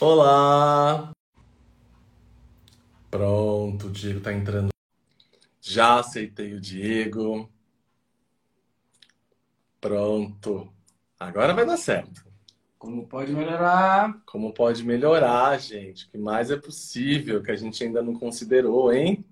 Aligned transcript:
Olá! 0.00 1.10
Pronto, 3.10 3.88
o 3.88 3.90
Diego 3.90 4.20
tá 4.20 4.32
entrando. 4.32 4.68
Já 5.60 5.98
aceitei 6.00 6.54
o 6.54 6.60
Diego. 6.60 7.48
Pronto. 9.80 10.72
Agora 11.18 11.52
vai 11.52 11.66
dar 11.66 11.76
certo. 11.76 12.24
Como 12.78 13.06
pode 13.06 13.32
melhorar? 13.32 14.22
Como 14.24 14.54
pode 14.54 14.82
melhorar, 14.84 15.58
gente? 15.60 16.06
O 16.06 16.10
que 16.10 16.18
mais 16.18 16.50
é 16.50 16.56
possível 16.56 17.42
que 17.42 17.50
a 17.50 17.56
gente 17.56 17.82
ainda 17.84 18.02
não 18.02 18.14
considerou, 18.14 18.92
hein? 18.92 19.22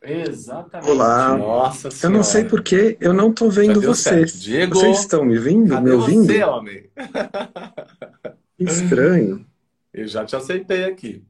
Exatamente. 0.00 0.90
Olá. 0.90 1.36
Nossa 1.36 1.88
Eu 1.88 1.92
Senhora. 1.92 2.16
não 2.18 2.22
sei 2.22 2.44
porque 2.44 2.96
eu 3.00 3.12
não 3.12 3.32
tô 3.32 3.48
vendo 3.48 3.80
vocês. 3.80 4.30
certo. 4.32 4.38
Diego, 4.42 4.74
Vocês 4.78 5.00
estão 5.00 5.24
me 5.24 5.38
vindo? 5.38 5.70
Cadê 5.70 5.90
me 5.90 5.90
ouvindo? 5.96 6.26
você, 6.26 6.44
homem? 6.44 6.88
Estranho. 8.60 9.44
Eu 9.94 10.08
já 10.08 10.26
te 10.26 10.34
aceitei 10.34 10.84
aqui. 10.84 11.22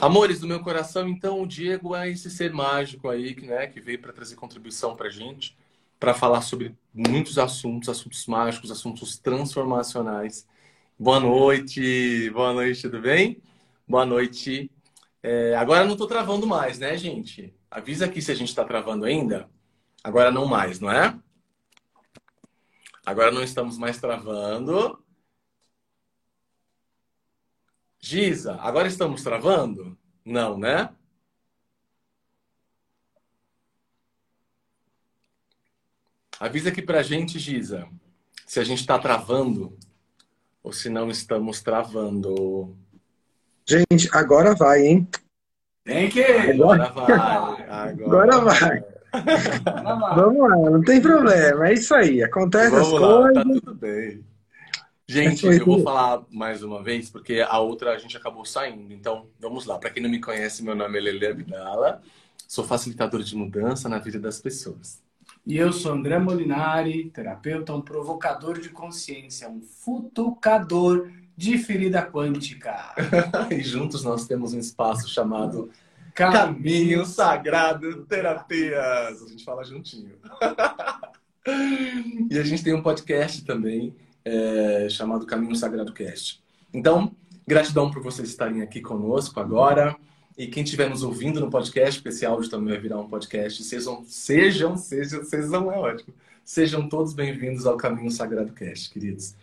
Amores 0.00 0.40
do 0.40 0.46
meu 0.46 0.60
coração, 0.60 1.06
então 1.06 1.42
o 1.42 1.46
Diego 1.46 1.94
é 1.94 2.08
esse 2.10 2.30
ser 2.30 2.50
mágico 2.50 3.10
aí, 3.10 3.36
né, 3.42 3.66
que 3.66 3.78
veio 3.78 4.00
para 4.00 4.12
trazer 4.12 4.36
contribuição 4.36 4.96
pra 4.96 5.10
gente, 5.10 5.54
para 6.00 6.14
falar 6.14 6.40
sobre 6.40 6.74
muitos 6.94 7.38
assuntos, 7.38 7.90
assuntos 7.90 8.26
mágicos, 8.26 8.70
assuntos 8.70 9.18
transformacionais. 9.18 10.46
Boa 10.98 11.20
noite, 11.20 12.30
boa 12.30 12.54
noite, 12.54 12.80
tudo 12.80 13.02
bem? 13.02 13.42
Boa 13.86 14.06
noite. 14.06 14.70
É, 15.22 15.54
agora 15.54 15.84
não 15.84 15.94
tô 15.94 16.06
travando 16.06 16.46
mais, 16.46 16.78
né, 16.78 16.96
gente? 16.96 17.54
Avisa 17.70 18.06
aqui 18.06 18.22
se 18.22 18.32
a 18.32 18.34
gente 18.34 18.48
está 18.48 18.64
travando 18.64 19.04
ainda. 19.04 19.46
Agora 20.02 20.30
não 20.30 20.46
mais, 20.46 20.80
não 20.80 20.90
é? 20.90 21.14
Agora 23.04 23.30
não 23.30 23.42
estamos 23.42 23.76
mais 23.76 24.00
travando. 24.00 25.03
Giza, 28.04 28.56
agora 28.60 28.86
estamos 28.86 29.22
travando? 29.22 29.96
Não, 30.26 30.58
né? 30.58 30.90
Avisa 36.38 36.68
aqui 36.68 36.82
pra 36.82 37.02
gente, 37.02 37.38
Giza, 37.38 37.88
se 38.44 38.60
a 38.60 38.64
gente 38.64 38.80
está 38.80 38.98
travando 38.98 39.74
ou 40.62 40.70
se 40.70 40.90
não 40.90 41.08
estamos 41.08 41.62
travando. 41.62 42.76
Gente, 43.66 44.10
agora 44.12 44.54
vai, 44.54 44.82
hein? 44.82 45.08
Tem 45.82 46.10
que. 46.10 46.20
Agora 46.52 46.90
vai. 46.90 47.70
Agora 47.70 48.38
vai. 48.40 48.84
Vamos 50.14 50.50
lá, 50.50 50.70
não 50.70 50.82
tem 50.82 51.00
problema. 51.00 51.68
É 51.68 51.72
isso 51.72 51.94
aí. 51.94 52.22
Acontece 52.22 52.76
as 52.76 52.86
Vamos 52.86 53.00
lá, 53.00 53.22
coisas. 53.22 53.34
tá 53.34 53.42
tudo 53.42 53.74
bem. 53.74 54.33
Gente, 55.06 55.44
eu 55.44 55.66
vou 55.66 55.82
falar 55.82 56.24
mais 56.30 56.62
uma 56.62 56.82
vez, 56.82 57.10
porque 57.10 57.44
a 57.46 57.58
outra 57.58 57.92
a 57.92 57.98
gente 57.98 58.16
acabou 58.16 58.44
saindo. 58.44 58.92
Então, 58.92 59.26
vamos 59.38 59.66
lá. 59.66 59.78
Para 59.78 59.90
quem 59.90 60.02
não 60.02 60.08
me 60.08 60.18
conhece, 60.18 60.64
meu 60.64 60.74
nome 60.74 60.96
é 60.98 61.00
Lele 61.00 61.26
Abdala. 61.26 62.00
Sou 62.48 62.64
facilitador 62.64 63.22
de 63.22 63.36
mudança 63.36 63.86
na 63.86 63.98
vida 63.98 64.18
das 64.18 64.40
pessoas. 64.40 65.02
E 65.46 65.58
eu 65.58 65.74
sou 65.74 65.92
André 65.92 66.18
Molinari, 66.18 67.10
terapeuta, 67.10 67.74
um 67.74 67.82
provocador 67.82 68.58
de 68.58 68.70
consciência, 68.70 69.46
um 69.48 69.60
futucador 69.60 71.10
de 71.36 71.58
ferida 71.58 72.02
quântica. 72.02 72.94
E 73.50 73.62
juntos 73.62 74.04
nós 74.04 74.26
temos 74.26 74.54
um 74.54 74.58
espaço 74.58 75.06
chamado 75.06 75.70
Caminho 76.14 76.32
Caminho 76.32 77.04
Sagrado 77.04 78.06
Terapias. 78.06 79.22
A 79.22 79.28
gente 79.28 79.44
fala 79.44 79.64
juntinho. 79.64 80.14
E 82.30 82.38
a 82.38 82.42
gente 82.42 82.64
tem 82.64 82.72
um 82.72 82.80
podcast 82.80 83.44
também 83.44 83.94
é, 84.24 84.88
chamado 84.88 85.26
Caminho 85.26 85.54
Sagrado 85.54 85.92
Cast. 85.92 86.42
Então, 86.72 87.14
gratidão 87.46 87.90
por 87.90 88.02
vocês 88.02 88.28
estarem 88.28 88.62
aqui 88.62 88.80
conosco 88.80 89.38
agora. 89.38 89.96
E 90.36 90.48
quem 90.48 90.64
estiver 90.64 90.90
nos 90.90 91.04
ouvindo 91.04 91.38
no 91.38 91.48
podcast, 91.48 92.00
porque 92.00 92.08
esse 92.08 92.26
áudio 92.26 92.50
também 92.50 92.72
vai 92.72 92.80
virar 92.80 92.98
um 92.98 93.08
podcast, 93.08 93.62
sejam, 93.62 94.04
sejam, 94.04 94.76
sejam, 94.76 95.24
sejam 95.24 95.72
é 95.72 95.78
ótimo. 95.78 96.12
Sejam 96.44 96.88
todos 96.88 97.14
bem-vindos 97.14 97.66
ao 97.66 97.76
Caminho 97.76 98.10
Sagrado 98.10 98.52
Cast, 98.52 98.90
queridos. 98.90 99.36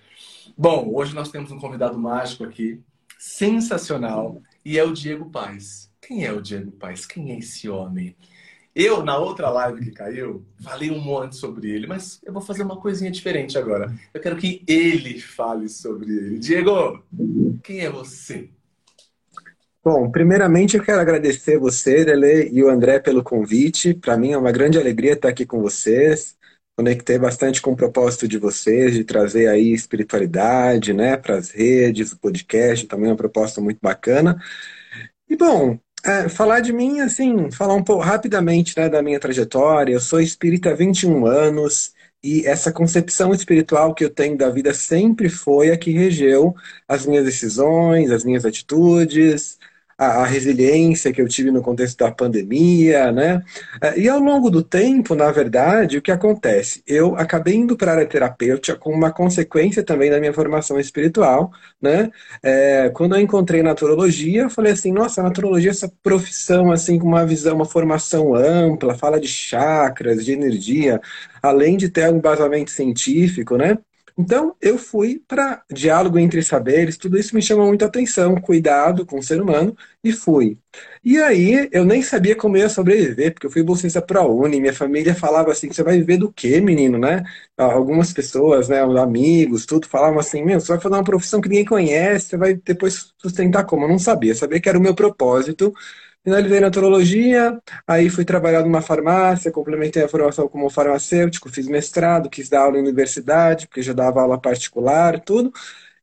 Bom, 0.58 0.94
hoje 0.94 1.16
nós 1.16 1.30
temos 1.30 1.50
um 1.50 1.58
convidado 1.58 1.98
mágico 1.98 2.44
aqui, 2.44 2.82
sensacional, 3.18 4.42
e 4.66 4.78
é 4.78 4.84
o 4.84 4.92
Diego 4.92 5.30
Paz. 5.30 5.90
Quem 6.02 6.26
é 6.26 6.34
o 6.34 6.42
Diego 6.42 6.72
Paz? 6.72 7.06
Quem 7.06 7.32
é 7.32 7.40
esse 7.40 7.70
homem? 7.70 8.16
Eu, 8.74 9.04
na 9.04 9.18
outra 9.18 9.50
live 9.50 9.84
que 9.84 9.92
caiu, 9.92 10.46
falei 10.62 10.90
um 10.90 11.00
monte 11.00 11.36
sobre 11.36 11.70
ele, 11.70 11.88
mas 11.88 12.22
eu 12.24 12.32
vou 12.32 12.42
fazer 12.42 12.64
uma 12.64 12.80
coisinha 12.80 13.12
diferente 13.12 13.58
agora. 13.58 13.94
Eu 14.14 14.22
quero 14.22 14.38
que 14.38 14.64
ele 14.66 15.20
fale 15.20 15.68
sobre 15.68 16.10
ele. 16.10 16.40
Diego, 16.40 17.04
quem 17.64 17.82
é 17.82 17.90
você? 17.90 18.50
Bom, 19.84 20.10
primeiramente 20.10 20.78
eu 20.78 20.84
quero 20.84 21.02
agradecer 21.02 21.58
você, 21.58 22.06
Lele, 22.06 22.50
e 22.54 22.64
o 22.64 22.70
André 22.70 23.00
pelo 23.00 23.24
convite. 23.24 23.94
Para 23.94 24.16
mim 24.16 24.32
é 24.32 24.38
uma 24.38 24.52
grande 24.52 24.78
alegria 24.78 25.14
estar 25.14 25.30
aqui 25.30 25.46
com 25.46 25.60
vocês. 25.60 26.38
Conectei 26.78 27.20
bastante 27.20 27.62
com 27.62 27.72
o 27.72 27.76
propósito 27.76 28.28
de 28.28 28.38
vocês 28.38 28.94
de 28.94 29.04
trazer 29.04 29.48
aí 29.48 29.74
espiritualidade, 29.74 30.94
né, 30.94 31.18
para 31.18 31.36
as 31.36 31.52
redes, 31.52 32.14
o 32.14 32.20
podcast, 32.20 32.88
também 32.88 33.08
é 33.08 33.12
uma 33.12 33.18
proposta 33.18 33.60
muito 33.60 33.80
bacana. 33.82 34.42
E 35.28 35.36
bom, 35.36 35.78
é, 36.04 36.30
falar 36.30 36.60
de 36.62 36.74
mim, 36.74 37.00
assim, 37.00 37.52
falar 37.52 37.74
um 37.76 37.84
pouco 37.84 38.04
rapidamente, 38.04 38.78
né, 38.78 38.90
da 38.90 39.02
minha 39.02 39.20
trajetória. 39.20 39.94
Eu 39.94 40.00
sou 40.00 40.20
espírita 40.20 40.72
há 40.72 40.74
21 40.74 41.26
anos 41.26 41.94
e 42.24 42.46
essa 42.46 42.72
concepção 42.72 43.34
espiritual 43.34 43.94
que 43.96 44.04
eu 44.04 44.10
tenho 44.10 44.38
da 44.38 44.50
vida 44.50 44.74
sempre 44.74 45.30
foi 45.30 45.72
a 45.72 45.78
que 45.78 45.92
regeu 45.92 46.56
as 46.88 47.06
minhas 47.06 47.26
decisões, 47.26 48.12
as 48.12 48.24
minhas 48.24 48.46
atitudes, 48.46 49.58
a, 50.02 50.24
a 50.24 50.26
resiliência 50.26 51.14
que 51.14 51.22
eu 51.22 51.28
tive 51.28 51.52
no 51.52 51.62
contexto 51.62 51.98
da 52.00 52.12
pandemia, 52.12 53.12
né? 53.12 53.44
É, 53.82 54.00
E 54.00 54.10
ao 54.10 54.20
longo 54.20 54.50
do 54.50 54.64
tempo, 54.64 55.14
na 55.16 55.32
verdade, 55.32 55.98
o 55.98 56.02
que 56.02 56.12
acontece? 56.12 56.84
Eu 56.88 57.16
acabei 57.16 57.56
indo 57.56 57.78
para 57.78 57.92
a 57.92 57.96
área 57.96 58.08
terapêutica 58.08 58.76
com 58.78 58.92
uma 58.92 59.12
consequência 59.12 59.84
também 59.84 60.10
da 60.10 60.20
minha 60.20 60.34
formação 60.34 60.80
espiritual, 60.80 61.52
né? 61.82 62.10
É, 62.42 62.90
quando 62.90 63.16
eu 63.16 63.22
encontrei 63.22 63.62
naturologia, 63.62 64.44
eu 64.44 64.50
falei 64.50 64.74
assim, 64.74 64.92
nossa, 64.92 65.22
a 65.22 65.24
naturologia 65.26 65.70
é 65.70 65.74
essa 65.74 65.92
profissão 66.02 66.72
assim 66.72 66.98
com 67.00 67.08
uma 67.08 67.26
visão, 67.26 67.56
uma 67.56 67.66
formação 67.66 68.34
ampla, 68.36 68.96
fala 68.98 69.20
de 69.20 69.28
chakras, 69.28 70.26
de 70.26 70.32
energia, 70.34 71.00
além 71.42 71.78
de 71.78 71.90
ter 71.90 72.12
um 72.12 72.18
embasamento 72.18 72.72
científico, 72.72 73.56
né? 73.58 73.78
Então, 74.18 74.56
eu 74.62 74.78
fui 74.78 75.24
para 75.28 75.64
diálogo 75.72 76.20
entre 76.20 76.42
saberes, 76.44 76.98
tudo 76.98 77.18
isso 77.18 77.36
me 77.36 77.42
chamou 77.42 77.68
muita 77.68 77.86
atenção, 77.86 78.36
cuidado 78.40 79.06
com 79.06 79.20
o 79.20 79.24
ser 79.24 79.42
humano, 79.42 79.76
e 80.04 80.12
fui. 80.12 80.58
E 81.04 81.18
aí, 81.18 81.70
eu 81.72 81.84
nem 81.86 82.02
sabia 82.02 82.36
como 82.36 82.56
eu 82.58 82.62
ia 82.62 82.70
sobreviver, 82.70 83.34
porque 83.34 83.48
eu 83.48 83.52
fui 83.52 83.64
bolsista 83.64 84.02
ProUni, 84.02 84.60
minha 84.62 84.74
família 84.74 85.16
falava 85.16 85.52
assim, 85.52 85.68
você 85.72 85.84
vai 85.84 85.98
viver 85.98 86.18
do 86.18 86.32
quê, 86.32 86.62
menino, 86.62 86.98
né? 86.98 87.24
Algumas 87.58 88.14
pessoas, 88.14 88.70
né, 88.70 88.80
amigos, 88.82 89.66
tudo, 89.66 89.88
falavam 89.88 90.20
assim, 90.20 90.44
meu, 90.44 90.60
você 90.60 90.68
vai 90.74 90.80
fazer 90.82 90.96
uma 90.96 91.04
profissão 91.04 91.42
que 91.42 91.50
ninguém 91.50 91.66
conhece, 91.66 92.28
você 92.30 92.38
vai 92.38 92.54
depois 92.56 93.14
sustentar 93.18 93.66
como? 93.66 93.86
Eu 93.86 93.90
não 93.90 94.00
sabia, 94.00 94.34
sabia 94.36 94.60
que 94.62 94.70
era 94.70 94.78
o 94.78 94.82
meu 94.82 94.96
propósito, 94.96 95.74
Finalizei 96.24 96.60
naturologia, 96.60 97.60
aí 97.88 98.08
fui 98.08 98.24
trabalhar 98.24 98.62
numa 98.62 98.80
farmácia, 98.82 99.52
complementei 99.52 100.04
a 100.04 100.08
formação 100.08 100.48
como 100.48 100.70
farmacêutico, 100.70 101.50
fiz 101.50 101.66
mestrado, 101.68 102.30
quis 102.30 102.48
dar 102.48 102.62
aula 102.62 102.78
em 102.78 102.82
universidade, 102.82 103.68
porque 103.68 103.82
já 103.82 103.92
dava 103.92 104.22
aula 104.22 104.40
particular, 104.40 105.20
tudo. 105.20 105.52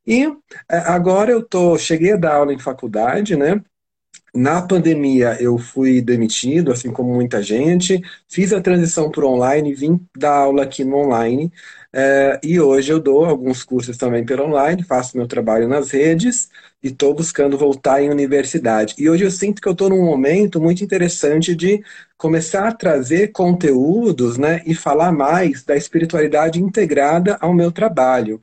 E 0.07 0.25
é, 0.69 0.77
agora 0.79 1.31
eu 1.31 1.43
tô, 1.43 1.77
cheguei 1.77 2.13
a 2.13 2.17
dar 2.17 2.35
aula 2.35 2.53
em 2.53 2.59
faculdade, 2.59 3.35
né? 3.37 3.61
Na 4.35 4.61
pandemia 4.61 5.37
eu 5.41 5.57
fui 5.57 6.01
demitido, 6.01 6.71
assim 6.71 6.91
como 6.91 7.13
muita 7.13 7.41
gente, 7.43 8.01
fiz 8.29 8.53
a 8.53 8.61
transição 8.61 9.11
para 9.11 9.25
online, 9.27 9.73
vim 9.73 10.05
dar 10.17 10.35
aula 10.35 10.63
aqui 10.63 10.83
no 10.85 10.97
online, 10.97 11.51
é, 11.93 12.39
e 12.43 12.59
hoje 12.59 12.91
eu 12.93 12.99
dou 12.99 13.25
alguns 13.25 13.63
cursos 13.63 13.97
também 13.97 14.25
pelo 14.25 14.45
online, 14.45 14.83
faço 14.83 15.17
meu 15.17 15.27
trabalho 15.27 15.67
nas 15.67 15.91
redes 15.91 16.49
e 16.83 16.87
estou 16.87 17.13
buscando 17.13 17.57
voltar 17.57 18.01
em 18.01 18.09
universidade. 18.09 18.95
E 18.97 19.09
hoje 19.09 19.23
eu 19.25 19.31
sinto 19.31 19.61
que 19.61 19.67
eu 19.67 19.73
estou 19.73 19.89
num 19.89 20.05
momento 20.05 20.61
muito 20.61 20.83
interessante 20.83 21.55
de 21.55 21.83
começar 22.17 22.67
a 22.67 22.73
trazer 22.73 23.31
conteúdos 23.31 24.37
né, 24.37 24.61
e 24.65 24.73
falar 24.73 25.11
mais 25.11 25.63
da 25.63 25.75
espiritualidade 25.75 26.61
integrada 26.61 27.37
ao 27.41 27.53
meu 27.53 27.71
trabalho. 27.71 28.41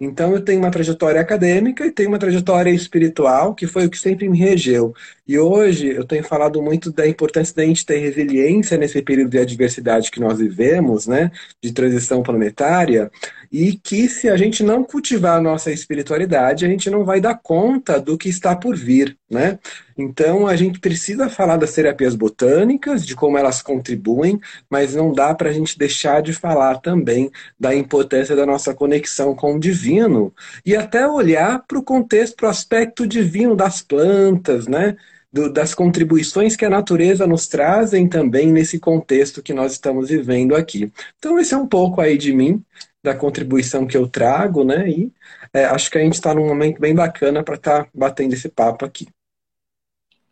Então 0.00 0.32
eu 0.32 0.40
tenho 0.40 0.60
uma 0.60 0.70
trajetória 0.70 1.20
acadêmica 1.20 1.84
e 1.84 1.90
tenho 1.90 2.10
uma 2.10 2.18
trajetória 2.18 2.70
espiritual, 2.70 3.54
que 3.54 3.66
foi 3.66 3.86
o 3.86 3.90
que 3.90 3.98
sempre 3.98 4.28
me 4.28 4.38
regeu. 4.38 4.94
E 5.28 5.38
hoje 5.38 5.88
eu 5.88 6.06
tenho 6.06 6.24
falado 6.24 6.62
muito 6.62 6.90
da 6.90 7.06
importância 7.06 7.54
da 7.54 7.62
gente 7.62 7.84
ter 7.84 7.98
resiliência 7.98 8.78
nesse 8.78 9.02
período 9.02 9.30
de 9.32 9.38
adversidade 9.38 10.10
que 10.10 10.18
nós 10.18 10.38
vivemos, 10.38 11.06
né, 11.06 11.30
de 11.62 11.70
transição 11.70 12.22
planetária, 12.22 13.10
e 13.52 13.74
que 13.74 14.08
se 14.08 14.28
a 14.28 14.36
gente 14.38 14.62
não 14.62 14.82
cultivar 14.82 15.36
a 15.36 15.40
nossa 15.40 15.70
espiritualidade, 15.70 16.64
a 16.64 16.68
gente 16.68 16.88
não 16.88 17.04
vai 17.04 17.20
dar 17.20 17.38
conta 17.42 18.00
do 18.00 18.16
que 18.16 18.30
está 18.30 18.56
por 18.56 18.74
vir, 18.74 19.18
né? 19.30 19.58
Então 19.96 20.46
a 20.46 20.56
gente 20.56 20.78
precisa 20.80 21.28
falar 21.28 21.56
das 21.56 21.72
terapias 21.74 22.14
botânicas, 22.14 23.04
de 23.06 23.14
como 23.14 23.36
elas 23.36 23.60
contribuem, 23.60 24.40
mas 24.70 24.94
não 24.94 25.12
dá 25.12 25.34
para 25.34 25.50
a 25.50 25.52
gente 25.52 25.78
deixar 25.78 26.22
de 26.22 26.32
falar 26.32 26.78
também 26.80 27.30
da 27.58 27.74
importância 27.74 28.36
da 28.36 28.46
nossa 28.46 28.72
conexão 28.74 29.34
com 29.34 29.56
o 29.56 29.60
divino 29.60 30.32
e 30.64 30.76
até 30.76 31.06
olhar 31.06 31.62
para 31.66 31.78
o 31.78 31.82
contexto, 31.82 32.36
para 32.36 32.46
o 32.46 32.50
aspecto 32.50 33.06
divino 33.06 33.54
das 33.56 33.82
plantas, 33.82 34.66
né? 34.66 34.96
Do, 35.30 35.52
das 35.52 35.74
contribuições 35.74 36.56
que 36.56 36.64
a 36.64 36.70
natureza 36.70 37.26
nos 37.26 37.46
trazem 37.46 38.08
também 38.08 38.50
nesse 38.50 38.78
contexto 38.78 39.42
que 39.42 39.52
nós 39.52 39.72
estamos 39.72 40.08
vivendo 40.08 40.56
aqui. 40.56 40.90
Então, 41.18 41.38
esse 41.38 41.52
é 41.52 41.56
um 41.56 41.66
pouco 41.66 42.00
aí 42.00 42.16
de 42.16 42.32
mim, 42.32 42.64
da 43.02 43.14
contribuição 43.14 43.86
que 43.86 43.96
eu 43.96 44.08
trago, 44.08 44.64
né? 44.64 44.88
E 44.88 45.12
é, 45.52 45.66
acho 45.66 45.90
que 45.90 45.98
a 45.98 46.00
gente 46.00 46.14
está 46.14 46.34
num 46.34 46.46
momento 46.46 46.80
bem 46.80 46.94
bacana 46.94 47.42
para 47.42 47.56
estar 47.56 47.84
tá 47.84 47.90
batendo 47.94 48.32
esse 48.32 48.48
papo 48.48 48.84
aqui. 48.84 49.06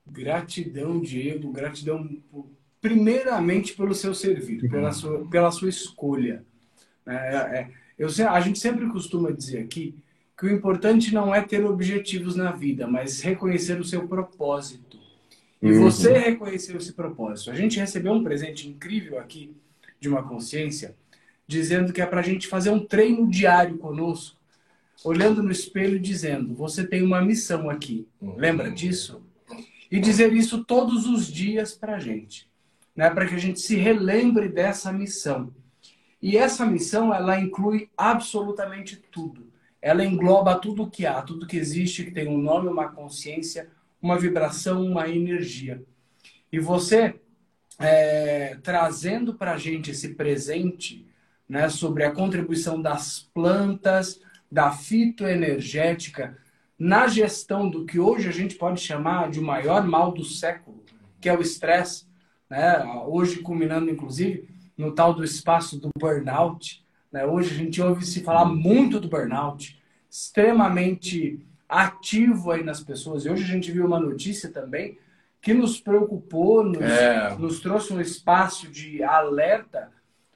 Gratidão, 0.06 1.00
Diego, 1.00 1.52
gratidão 1.52 2.08
primeiramente 2.80 3.74
pelo 3.74 3.94
seu 3.94 4.14
servir, 4.14 4.62
uhum. 4.62 4.70
pela, 4.70 4.92
sua, 4.92 5.28
pela 5.28 5.50
sua 5.50 5.68
escolha. 5.68 6.44
É, 7.06 7.14
é, 7.14 7.70
eu, 7.98 8.08
a 8.28 8.40
gente 8.40 8.58
sempre 8.58 8.86
costuma 8.88 9.30
dizer 9.30 9.58
aqui 9.58 9.94
que 10.36 10.44
o 10.44 10.50
importante 10.50 11.14
não 11.14 11.34
é 11.34 11.40
ter 11.40 11.64
objetivos 11.64 12.36
na 12.36 12.52
vida, 12.52 12.86
mas 12.86 13.22
reconhecer 13.22 13.80
o 13.80 13.84
seu 13.84 14.06
propósito. 14.06 14.98
E 15.62 15.72
uhum. 15.72 15.84
você 15.84 16.12
reconheceu 16.18 16.76
esse 16.76 16.92
propósito. 16.92 17.50
A 17.50 17.54
gente 17.54 17.78
recebeu 17.78 18.12
um 18.12 18.22
presente 18.22 18.68
incrível 18.68 19.18
aqui 19.18 19.56
de 19.98 20.08
uma 20.08 20.22
consciência, 20.22 20.94
dizendo 21.48 21.92
que 21.92 22.02
é 22.02 22.06
para 22.06 22.20
a 22.20 22.24
gente 22.24 22.48
fazer 22.48 22.68
um 22.68 22.84
treino 22.84 23.30
diário 23.30 23.78
conosco, 23.78 24.36
olhando 25.02 25.42
no 25.42 25.50
espelho 25.50 25.96
e 25.96 26.00
dizendo: 26.00 26.54
Você 26.54 26.86
tem 26.86 27.02
uma 27.02 27.22
missão 27.22 27.70
aqui. 27.70 28.06
Uhum. 28.20 28.36
Lembra 28.36 28.70
disso? 28.70 29.22
E 29.90 29.98
dizer 29.98 30.34
isso 30.34 30.64
todos 30.64 31.06
os 31.06 31.32
dias 31.32 31.72
para 31.72 31.96
a 31.96 31.98
gente, 31.98 32.46
né? 32.94 33.08
para 33.08 33.26
que 33.26 33.34
a 33.34 33.38
gente 33.38 33.60
se 33.60 33.76
relembre 33.76 34.48
dessa 34.48 34.92
missão. 34.92 35.50
E 36.20 36.36
essa 36.36 36.66
missão, 36.66 37.14
ela 37.14 37.40
inclui 37.40 37.88
absolutamente 37.96 38.96
tudo 38.96 39.45
ela 39.86 40.04
engloba 40.04 40.56
tudo 40.56 40.90
que 40.90 41.06
há, 41.06 41.22
tudo 41.22 41.46
que 41.46 41.56
existe, 41.56 42.02
que 42.02 42.10
tem 42.10 42.26
um 42.26 42.38
nome, 42.38 42.66
uma 42.66 42.88
consciência, 42.88 43.68
uma 44.02 44.18
vibração, 44.18 44.84
uma 44.84 45.08
energia. 45.08 45.80
E 46.50 46.58
você, 46.58 47.14
é, 47.78 48.56
trazendo 48.64 49.34
para 49.34 49.52
a 49.52 49.56
gente 49.56 49.92
esse 49.92 50.16
presente 50.16 51.06
né, 51.48 51.68
sobre 51.68 52.02
a 52.02 52.10
contribuição 52.10 52.82
das 52.82 53.30
plantas, 53.32 54.20
da 54.50 54.72
fitoenergética, 54.72 56.36
na 56.76 57.06
gestão 57.06 57.70
do 57.70 57.86
que 57.86 58.00
hoje 58.00 58.28
a 58.28 58.32
gente 58.32 58.56
pode 58.56 58.80
chamar 58.80 59.30
de 59.30 59.38
o 59.38 59.44
maior 59.44 59.86
mal 59.86 60.10
do 60.10 60.24
século, 60.24 60.82
que 61.20 61.28
é 61.28 61.38
o 61.38 61.40
estresse, 61.40 62.06
né? 62.50 62.82
hoje 63.06 63.38
culminando 63.38 63.88
inclusive 63.88 64.48
no 64.76 64.90
tal 64.90 65.14
do 65.14 65.22
espaço 65.22 65.78
do 65.78 65.90
burnout, 65.96 66.84
né? 67.16 67.24
Hoje 67.24 67.54
a 67.54 67.56
gente 67.56 67.80
ouve 67.80 68.04
se 68.04 68.20
falar 68.20 68.44
muito 68.44 69.00
do 69.00 69.08
burnout, 69.08 69.80
extremamente 70.10 71.40
ativo 71.66 72.50
aí 72.50 72.62
nas 72.62 72.82
pessoas. 72.82 73.24
E 73.24 73.30
hoje 73.30 73.44
a 73.44 73.46
gente 73.46 73.72
viu 73.72 73.86
uma 73.86 73.98
notícia 73.98 74.50
também 74.50 74.98
que 75.40 75.54
nos 75.54 75.80
preocupou, 75.80 76.62
nos, 76.62 76.82
é. 76.82 77.34
nos 77.38 77.60
trouxe 77.60 77.94
um 77.94 78.02
espaço 78.02 78.68
de 78.68 79.02
alerta 79.02 79.90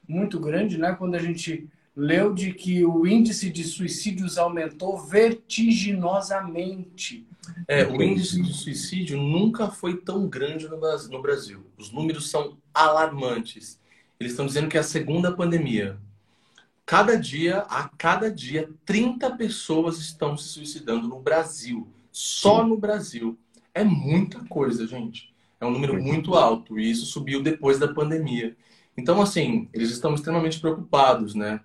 muito 0.09 0.41
grande, 0.41 0.79
né? 0.79 0.95
Quando 0.95 1.17
a 1.17 1.19
gente 1.19 1.69
leu 1.95 2.33
de 2.33 2.55
que 2.55 2.83
o 2.83 3.07
índice 3.07 3.51
de 3.51 3.63
suicídios 3.63 4.39
aumentou 4.39 4.97
vertiginosamente. 4.97 7.27
É, 7.69 7.85
o 7.85 8.03
índice 8.03 8.41
de 8.41 8.55
suicídio 8.55 9.21
nunca 9.21 9.69
foi 9.69 9.99
tão 9.99 10.27
grande 10.27 10.67
no 10.67 10.81
Brasil. 11.21 11.67
Os 11.77 11.93
números 11.93 12.31
são 12.31 12.57
alarmantes. 12.73 13.79
Eles 14.19 14.33
estão 14.33 14.47
dizendo 14.47 14.69
que 14.69 14.79
é 14.79 14.81
a 14.81 14.85
segunda 14.85 15.31
pandemia. 15.31 15.99
Cada 16.91 17.17
dia, 17.17 17.59
a 17.69 17.89
cada 17.89 18.29
dia, 18.29 18.69
30 18.85 19.37
pessoas 19.37 19.99
estão 19.99 20.37
se 20.37 20.49
suicidando 20.49 21.07
no 21.07 21.21
Brasil. 21.21 21.87
Só 22.11 22.67
no 22.67 22.77
Brasil. 22.77 23.39
É 23.73 23.85
muita 23.85 24.41
coisa, 24.47 24.85
gente. 24.89 25.33
É 25.61 25.65
um 25.65 25.71
número 25.71 26.03
muito 26.03 26.35
alto. 26.35 26.81
E 26.81 26.91
isso 26.91 27.07
subiu 27.07 27.45
depois 27.45 27.79
da 27.79 27.87
pandemia. 27.87 28.57
Então, 28.97 29.23
assim, 29.23 29.69
eles 29.73 29.93
estão 29.93 30.17
extremamente 30.17 30.59
preocupados, 30.59 31.33
né? 31.33 31.61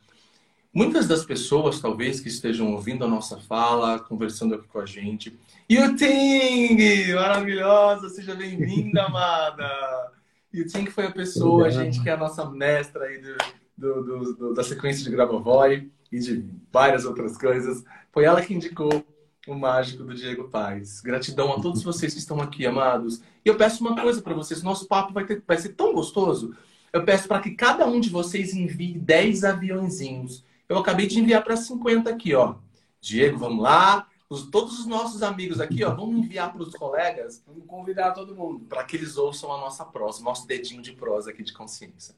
Muitas 0.72 1.07
das 1.07 1.25
pessoas, 1.25 1.81
talvez, 1.81 2.19
que 2.19 2.27
estejam 2.27 2.74
ouvindo 2.74 3.04
a 3.04 3.07
nossa 3.07 3.39
fala, 3.39 3.98
conversando 3.98 4.54
aqui 4.54 4.68
com 4.68 4.77
a 4.77 4.86
gente. 4.86 5.36
Yuting! 5.68 7.16
Maravilhosa! 7.16 8.10
Seja 8.10 8.36
bem-vinda, 8.36 9.01
amada! 9.10 10.12
Yuting 10.54 10.86
foi 10.86 11.07
a 11.07 11.12
pessoa, 11.12 11.66
a 11.66 11.72
gente, 11.72 12.00
que 12.04 12.10
é 12.12 12.13
a 12.13 12.18
nossa 12.18 12.48
mestra 12.48 13.06
aí 13.06 13.18
do, 13.18 13.36
do, 13.77 14.04
do, 14.04 14.33
do, 14.33 14.54
da 14.54 14.63
sequência 14.63 15.04
de 15.04 15.10
Grabovoi 15.10 15.92
e 16.12 16.19
de 16.19 16.45
várias 16.72 17.06
outras 17.06 17.38
coisas. 17.38 17.83
Foi 18.12 18.24
ela 18.24 18.42
que 18.42 18.54
indicou 18.54 19.06
o 19.48 19.54
mágico 19.54 20.04
do 20.04 20.13
Diego 20.13 20.50
Paz. 20.50 21.01
Gratidão 21.01 21.54
a 21.54 21.62
todos 21.62 21.83
vocês 21.83 22.13
que 22.13 22.19
estão 22.19 22.42
aqui, 22.42 22.66
amados. 22.66 23.22
E 23.44 23.50
eu 23.50 23.56
peço 23.56 23.83
uma 23.83 23.95
coisa 23.95 24.22
para 24.22 24.33
vocês: 24.33 24.63
nosso 24.63 24.88
papo 24.88 25.13
vai, 25.13 25.25
ter, 25.25 25.44
vai 25.45 25.57
ser 25.57 25.69
tão 25.69 25.94
gostoso. 25.94 26.56
Eu 26.92 27.04
peço 27.04 27.27
para 27.27 27.42
que 27.42 27.51
cada 27.51 27.86
um 27.86 28.00
de 28.00 28.10
vocês 28.10 28.54
envie 28.54 28.98
10 28.98 29.44
aviãozinhos. 29.44 30.45
Eu 30.68 30.77
acabei 30.77 31.07
de 31.07 31.19
enviar 31.19 31.44
para 31.44 31.57
50 31.57 32.10
aqui, 32.10 32.33
ó. 32.33 32.56
Diego, 33.01 33.38
vamos 33.38 33.62
lá. 33.62 34.07
Os, 34.27 34.50
todos 34.50 34.80
os 34.80 34.88
nossos 34.88 35.22
amigos 35.22 35.60
aqui, 35.62 35.83
ó, 35.83 35.94
vamos 35.94 36.18
enviar 36.18 36.51
para 36.51 36.63
os 36.63 36.74
colegas. 36.74 37.44
Vamos 37.45 37.66
convidar 37.68 38.13
todo 38.13 38.33
mundo. 38.33 38.66
Para 38.66 38.83
que 38.83 38.95
eles 38.95 39.18
ouçam 39.18 39.54
a 39.54 39.57
nossa 39.57 39.86
prosa, 39.86 40.24
nosso 40.24 40.48
dedinho 40.48 40.81
de 40.81 40.94
prosa 40.94 41.30
aqui 41.30 41.44
de 41.44 41.54
consciência. 41.54 42.16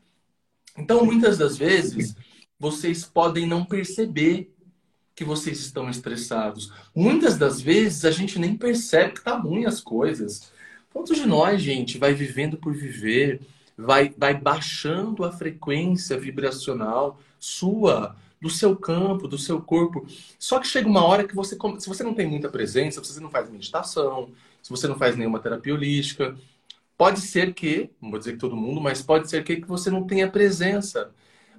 Então, 0.78 1.04
muitas 1.04 1.38
das 1.38 1.58
vezes, 1.58 2.16
vocês 2.60 3.04
podem 3.06 3.48
não 3.48 3.66
perceber 3.66 4.54
que 5.16 5.24
vocês 5.24 5.60
estão 5.60 5.90
estressados. 5.90 6.72
Muitas 6.96 7.38
das 7.38 7.60
vezes, 7.60 8.06
a 8.06 8.12
gente 8.12 8.38
nem 8.38 8.56
percebe 8.56 9.14
que 9.14 9.24
tá 9.24 9.36
ruim 9.36 9.66
as 9.66 9.82
coisas. 9.82 10.52
Quantos 10.94 11.18
de 11.18 11.26
nós, 11.26 11.62
gente, 11.62 11.98
vai 11.98 12.14
vivendo 12.14 12.58
por 12.58 12.74
viver, 12.74 13.42
vai, 13.76 14.14
vai 14.16 14.34
baixando 14.36 15.24
a 15.24 15.32
frequência 15.32 16.18
vibracional 16.20 17.20
sua, 17.40 18.16
do 18.40 18.50
seu 18.50 18.76
campo, 18.76 19.28
do 19.28 19.38
seu 19.38 19.60
corpo. 19.60 20.06
Só 20.38 20.60
que 20.60 20.68
chega 20.68 20.88
uma 20.88 21.04
hora 21.04 21.28
que 21.28 21.36
você, 21.36 21.58
se 21.80 21.88
você 21.88 22.04
não 22.04 22.14
tem 22.14 22.28
muita 22.28 22.50
presença, 22.50 23.04
se 23.04 23.14
você 23.14 23.20
não 23.20 23.30
faz 23.30 23.50
meditação, 23.50 24.30
se 24.62 24.70
você 24.70 24.88
não 24.88 24.98
faz 24.98 25.16
nenhuma 25.16 25.40
terapia 25.40 25.74
holística, 25.74 26.38
Pode 26.98 27.22
ser 27.22 27.54
que, 27.54 27.92
não 28.02 28.10
vou 28.10 28.20
dizer 28.20 28.34
que 28.34 28.40
todo 28.40 28.56
mundo, 28.56 28.82
mas 28.82 29.02
pode 29.02 29.30
ser 29.30 29.44
que, 29.44 29.58
que 29.58 29.68
você 29.68 29.92
não 29.92 30.08
tenha 30.08 30.30
presença. 30.30 31.12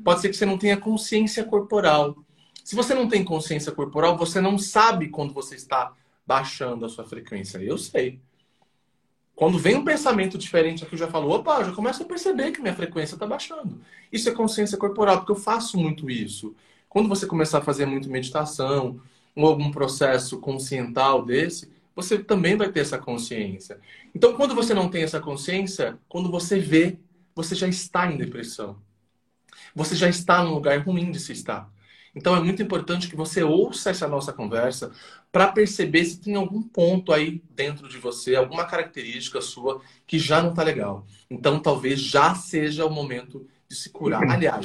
Pode 0.02 0.20
ser 0.20 0.30
que 0.30 0.36
você 0.36 0.44
não 0.44 0.58
tenha 0.58 0.76
consciência 0.76 1.44
corporal. 1.44 2.16
Se 2.64 2.74
você 2.74 2.92
não 2.92 3.08
tem 3.08 3.24
consciência 3.24 3.70
corporal, 3.70 4.16
você 4.16 4.40
não 4.40 4.58
sabe 4.58 5.08
quando 5.08 5.32
você 5.32 5.54
está 5.54 5.92
baixando 6.26 6.84
a 6.84 6.88
sua 6.88 7.04
frequência. 7.04 7.58
Eu 7.58 7.78
sei. 7.78 8.20
Quando 9.38 9.56
vem 9.56 9.76
um 9.76 9.84
pensamento 9.84 10.36
diferente 10.36 10.82
aqui, 10.82 10.94
eu 10.94 10.98
já 10.98 11.06
falo, 11.06 11.30
opa, 11.30 11.62
já 11.62 11.70
começo 11.70 12.02
a 12.02 12.06
perceber 12.06 12.50
que 12.50 12.60
minha 12.60 12.74
frequência 12.74 13.14
está 13.14 13.24
baixando. 13.24 13.80
Isso 14.12 14.28
é 14.28 14.32
consciência 14.32 14.76
corporal, 14.76 15.18
porque 15.18 15.30
eu 15.30 15.36
faço 15.36 15.78
muito 15.78 16.10
isso. 16.10 16.56
Quando 16.88 17.08
você 17.08 17.24
começar 17.24 17.58
a 17.58 17.62
fazer 17.62 17.86
muito 17.86 18.10
meditação 18.10 19.00
ou 19.36 19.46
algum 19.46 19.70
processo 19.70 20.40
consciental 20.40 21.24
desse, 21.24 21.70
você 21.98 22.16
também 22.16 22.56
vai 22.56 22.70
ter 22.70 22.78
essa 22.78 22.96
consciência. 22.96 23.80
Então, 24.14 24.36
quando 24.36 24.54
você 24.54 24.72
não 24.72 24.88
tem 24.88 25.02
essa 25.02 25.18
consciência, 25.18 25.98
quando 26.08 26.30
você 26.30 26.60
vê, 26.60 26.96
você 27.34 27.56
já 27.56 27.66
está 27.66 28.06
em 28.06 28.16
depressão. 28.16 28.80
Você 29.74 29.96
já 29.96 30.08
está 30.08 30.44
num 30.44 30.54
lugar 30.54 30.78
ruim 30.78 31.10
de 31.10 31.18
se 31.18 31.32
estar. 31.32 31.68
Então, 32.14 32.36
é 32.36 32.40
muito 32.40 32.62
importante 32.62 33.08
que 33.08 33.16
você 33.16 33.42
ouça 33.42 33.90
essa 33.90 34.06
nossa 34.06 34.32
conversa 34.32 34.92
para 35.32 35.50
perceber 35.50 36.04
se 36.04 36.20
tem 36.20 36.36
algum 36.36 36.62
ponto 36.62 37.12
aí 37.12 37.42
dentro 37.50 37.88
de 37.88 37.98
você, 37.98 38.36
alguma 38.36 38.64
característica 38.64 39.40
sua 39.40 39.82
que 40.06 40.20
já 40.20 40.40
não 40.40 40.50
está 40.50 40.62
legal. 40.62 41.04
Então, 41.28 41.58
talvez 41.58 42.00
já 42.00 42.32
seja 42.32 42.86
o 42.86 42.90
momento 42.90 43.44
de 43.68 43.74
se 43.74 43.90
curar. 43.90 44.22
Aliás, 44.30 44.64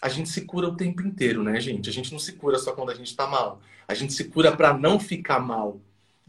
a 0.00 0.08
gente 0.08 0.30
se 0.30 0.46
cura 0.46 0.68
o 0.68 0.74
tempo 0.74 1.02
inteiro, 1.02 1.42
né, 1.42 1.60
gente? 1.60 1.90
A 1.90 1.92
gente 1.92 2.12
não 2.12 2.18
se 2.18 2.32
cura 2.32 2.58
só 2.58 2.72
quando 2.72 2.92
a 2.92 2.94
gente 2.94 3.08
está 3.08 3.26
mal. 3.26 3.60
A 3.86 3.92
gente 3.92 4.14
se 4.14 4.24
cura 4.24 4.56
para 4.56 4.72
não 4.72 4.98
ficar 4.98 5.38
mal. 5.38 5.82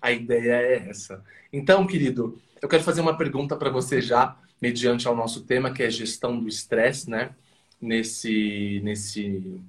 A 0.07 0.11
ideia 0.13 0.53
é 0.53 0.89
essa. 0.89 1.21
Então, 1.51 1.85
querido, 1.85 2.39
eu 2.61 2.69
quero 2.69 2.81
fazer 2.81 3.01
uma 3.01 3.17
pergunta 3.17 3.57
para 3.57 3.69
você 3.69 4.01
já, 4.01 4.37
mediante 4.61 5.05
ao 5.05 5.13
nosso 5.13 5.43
tema, 5.43 5.73
que 5.73 5.83
é 5.83 5.89
gestão 5.89 6.39
do 6.39 6.47
estresse, 6.47 7.09
né? 7.09 7.35
Nesse, 7.81 8.79
nesse 8.85 9.61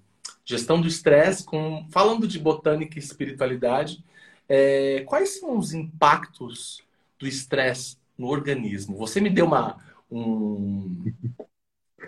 gestão 0.44 0.80
do 0.80 0.86
estresse, 0.86 1.42
com 1.42 1.84
falando 1.90 2.28
de 2.28 2.38
botânica 2.38 2.96
e 2.96 3.02
espiritualidade, 3.02 4.04
é, 4.48 5.02
quais 5.08 5.40
são 5.40 5.58
os 5.58 5.74
impactos 5.74 6.82
do 7.18 7.26
estresse 7.26 7.96
no 8.16 8.28
organismo? 8.28 8.96
Você 8.96 9.20
me 9.20 9.30
deu 9.30 9.44
uma, 9.44 9.76
um, 10.08 11.12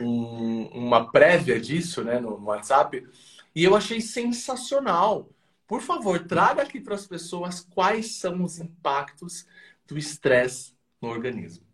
um, 0.00 0.66
uma 0.66 1.10
prévia 1.10 1.60
disso 1.60 2.04
né, 2.04 2.20
no 2.20 2.44
WhatsApp 2.44 3.04
e 3.56 3.64
eu 3.64 3.75
achei 3.75 4.00
sensacional. 4.00 5.28
Por 5.71 5.81
favor, 5.81 6.27
traga 6.27 6.62
aqui 6.62 6.81
para 6.81 6.97
as 6.97 7.07
pessoas 7.07 7.61
quais 7.61 8.17
são 8.17 8.43
os 8.43 8.59
impactos 8.59 9.47
do 9.87 9.97
estresse 9.97 10.75
no 11.00 11.09
organismo. 11.09 11.65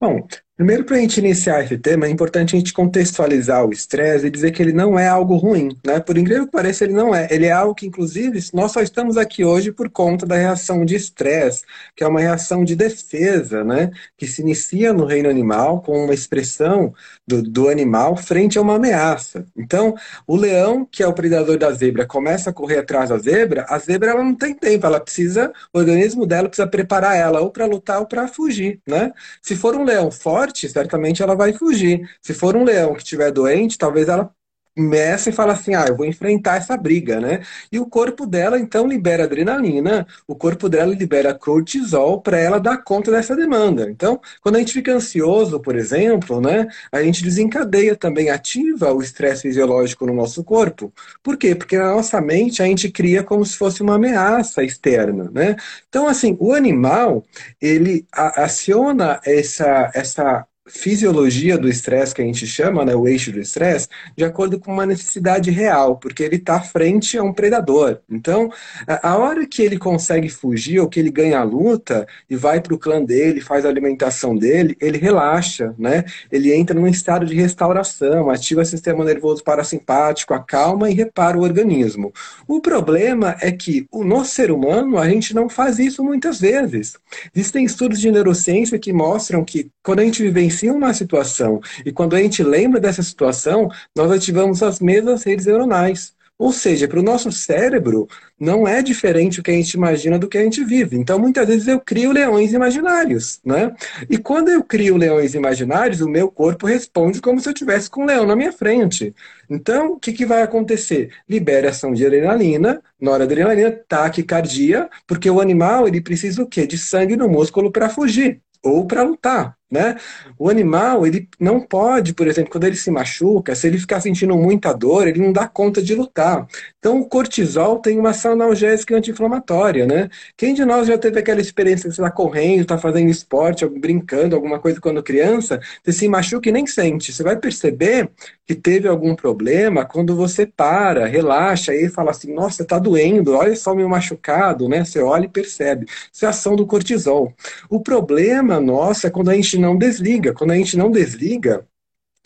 Bom, 0.00 0.28
Primeiro, 0.60 0.84
para 0.84 0.96
a 0.96 1.00
gente 1.00 1.16
iniciar 1.16 1.64
esse 1.64 1.78
tema, 1.78 2.04
é 2.04 2.10
importante 2.10 2.54
a 2.54 2.58
gente 2.58 2.74
contextualizar 2.74 3.64
o 3.64 3.72
estresse 3.72 4.26
e 4.26 4.30
dizer 4.30 4.50
que 4.50 4.62
ele 4.62 4.74
não 4.74 4.98
é 4.98 5.08
algo 5.08 5.34
ruim, 5.36 5.74
né? 5.82 6.00
Por 6.00 6.18
incrível 6.18 6.44
que 6.44 6.52
pareça, 6.52 6.84
ele 6.84 6.92
não 6.92 7.14
é. 7.14 7.26
Ele 7.30 7.46
é 7.46 7.50
algo 7.50 7.74
que, 7.74 7.86
inclusive, 7.86 8.38
nós 8.52 8.70
só 8.70 8.82
estamos 8.82 9.16
aqui 9.16 9.42
hoje 9.42 9.72
por 9.72 9.88
conta 9.88 10.26
da 10.26 10.36
reação 10.36 10.84
de 10.84 10.94
estresse, 10.94 11.64
que 11.96 12.04
é 12.04 12.06
uma 12.06 12.20
reação 12.20 12.62
de 12.62 12.76
defesa, 12.76 13.64
né? 13.64 13.90
Que 14.18 14.26
se 14.26 14.42
inicia 14.42 14.92
no 14.92 15.06
reino 15.06 15.30
animal 15.30 15.80
com 15.80 16.04
uma 16.04 16.12
expressão 16.12 16.92
do, 17.26 17.42
do 17.42 17.70
animal 17.70 18.14
frente 18.14 18.58
a 18.58 18.60
uma 18.60 18.74
ameaça. 18.74 19.46
Então, 19.56 19.94
o 20.26 20.36
leão, 20.36 20.84
que 20.84 21.02
é 21.02 21.06
o 21.06 21.14
predador 21.14 21.56
da 21.56 21.72
zebra, 21.72 22.04
começa 22.04 22.50
a 22.50 22.52
correr 22.52 22.80
atrás 22.80 23.08
da 23.08 23.16
zebra, 23.16 23.64
a 23.66 23.78
zebra 23.78 24.10
ela 24.10 24.22
não 24.22 24.34
tem 24.34 24.52
tempo, 24.52 24.84
ela 24.84 25.00
precisa, 25.00 25.50
o 25.72 25.78
organismo 25.78 26.26
dela 26.26 26.48
precisa 26.50 26.68
preparar 26.68 27.16
ela 27.16 27.40
ou 27.40 27.50
para 27.50 27.64
lutar 27.64 28.00
ou 28.00 28.04
para 28.06 28.28
fugir, 28.28 28.78
né? 28.86 29.10
Se 29.40 29.56
for 29.56 29.74
um 29.74 29.84
leão 29.84 30.10
forte, 30.10 30.49
forte, 30.50 30.68
certamente 30.68 31.22
ela 31.22 31.34
vai 31.34 31.52
fugir. 31.52 32.08
Se 32.20 32.34
for 32.34 32.56
um 32.56 32.64
leão 32.64 32.94
que 32.94 33.02
estiver 33.02 33.30
doente, 33.30 33.78
talvez 33.78 34.08
ela 34.08 34.30
e 34.76 35.32
fala 35.32 35.52
assim: 35.52 35.74
ah, 35.74 35.84
eu 35.88 35.96
vou 35.96 36.06
enfrentar 36.06 36.56
essa 36.56 36.76
briga, 36.76 37.20
né? 37.20 37.40
E 37.70 37.78
o 37.78 37.86
corpo 37.86 38.26
dela 38.26 38.58
então 38.58 38.86
libera 38.86 39.24
adrenalina, 39.24 40.06
o 40.26 40.34
corpo 40.34 40.68
dela 40.68 40.94
libera 40.94 41.34
cortisol 41.34 42.20
para 42.20 42.38
ela 42.38 42.58
dar 42.58 42.78
conta 42.78 43.10
dessa 43.10 43.34
demanda. 43.36 43.90
Então, 43.90 44.20
quando 44.40 44.56
a 44.56 44.58
gente 44.60 44.72
fica 44.72 44.92
ansioso, 44.92 45.60
por 45.60 45.76
exemplo, 45.76 46.40
né, 46.40 46.66
a 46.92 47.02
gente 47.02 47.22
desencadeia 47.22 47.96
também, 47.96 48.30
ativa 48.30 48.92
o 48.92 49.02
estresse 49.02 49.42
fisiológico 49.42 50.06
no 50.06 50.14
nosso 50.14 50.44
corpo. 50.44 50.92
Por 51.22 51.36
quê? 51.36 51.54
Porque 51.54 51.76
na 51.76 51.94
nossa 51.94 52.20
mente 52.20 52.62
a 52.62 52.66
gente 52.66 52.90
cria 52.90 53.22
como 53.22 53.44
se 53.44 53.56
fosse 53.56 53.82
uma 53.82 53.96
ameaça 53.96 54.62
externa, 54.62 55.30
né? 55.32 55.56
Então, 55.88 56.06
assim, 56.06 56.36
o 56.40 56.52
animal 56.52 57.24
ele 57.60 58.06
aciona 58.12 59.20
essa, 59.24 59.90
essa 59.94 60.46
fisiologia 60.70 61.58
do 61.58 61.68
estresse 61.68 62.14
que 62.14 62.22
a 62.22 62.24
gente 62.24 62.46
chama, 62.46 62.84
né, 62.84 62.94
o 62.94 63.06
eixo 63.06 63.32
do 63.32 63.40
estresse, 63.40 63.88
de 64.16 64.24
acordo 64.24 64.58
com 64.58 64.72
uma 64.72 64.86
necessidade 64.86 65.50
real, 65.50 65.96
porque 65.96 66.22
ele 66.22 66.36
está 66.36 66.60
frente 66.60 67.18
a 67.18 67.22
um 67.22 67.32
predador. 67.32 67.98
Então, 68.08 68.50
a 68.86 69.16
hora 69.16 69.46
que 69.46 69.62
ele 69.62 69.78
consegue 69.78 70.28
fugir 70.28 70.78
ou 70.80 70.88
que 70.88 71.00
ele 71.00 71.10
ganha 71.10 71.40
a 71.40 71.42
luta 71.42 72.06
e 72.28 72.36
vai 72.36 72.60
para 72.60 72.74
o 72.74 72.78
clã 72.78 73.02
dele, 73.02 73.40
faz 73.40 73.64
a 73.64 73.68
alimentação 73.68 74.36
dele, 74.36 74.76
ele 74.80 74.98
relaxa, 74.98 75.74
né? 75.78 76.04
Ele 76.30 76.52
entra 76.52 76.78
num 76.78 76.86
estado 76.86 77.26
de 77.26 77.34
restauração, 77.34 78.30
ativa 78.30 78.62
o 78.62 78.64
sistema 78.64 79.04
nervoso 79.04 79.42
parasimpático, 79.42 80.34
acalma 80.34 80.90
e 80.90 80.94
repara 80.94 81.36
o 81.36 81.42
organismo. 81.42 82.12
O 82.46 82.60
problema 82.60 83.36
é 83.40 83.50
que 83.50 83.86
no 83.92 84.24
ser 84.24 84.50
humano 84.50 84.98
a 84.98 85.08
gente 85.08 85.34
não 85.34 85.48
faz 85.48 85.78
isso 85.78 86.04
muitas 86.04 86.40
vezes. 86.40 86.94
Existem 87.34 87.64
estudos 87.64 88.00
de 88.00 88.10
neurociência 88.10 88.78
que 88.78 88.92
mostram 88.92 89.44
que 89.44 89.70
quando 89.82 90.00
a 90.00 90.04
gente 90.04 90.22
vivencia 90.22 90.59
vivencia 90.60 90.72
uma 90.72 90.92
situação 90.92 91.60
e 91.84 91.92
quando 91.92 92.14
a 92.14 92.20
gente 92.20 92.42
lembra 92.42 92.80
dessa 92.80 93.02
situação, 93.02 93.68
nós 93.96 94.10
ativamos 94.10 94.62
as 94.62 94.80
mesmas 94.80 95.24
redes 95.24 95.46
neuronais. 95.46 96.14
Ou 96.38 96.54
seja, 96.54 96.88
para 96.88 96.98
o 96.98 97.02
nosso 97.02 97.30
cérebro, 97.30 98.08
não 98.38 98.66
é 98.66 98.82
diferente 98.82 99.40
o 99.40 99.42
que 99.42 99.50
a 99.50 99.54
gente 99.54 99.74
imagina 99.74 100.18
do 100.18 100.26
que 100.26 100.38
a 100.38 100.42
gente 100.42 100.64
vive. 100.64 100.96
Então, 100.96 101.18
muitas 101.18 101.46
vezes 101.46 101.68
eu 101.68 101.78
crio 101.78 102.12
leões 102.12 102.54
imaginários, 102.54 103.40
né? 103.44 103.74
E 104.08 104.16
quando 104.16 104.48
eu 104.48 104.64
crio 104.64 104.96
leões 104.96 105.34
imaginários, 105.34 106.00
o 106.00 106.08
meu 106.08 106.30
corpo 106.30 106.66
responde 106.66 107.20
como 107.20 107.38
se 107.38 107.46
eu 107.46 107.52
tivesse 107.52 107.90
com 107.90 108.04
um 108.04 108.06
leão 108.06 108.24
na 108.24 108.34
minha 108.34 108.52
frente. 108.52 109.14
Então, 109.50 109.92
o 109.92 110.00
que, 110.00 110.14
que 110.14 110.24
vai 110.24 110.40
acontecer? 110.40 111.10
Liberação 111.28 111.92
de 111.92 112.06
adrenalina, 112.06 112.82
noradrenalina, 112.98 113.72
taquicardia, 113.86 114.88
porque 115.06 115.28
o 115.28 115.42
animal 115.42 115.86
ele 115.86 116.00
precisa 116.00 116.42
o 116.42 116.46
quê? 116.46 116.66
De 116.66 116.78
sangue 116.78 117.16
no 117.18 117.28
músculo 117.28 117.70
para 117.70 117.90
fugir 117.90 118.40
ou 118.62 118.86
para 118.86 119.02
lutar. 119.02 119.59
Né? 119.70 119.96
O 120.36 120.50
animal, 120.50 121.06
ele 121.06 121.28
não 121.38 121.60
pode, 121.60 122.12
por 122.12 122.26
exemplo, 122.26 122.50
quando 122.50 122.64
ele 122.64 122.74
se 122.74 122.90
machuca, 122.90 123.54
se 123.54 123.68
ele 123.68 123.78
ficar 123.78 124.00
sentindo 124.00 124.36
muita 124.36 124.72
dor, 124.72 125.06
ele 125.06 125.20
não 125.20 125.32
dá 125.32 125.46
conta 125.46 125.80
de 125.80 125.94
lutar. 125.94 126.44
Então, 126.78 126.98
o 127.00 127.08
cortisol 127.08 127.78
tem 127.78 127.96
uma 127.98 128.10
ação 128.10 128.32
analgésica 128.32 128.96
anti-inflamatória, 128.96 129.86
né? 129.86 130.08
Quem 130.36 130.54
de 130.54 130.64
nós 130.64 130.88
já 130.88 130.98
teve 130.98 131.20
aquela 131.20 131.40
experiência 131.40 131.88
de 131.88 131.94
você 131.94 132.00
estar 132.00 132.10
tá 132.10 132.16
correndo, 132.16 132.62
estar 132.62 132.76
tá 132.76 132.80
fazendo 132.80 133.10
esporte, 133.10 133.64
brincando, 133.66 134.34
alguma 134.34 134.58
coisa 134.58 134.80
quando 134.80 135.02
criança, 135.04 135.60
você 135.84 135.92
se 135.92 136.08
machuca 136.08 136.48
e 136.48 136.52
nem 136.52 136.66
sente. 136.66 137.12
Você 137.12 137.22
vai 137.22 137.36
perceber 137.36 138.10
que 138.46 138.54
teve 138.56 138.88
algum 138.88 139.14
problema 139.14 139.84
quando 139.84 140.16
você 140.16 140.44
para, 140.44 141.06
relaxa 141.06 141.72
e 141.72 141.88
fala 141.88 142.10
assim, 142.10 142.34
nossa, 142.34 142.64
tá 142.64 142.80
doendo, 142.80 143.36
olha 143.36 143.54
só 143.54 143.72
meu 143.72 143.88
machucado, 143.88 144.68
né? 144.68 144.84
Você 144.84 145.00
olha 145.00 145.26
e 145.26 145.28
percebe. 145.28 145.86
Isso 146.12 146.24
é 146.24 146.28
ação 146.28 146.56
do 146.56 146.66
cortisol. 146.66 147.32
O 147.68 147.80
problema 147.80 148.58
nosso 148.58 149.06
é 149.06 149.10
quando 149.10 149.30
a 149.30 149.34
gente 149.34 149.59
não 149.60 149.76
desliga. 149.76 150.32
Quando 150.32 150.50
a 150.52 150.56
gente 150.56 150.76
não 150.76 150.90
desliga, 150.90 151.66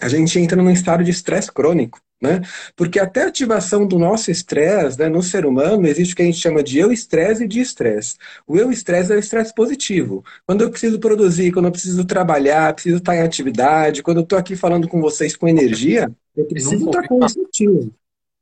a 0.00 0.08
gente 0.08 0.38
entra 0.38 0.60
num 0.60 0.70
estado 0.70 1.04
de 1.04 1.10
estresse 1.10 1.52
crônico. 1.52 2.00
Né? 2.22 2.40
Porque 2.74 2.98
até 2.98 3.24
a 3.24 3.28
ativação 3.28 3.86
do 3.86 3.98
nosso 3.98 4.30
estresse, 4.30 4.98
né, 4.98 5.10
no 5.10 5.22
ser 5.22 5.44
humano, 5.44 5.86
existe 5.86 6.14
o 6.14 6.16
que 6.16 6.22
a 6.22 6.24
gente 6.24 6.38
chama 6.38 6.62
de 6.62 6.78
eu 6.78 6.90
estresse 6.90 7.44
e 7.44 7.48
de 7.48 7.60
estresse. 7.60 8.16
O 8.46 8.56
eu 8.56 8.70
estresse 8.70 9.12
é 9.12 9.16
o 9.16 9.18
estresse 9.18 9.54
positivo. 9.54 10.24
Quando 10.46 10.62
eu 10.62 10.70
preciso 10.70 10.98
produzir, 10.98 11.52
quando 11.52 11.66
eu 11.66 11.72
preciso 11.72 12.02
trabalhar, 12.04 12.72
preciso 12.72 12.96
estar 12.96 13.14
em 13.14 13.20
atividade, 13.20 14.02
quando 14.02 14.18
eu 14.18 14.22
estou 14.22 14.38
aqui 14.38 14.56
falando 14.56 14.88
com 14.88 15.02
vocês 15.02 15.36
com 15.36 15.46
energia, 15.46 16.10
eu 16.34 16.46
preciso 16.46 16.86
estar 16.86 17.06
concentrado. 17.06 17.92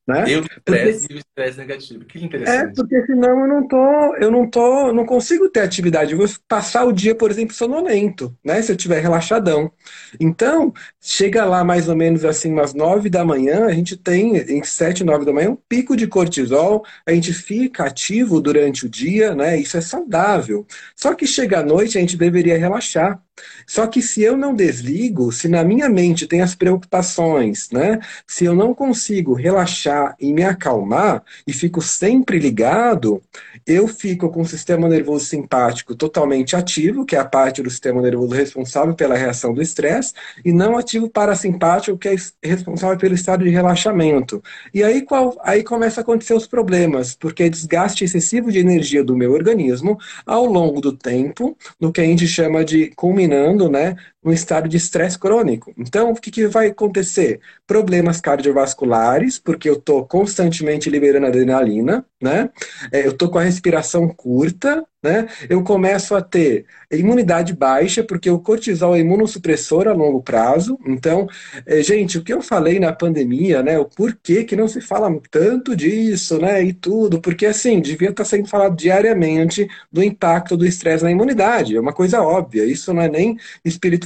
Né? 0.06 0.24
Eu 0.26 0.40
estresse 0.40 1.00
porque... 1.00 1.14
e 1.14 1.16
o 1.16 1.18
estresse 1.18 1.58
negativo. 1.58 2.04
Que 2.04 2.24
interessante. 2.24 2.70
É, 2.70 2.74
porque 2.74 3.06
senão 3.06 3.40
eu 3.40 3.46
não 3.46 3.68
tô, 3.68 4.16
eu 4.16 4.30
não 4.32 4.50
tô, 4.50 4.92
não 4.92 5.06
consigo 5.06 5.48
ter 5.48 5.60
atividade. 5.60 6.12
Eu 6.12 6.18
vou 6.18 6.28
passar 6.48 6.84
o 6.84 6.92
dia, 6.92 7.14
por 7.14 7.30
exemplo, 7.30 7.54
sonolento, 7.54 8.36
né? 8.44 8.60
Se 8.62 8.72
eu 8.72 8.76
tiver 8.76 9.00
relaxadão. 9.00 9.70
Então, 10.18 10.72
chega 11.00 11.44
lá 11.44 11.62
mais 11.62 11.88
ou 11.88 11.94
menos 11.94 12.24
assim 12.24 12.52
umas 12.52 12.74
nove 12.74 13.08
da 13.08 13.24
manhã, 13.24 13.66
a 13.66 13.72
gente 13.72 13.96
tem 13.96 14.36
em 14.36 14.64
sete, 14.64 15.04
nove 15.04 15.24
da 15.24 15.32
manhã 15.32 15.50
um 15.50 15.58
pico 15.68 15.96
de 15.96 16.08
cortisol, 16.08 16.84
a 17.06 17.12
gente 17.12 17.32
fica 17.32 17.84
ativo 17.84 18.40
durante 18.40 18.86
o 18.86 18.88
dia, 18.88 19.36
né? 19.36 19.56
Isso 19.56 19.76
é 19.76 19.80
saudável. 19.80 20.66
Só 20.96 21.14
que 21.14 21.26
chega 21.28 21.60
à 21.60 21.62
noite 21.62 21.96
a 21.96 22.00
gente 22.00 22.16
deveria 22.16 22.58
relaxar. 22.58 23.22
Só 23.66 23.86
que 23.86 24.02
se 24.02 24.22
eu 24.22 24.36
não 24.36 24.54
desligo, 24.54 25.32
se 25.32 25.48
na 25.48 25.64
minha 25.64 25.88
mente 25.88 26.26
tem 26.26 26.42
as 26.42 26.54
preocupações, 26.54 27.70
né? 27.70 27.98
Se 28.26 28.44
eu 28.44 28.54
não 28.54 28.74
consigo 28.74 29.34
relaxar 29.34 30.14
e 30.20 30.32
me 30.32 30.42
acalmar 30.44 31.22
e 31.46 31.52
fico 31.52 31.80
sempre 31.80 32.38
ligado, 32.38 33.22
eu 33.66 33.86
fico 33.88 34.28
com 34.30 34.42
o 34.42 34.46
sistema 34.46 34.88
nervoso 34.88 35.24
simpático 35.24 35.94
totalmente 35.94 36.56
ativo, 36.56 37.04
que 37.06 37.16
é 37.16 37.18
a 37.18 37.24
parte 37.24 37.62
do 37.62 37.70
sistema 37.70 38.02
nervoso 38.02 38.34
responsável 38.34 38.94
pela 38.94 39.16
reação 39.16 39.54
do 39.54 39.62
estresse, 39.62 40.12
e 40.44 40.52
não 40.52 40.76
ativo 40.76 41.08
parasimpático, 41.08 41.96
que 41.96 42.08
é 42.08 42.16
responsável 42.42 42.98
pelo 42.98 43.14
estado 43.14 43.44
de 43.44 43.50
relaxamento. 43.50 44.42
E 44.74 44.82
aí, 44.82 45.02
qual, 45.02 45.36
aí 45.42 45.62
começa 45.62 46.00
a 46.00 46.02
acontecer 46.02 46.34
os 46.34 46.46
problemas, 46.46 47.14
porque 47.14 47.44
é 47.44 47.48
desgaste 47.48 48.04
excessivo 48.04 48.50
de 48.50 48.58
energia 48.58 49.04
do 49.04 49.16
meu 49.16 49.32
organismo 49.32 49.98
ao 50.26 50.44
longo 50.44 50.80
do 50.80 50.92
tempo, 50.92 51.56
no 51.80 51.92
que 51.92 52.00
a 52.00 52.04
gente 52.04 52.26
chama 52.26 52.64
de 52.64 52.90
culminando, 53.22 53.68
né, 53.68 53.96
um 54.24 54.32
estado 54.32 54.68
de 54.68 54.76
estresse 54.76 55.18
crônico. 55.18 55.72
Então, 55.76 56.10
o 56.10 56.14
que, 56.14 56.30
que 56.30 56.46
vai 56.46 56.68
acontecer? 56.68 57.40
Problemas 57.66 58.20
cardiovasculares, 58.20 59.38
porque 59.38 59.68
eu 59.68 59.74
estou 59.74 60.06
constantemente 60.06 60.88
liberando 60.88 61.26
adrenalina, 61.26 62.04
né? 62.22 62.50
É, 62.92 63.04
eu 63.04 63.10
estou 63.10 63.28
com 63.28 63.38
a 63.38 63.42
respiração 63.42 64.08
curta, 64.08 64.86
né? 65.02 65.26
Eu 65.50 65.64
começo 65.64 66.14
a 66.14 66.22
ter 66.22 66.64
imunidade 66.90 67.52
baixa, 67.52 68.04
porque 68.04 68.30
o 68.30 68.38
cortisol 68.38 68.94
é 68.94 69.00
imunossupressor 69.00 69.88
a 69.88 69.92
longo 69.92 70.22
prazo. 70.22 70.78
Então, 70.86 71.26
é, 71.66 71.82
gente, 71.82 72.18
o 72.18 72.22
que 72.22 72.32
eu 72.32 72.40
falei 72.40 72.78
na 72.78 72.92
pandemia, 72.92 73.62
né? 73.62 73.78
O 73.78 73.84
porquê 73.84 74.44
que 74.44 74.54
não 74.54 74.68
se 74.68 74.80
fala 74.80 75.10
tanto 75.30 75.74
disso, 75.74 76.38
né? 76.38 76.62
E 76.62 76.72
tudo, 76.72 77.20
porque 77.20 77.46
assim, 77.46 77.80
devia 77.80 78.10
estar 78.10 78.24
sendo 78.24 78.46
falado 78.48 78.76
diariamente 78.76 79.66
do 79.90 80.02
impacto 80.02 80.56
do 80.56 80.64
estresse 80.64 81.02
na 81.02 81.10
imunidade. 81.10 81.76
É 81.76 81.80
uma 81.80 81.92
coisa 81.92 82.22
óbvia. 82.22 82.64
Isso 82.64 82.94
não 82.94 83.02
é 83.02 83.08
nem 83.08 83.36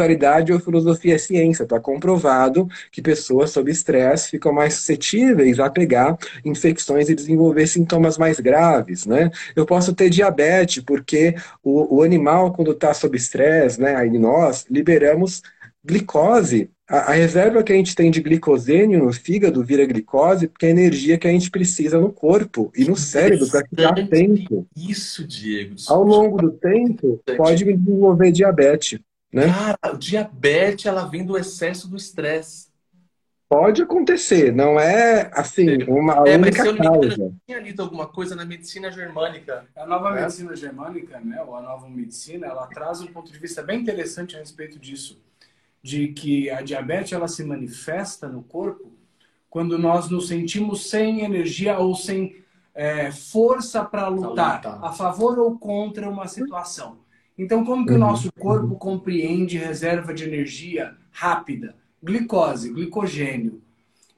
espiritualidade 0.07 0.53
ou 0.53 0.61
filosofia 0.61 1.15
é 1.15 1.19
ciência. 1.19 1.65
Está 1.65 1.81
comprovado 1.81 2.69
que 2.91 3.03
pessoas 3.03 3.51
sob 3.51 3.71
estresse 3.71 4.31
ficam 4.31 4.53
mais 4.53 4.75
suscetíveis 4.75 5.59
a 5.59 5.69
pegar 5.69 6.17
infecções 6.45 7.09
e 7.09 7.15
desenvolver 7.15 7.67
sintomas 7.67 8.17
mais 8.17 8.41
graves, 8.41 9.07
né? 9.07 9.31
Eu 9.55 9.67
posso 9.67 9.95
ter 9.95 10.11
diabetes 10.11 10.83
porque 10.83 11.35
o, 11.63 11.97
o 11.99 12.03
animal, 12.03 12.53
quando 12.53 12.73
está 12.73 12.95
sob 12.95 13.17
estresse, 13.17 13.81
né, 13.81 13.97
aí 13.97 14.19
nós 14.19 14.67
liberamos 14.71 15.43
glicose, 15.85 16.71
a, 16.89 17.13
reserva 17.13 17.65
que 17.65 17.73
a 17.73 17.77
gente 17.77 17.97
tem 17.97 18.11
de 18.13 18.21
glicosênio 18.21 19.05
no 19.05 19.13
fígado 19.13 19.65
vira 19.65 19.85
glicose, 19.85 20.47
porque 20.47 20.67
é 20.67 20.69
a 20.69 20.73
energia 20.73 21.19
que 21.19 21.27
a 21.27 21.31
gente 21.31 21.51
precisa 21.51 21.99
no 21.99 22.13
corpo 22.13 22.71
e 22.77 22.85
no 22.85 22.97
cérebro 22.97 23.49
para 23.49 23.67
ficar 23.67 23.99
atento. 23.99 24.67
Isso, 24.77 25.27
Diego. 25.27 25.75
Ao 25.89 26.05
longo 26.05 26.41
do 26.41 26.53
tempo, 26.53 27.21
pode 27.37 27.65
desenvolver 27.65 28.31
diabetes. 28.31 29.01
Né? 29.37 29.53
Cara, 29.53 29.95
o 29.95 29.99
diabetes 29.99 30.87
ela 30.87 31.05
vem 31.05 31.23
do 31.23 31.37
excesso 31.37 31.91
do 31.91 31.95
estresse. 31.95 32.69
Pode 33.47 33.83
acontecer, 33.83 34.51
não 34.51 34.81
é 34.81 35.31
assim, 35.35 35.83
uma 35.83 36.27
é, 36.27 36.39
única 36.39 36.65
mas 36.65 36.79
causa. 36.79 37.23
Eu 37.23 37.35
tinha 37.47 37.61
lido 37.61 37.83
alguma 37.83 38.07
coisa 38.07 38.35
na 38.35 38.47
medicina 38.47 38.91
germânica. 38.91 39.67
A 39.77 39.87
nova 39.87 40.17
é. 40.17 40.23
medicina 40.23 40.57
germânica, 40.57 41.21
né, 41.21 41.43
ou 41.43 41.55
a 41.55 41.61
nova 41.61 41.87
medicina, 41.87 42.47
ela 42.47 42.67
traz 42.69 43.03
um 43.03 43.09
ponto 43.09 43.31
de 43.31 43.39
vista 43.39 43.63
bem 43.63 43.83
interessante 43.83 44.35
a 44.35 44.39
respeito 44.39 44.79
disso, 44.79 45.23
de 45.83 46.09
que 46.09 46.49
a 46.49 46.63
diabetes 46.63 47.13
ela 47.13 47.29
se 47.29 47.45
manifesta 47.45 48.27
no 48.27 48.43
corpo 48.43 48.91
quando 49.51 49.79
nós 49.79 50.09
nos 50.09 50.29
sentimos 50.29 50.89
sem 50.89 51.21
energia 51.21 51.79
ou 51.79 51.95
sem 51.95 52.43
é, 52.75 53.13
força 53.13 53.85
para 53.85 54.09
lutar, 54.09 54.57
lutar, 54.57 54.83
a 54.83 54.93
favor 54.93 55.39
ou 55.39 55.59
contra 55.59 56.09
uma 56.09 56.27
situação. 56.27 57.05
Então, 57.39 57.65
como 57.65 57.85
que 57.85 57.93
uhum. 57.93 57.99
o 57.99 58.01
nosso 58.01 58.31
corpo 58.33 58.77
compreende 58.77 59.59
reserva 59.59 60.15
de 60.15 60.25
energia 60.25 60.97
rápida? 61.11 61.75
glicose, 62.07 62.73
glicogênio. 62.73 63.61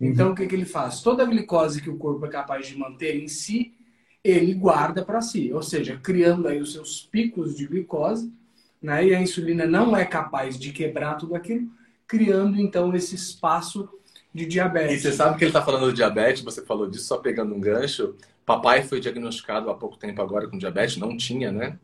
Então, 0.01 0.27
uhum. 0.27 0.33
o 0.33 0.37
que, 0.37 0.47
que 0.47 0.55
ele 0.55 0.65
faz? 0.65 1.01
Toda 1.01 1.23
a 1.23 1.27
glicose 1.27 1.83
que 1.83 1.91
o 1.91 1.97
corpo 1.97 2.25
é 2.27 2.29
capaz 2.29 2.67
de 2.67 2.77
manter 2.77 3.17
em 3.17 3.27
si, 3.27 3.75
ele 4.23 4.55
guarda 4.55 5.05
para 5.05 5.21
si. 5.21 5.53
Ou 5.53 5.63
seja, 5.63 5.99
criando 6.01 6.47
aí 6.47 6.61
os 6.61 6.73
seus 6.73 7.09
picos 7.11 7.57
de 7.57 7.67
glicose, 7.67 8.33
né? 8.81 9.07
e 9.07 9.15
a 9.15 9.21
insulina 9.21 9.67
não 9.67 9.97
é 9.97 10.05
capaz 10.05 10.59
de 10.59 10.71
quebrar 10.71 11.15
tudo 11.15 11.35
aquilo, 11.35 11.69
criando 12.07 12.61
então 12.61 12.95
esse 12.95 13.15
espaço 13.15 13.89
de 14.33 14.47
diabetes. 14.47 14.99
E 14.99 15.01
você 15.01 15.13
sabe 15.13 15.37
que 15.37 15.45
ele 15.45 15.51
está 15.51 15.63
falando 15.63 15.89
de 15.89 15.97
diabetes, 15.97 16.43
você 16.43 16.63
falou 16.65 16.89
disso 16.89 17.07
só 17.07 17.17
pegando 17.17 17.55
um 17.55 17.61
gancho. 17.61 18.15
Papai 18.47 18.83
foi 18.83 19.01
diagnosticado 19.01 19.69
há 19.69 19.75
pouco 19.75 19.97
tempo 19.97 20.23
agora 20.23 20.47
com 20.47 20.59
diabetes, 20.59 20.97
não 20.97 21.17
tinha, 21.17 21.51
né? 21.51 21.79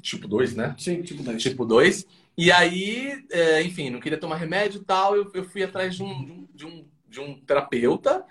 Tipo 0.00 0.28
2, 0.28 0.54
né? 0.54 0.74
Sim, 0.78 1.02
tipo 1.02 1.22
2. 1.22 1.42
Tipo 1.42 1.64
2. 1.64 2.06
E 2.36 2.50
aí, 2.50 3.24
é, 3.30 3.62
enfim, 3.62 3.90
não 3.90 4.00
queria 4.00 4.18
tomar 4.18 4.36
remédio 4.36 4.80
e 4.80 4.84
tal, 4.84 5.16
eu, 5.16 5.30
eu 5.34 5.44
fui 5.44 5.62
atrás 5.62 5.94
de 5.94 6.02
um, 6.02 6.46
de, 6.54 6.64
um, 6.64 6.84
de 7.08 7.20
um 7.20 7.34
terapeuta 7.40 8.24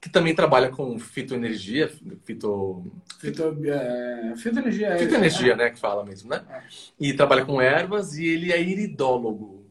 que 0.00 0.10
também 0.10 0.34
trabalha 0.34 0.68
com 0.68 0.98
fitoenergia, 0.98 1.90
fito... 2.24 2.92
Fito, 3.18 3.56
é, 3.64 4.34
fitoenergia. 4.36 4.88
É, 4.88 4.98
fitoenergia, 4.98 5.52
é, 5.54 5.56
né, 5.56 5.70
que 5.70 5.78
fala 5.78 6.04
mesmo, 6.04 6.28
né? 6.28 6.44
É. 6.46 6.62
E 7.00 7.14
trabalha 7.14 7.42
com 7.42 7.58
ervas 7.58 8.18
e 8.18 8.26
ele 8.26 8.52
é 8.52 8.60
iridólogo. 8.60 9.64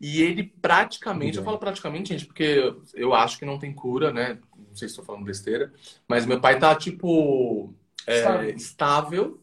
E 0.00 0.22
ele 0.22 0.44
praticamente, 0.44 1.38
eu 1.38 1.42
falo 1.42 1.58
praticamente, 1.58 2.10
gente, 2.10 2.24
porque 2.24 2.72
eu 2.94 3.12
acho 3.12 3.36
que 3.36 3.44
não 3.44 3.58
tem 3.58 3.74
cura, 3.74 4.12
né? 4.12 4.38
Não 4.56 4.76
sei 4.76 4.86
se 4.86 4.92
estou 4.92 5.04
falando 5.04 5.24
besteira, 5.24 5.72
mas 6.06 6.24
meu 6.24 6.40
pai 6.40 6.56
tá, 6.56 6.72
tipo, 6.76 7.74
estável. 8.06 8.50
estável 8.50 9.40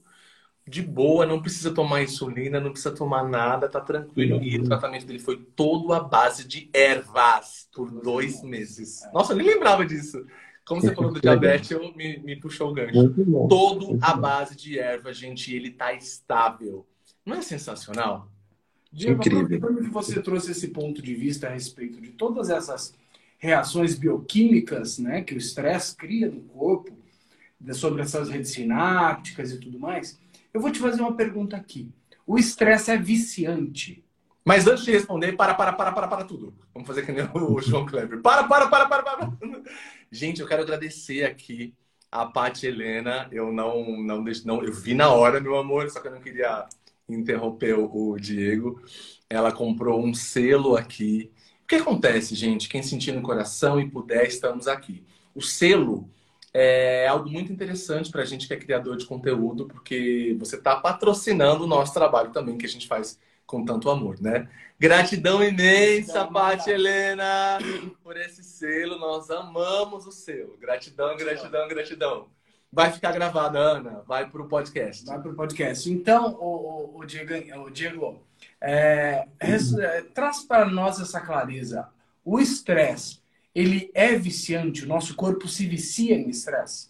de 0.67 0.81
boa, 0.81 1.25
não 1.25 1.41
precisa 1.41 1.71
tomar 1.71 2.01
insulina, 2.01 2.59
não 2.59 2.71
precisa 2.71 2.93
tomar 2.93 3.23
nada, 3.23 3.69
tá 3.69 3.79
tranquilo. 3.79 4.41
E 4.41 4.57
o 4.57 4.63
tratamento 4.63 5.05
dele 5.05 5.19
foi 5.19 5.37
todo 5.55 5.93
à 5.93 5.99
base 5.99 6.47
de 6.47 6.69
ervas 6.73 7.67
por 7.71 7.91
dois 7.91 8.41
meses. 8.41 9.01
Nossa, 9.13 9.33
eu 9.33 9.37
nem 9.37 9.45
lembrava 9.45 9.85
disso. 9.85 10.25
Como 10.65 10.81
você 10.81 10.95
falou 10.95 11.13
do 11.13 11.21
diabetes, 11.21 11.69
eu 11.69 11.93
me, 11.95 12.17
me 12.17 12.35
puxou 12.35 12.71
o 12.71 12.73
gancho. 12.73 13.13
Todo 13.47 13.99
à 14.01 14.15
base 14.15 14.55
de 14.55 14.79
erva, 14.79 15.13
gente, 15.13 15.55
ele 15.55 15.69
tá 15.69 15.93
estável. 15.93 16.87
Não 17.23 17.35
é 17.37 17.41
sensacional? 17.43 18.31
Diego, 18.91 19.19
Incrível. 19.19 19.75
que 19.75 19.89
você 19.89 20.19
trouxe 20.21 20.51
esse 20.51 20.69
ponto 20.69 21.01
de 21.01 21.13
vista 21.13 21.47
a 21.47 21.51
respeito 21.51 22.01
de 22.01 22.09
todas 22.11 22.49
essas 22.49 22.95
reações 23.37 23.93
bioquímicas 23.93 24.97
né, 24.97 25.21
que 25.21 25.35
o 25.35 25.37
estresse 25.37 25.95
cria 25.95 26.31
no 26.31 26.41
corpo, 26.41 26.97
sobre 27.73 28.01
essas 28.01 28.29
redes 28.29 28.51
sinápticas 28.51 29.51
e 29.51 29.59
tudo 29.59 29.79
mais, 29.79 30.19
eu 30.55 30.61
vou 30.61 30.71
te 30.71 30.79
fazer 30.79 31.01
uma 31.01 31.13
pergunta 31.13 31.57
aqui. 31.57 31.91
O 32.25 32.37
estresse 32.37 32.89
é 32.89 32.97
viciante? 32.97 34.05
Mas 34.45 34.65
antes 34.65 34.85
de 34.85 34.91
responder, 34.91 35.33
para, 35.33 35.53
para, 35.53 35.73
para, 35.73 35.91
para, 35.91 36.07
para 36.07 36.23
tudo. 36.23 36.55
Vamos 36.73 36.87
fazer 36.87 37.05
que 37.05 37.11
nem 37.11 37.27
o 37.33 37.59
João 37.59 37.85
Kleber. 37.85 38.21
Para, 38.21 38.45
para, 38.45 38.67
para, 38.69 38.85
para, 38.85 39.03
para. 39.03 39.31
Gente, 40.09 40.39
eu 40.39 40.47
quero 40.47 40.61
agradecer 40.61 41.25
aqui 41.25 41.73
a 42.09 42.25
Paty 42.25 42.67
Helena. 42.67 43.27
Eu 43.33 43.51
não, 43.51 44.01
não, 44.01 44.23
não, 44.45 44.63
eu 44.63 44.71
vi 44.71 44.93
na 44.93 45.09
hora, 45.09 45.41
meu 45.41 45.57
amor, 45.57 45.89
só 45.89 45.99
que 45.99 46.07
eu 46.07 46.13
não 46.13 46.21
queria 46.21 46.65
interromper 47.09 47.77
o, 47.77 47.91
o 47.93 48.17
Diego. 48.17 48.81
Ela 49.29 49.51
comprou 49.51 50.01
um 50.01 50.13
selo 50.13 50.77
aqui. 50.77 51.33
O 51.63 51.67
que 51.67 51.75
acontece, 51.75 52.33
gente? 52.33 52.69
Quem 52.69 52.81
sentir 52.81 53.11
no 53.11 53.21
coração 53.21 53.77
e 53.77 53.89
puder, 53.89 54.25
estamos 54.25 54.69
aqui. 54.69 55.03
O 55.35 55.41
selo 55.41 56.09
é 56.57 57.05
algo 57.05 57.29
muito 57.29 57.51
interessante 57.51 58.09
para 58.09 58.21
a 58.21 58.25
gente 58.25 58.47
que 58.47 58.53
é 58.53 58.57
criador 58.57 58.95
de 58.95 59.05
conteúdo, 59.05 59.67
porque 59.67 60.33
você 60.39 60.55
está 60.55 60.73
patrocinando 60.77 61.65
o 61.65 61.67
nosso 61.67 61.93
trabalho 61.93 62.31
também, 62.31 62.57
que 62.57 62.65
a 62.65 62.69
gente 62.69 62.87
faz 62.87 63.19
com 63.45 63.65
tanto 63.65 63.89
amor, 63.89 64.21
né? 64.21 64.47
Gratidão 64.79 65.43
imensa, 65.43 66.25
Paty 66.25 66.69
Helena, 66.69 67.59
por 68.01 68.15
esse 68.15 68.41
selo. 68.41 68.97
Nós 68.97 69.29
amamos 69.29 70.07
o 70.07 70.13
selo. 70.13 70.57
Gratidão, 70.57 71.17
gratidão, 71.17 71.67
gratidão. 71.67 72.27
Vai 72.71 72.89
ficar 72.89 73.11
gravado, 73.11 73.57
Ana. 73.57 74.01
Vai 74.07 74.29
para 74.29 74.41
o 74.41 74.47
podcast. 74.47 75.05
Vai 75.05 75.21
para 75.21 75.31
o 75.31 75.35
podcast. 75.35 75.91
Então, 75.91 76.37
o, 76.39 76.95
o, 76.95 76.99
o 76.99 77.05
Diego, 77.05 77.33
o 77.65 77.69
Diego 77.69 78.23
é, 78.61 79.27
é, 79.39 80.01
traz 80.13 80.41
para 80.43 80.65
nós 80.65 81.01
essa 81.01 81.19
clareza. 81.19 81.89
O 82.23 82.39
estresse 82.39 83.19
ele 83.55 83.89
é 83.93 84.13
viciante? 84.15 84.83
O 84.83 84.87
nosso 84.87 85.15
corpo 85.15 85.47
se 85.47 85.65
vicia 85.65 86.15
em 86.15 86.29
estresse? 86.29 86.89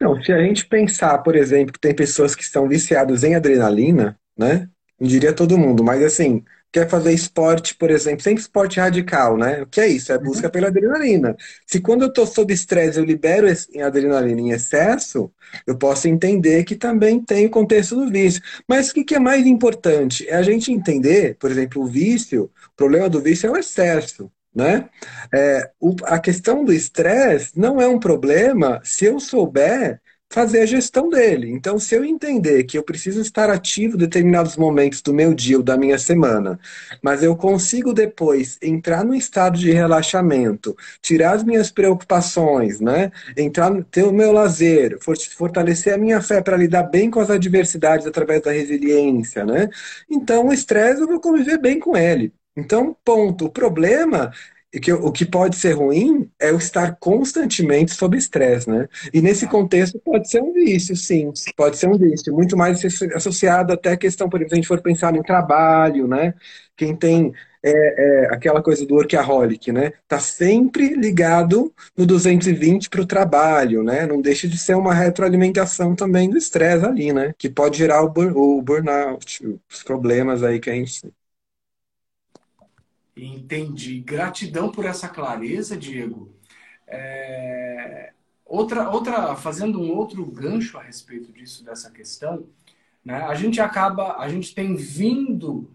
Não, 0.00 0.22
se 0.22 0.32
a 0.32 0.38
gente 0.38 0.66
pensar, 0.66 1.18
por 1.18 1.34
exemplo, 1.34 1.72
que 1.72 1.80
tem 1.80 1.94
pessoas 1.94 2.34
que 2.34 2.42
estão 2.42 2.68
viciadas 2.68 3.24
em 3.24 3.34
adrenalina, 3.34 4.18
né? 4.36 4.68
Não 4.98 5.08
diria 5.08 5.32
todo 5.32 5.58
mundo, 5.58 5.82
mas 5.82 6.02
assim, 6.02 6.44
quer 6.74 6.88
fazer 6.88 7.12
esporte, 7.12 7.74
por 7.76 7.90
exemplo, 7.90 8.22
sem 8.22 8.34
esporte 8.34 8.80
radical, 8.80 9.36
né? 9.36 9.62
O 9.62 9.66
que 9.66 9.80
é 9.80 9.86
isso? 9.86 10.12
É 10.12 10.18
busca 10.18 10.46
uhum. 10.46 10.52
pela 10.52 10.68
adrenalina. 10.68 11.36
Se 11.66 11.80
quando 11.80 12.02
eu 12.02 12.08
estou 12.08 12.26
sob 12.26 12.52
estresse 12.52 12.98
eu 12.98 13.04
libero 13.04 13.46
adrenalina 13.82 14.40
em 14.40 14.50
excesso, 14.50 15.32
eu 15.66 15.76
posso 15.76 16.08
entender 16.08 16.64
que 16.64 16.74
também 16.74 17.20
tem 17.20 17.46
o 17.46 17.50
contexto 17.50 17.96
do 17.96 18.10
vício. 18.10 18.42
Mas 18.68 18.90
o 18.90 19.04
que 19.04 19.14
é 19.14 19.20
mais 19.20 19.46
importante? 19.46 20.28
É 20.28 20.34
a 20.34 20.42
gente 20.42 20.72
entender, 20.72 21.36
por 21.36 21.50
exemplo, 21.50 21.82
o 21.82 21.86
vício, 21.86 22.44
o 22.44 22.76
problema 22.76 23.08
do 23.08 23.20
vício 23.20 23.46
é 23.48 23.50
o 23.50 23.56
excesso. 23.56 24.30
Né? 24.54 24.88
É, 25.34 25.70
o, 25.80 25.94
a 26.04 26.18
questão 26.18 26.64
do 26.64 26.72
estresse 26.72 27.58
não 27.58 27.80
é 27.80 27.88
um 27.88 27.98
problema 27.98 28.80
se 28.84 29.04
eu 29.04 29.18
souber 29.18 30.00
fazer 30.30 30.62
a 30.62 30.66
gestão 30.66 31.08
dele. 31.08 31.48
Então, 31.50 31.78
se 31.78 31.94
eu 31.94 32.04
entender 32.04 32.64
que 32.64 32.76
eu 32.76 32.82
preciso 32.82 33.20
estar 33.20 33.48
ativo 33.50 33.94
em 33.94 33.98
determinados 33.98 34.56
momentos 34.56 35.00
do 35.00 35.14
meu 35.14 35.32
dia 35.32 35.58
ou 35.58 35.62
da 35.62 35.76
minha 35.76 35.96
semana, 35.96 36.58
mas 37.02 37.22
eu 37.22 37.36
consigo 37.36 37.92
depois 37.92 38.58
entrar 38.60 39.04
no 39.04 39.14
estado 39.14 39.56
de 39.56 39.70
relaxamento, 39.70 40.76
tirar 41.00 41.34
as 41.34 41.44
minhas 41.44 41.70
preocupações, 41.70 42.80
né? 42.80 43.12
Entrar, 43.36 43.70
ter 43.84 44.02
o 44.02 44.12
meu 44.12 44.32
lazer, 44.32 44.98
fortalecer 45.36 45.94
a 45.94 45.98
minha 45.98 46.20
fé 46.20 46.42
para 46.42 46.56
lidar 46.56 46.84
bem 46.84 47.10
com 47.10 47.20
as 47.20 47.30
adversidades 47.30 48.06
através 48.06 48.42
da 48.42 48.50
resiliência, 48.50 49.44
né? 49.44 49.68
Então, 50.10 50.48
o 50.48 50.52
estresse 50.52 51.00
eu 51.00 51.06
vou 51.06 51.20
conviver 51.20 51.58
bem 51.58 51.78
com 51.78 51.96
ele. 51.96 52.32
Então, 52.56 52.96
ponto. 53.04 53.46
O 53.46 53.50
problema 53.50 54.32
é 54.72 54.80
que 54.80 54.92
o 54.92 55.12
que 55.12 55.24
pode 55.24 55.56
ser 55.56 55.72
ruim 55.72 56.30
é 56.38 56.52
o 56.52 56.56
estar 56.58 56.96
constantemente 56.96 57.94
sob 57.94 58.16
estresse, 58.16 58.68
né? 58.68 58.88
E 59.12 59.20
nesse 59.22 59.46
contexto 59.46 60.00
pode 60.00 60.28
ser 60.28 60.42
um 60.42 60.52
vício, 60.52 60.96
sim. 60.96 61.32
Pode 61.56 61.76
ser 61.76 61.88
um 61.88 61.96
vício. 61.96 62.32
Muito 62.32 62.56
mais 62.56 62.82
associado 63.14 63.72
até 63.72 63.92
à 63.92 63.96
questão, 63.96 64.28
por 64.28 64.38
exemplo, 64.38 64.50
se 64.50 64.54
a 64.54 64.56
gente 64.56 64.68
for 64.68 64.82
pensar 64.82 65.14
em 65.14 65.22
trabalho, 65.22 66.08
né? 66.08 66.34
Quem 66.76 66.96
tem 66.96 67.32
é, 67.62 68.24
é, 68.26 68.34
aquela 68.34 68.62
coisa 68.62 68.84
do 68.84 68.94
workaholic, 68.96 69.72
né? 69.72 69.92
Tá 70.08 70.18
sempre 70.18 70.94
ligado 70.94 71.72
no 71.96 72.04
220 72.04 72.90
para 72.90 73.00
o 73.00 73.06
trabalho, 73.06 73.82
né? 73.82 74.06
Não 74.06 74.20
deixa 74.20 74.46
de 74.48 74.58
ser 74.58 74.74
uma 74.76 74.92
retroalimentação 74.92 75.94
também 75.94 76.28
do 76.28 76.36
estresse 76.36 76.84
ali, 76.84 77.12
né? 77.12 77.32
Que 77.38 77.48
pode 77.48 77.78
gerar 77.78 78.02
o, 78.04 78.08
o 78.08 78.60
burnout, 78.62 79.40
os 79.72 79.82
problemas 79.82 80.42
aí 80.42 80.60
que 80.60 80.68
a 80.68 80.74
gente 80.74 81.00
Entendi. 83.16 84.00
Gratidão 84.00 84.70
por 84.70 84.84
essa 84.84 85.08
clareza, 85.08 85.76
Diego. 85.76 86.32
É... 86.86 88.12
Outra, 88.44 88.90
outra, 88.90 89.34
fazendo 89.36 89.80
um 89.80 89.90
outro 89.92 90.24
gancho 90.26 90.78
a 90.78 90.82
respeito 90.82 91.32
disso, 91.32 91.64
dessa 91.64 91.90
questão, 91.90 92.46
né? 93.04 93.22
a 93.22 93.34
gente 93.34 93.60
acaba, 93.60 94.18
a 94.18 94.28
gente 94.28 94.54
tem 94.54 94.76
vindo 94.76 95.70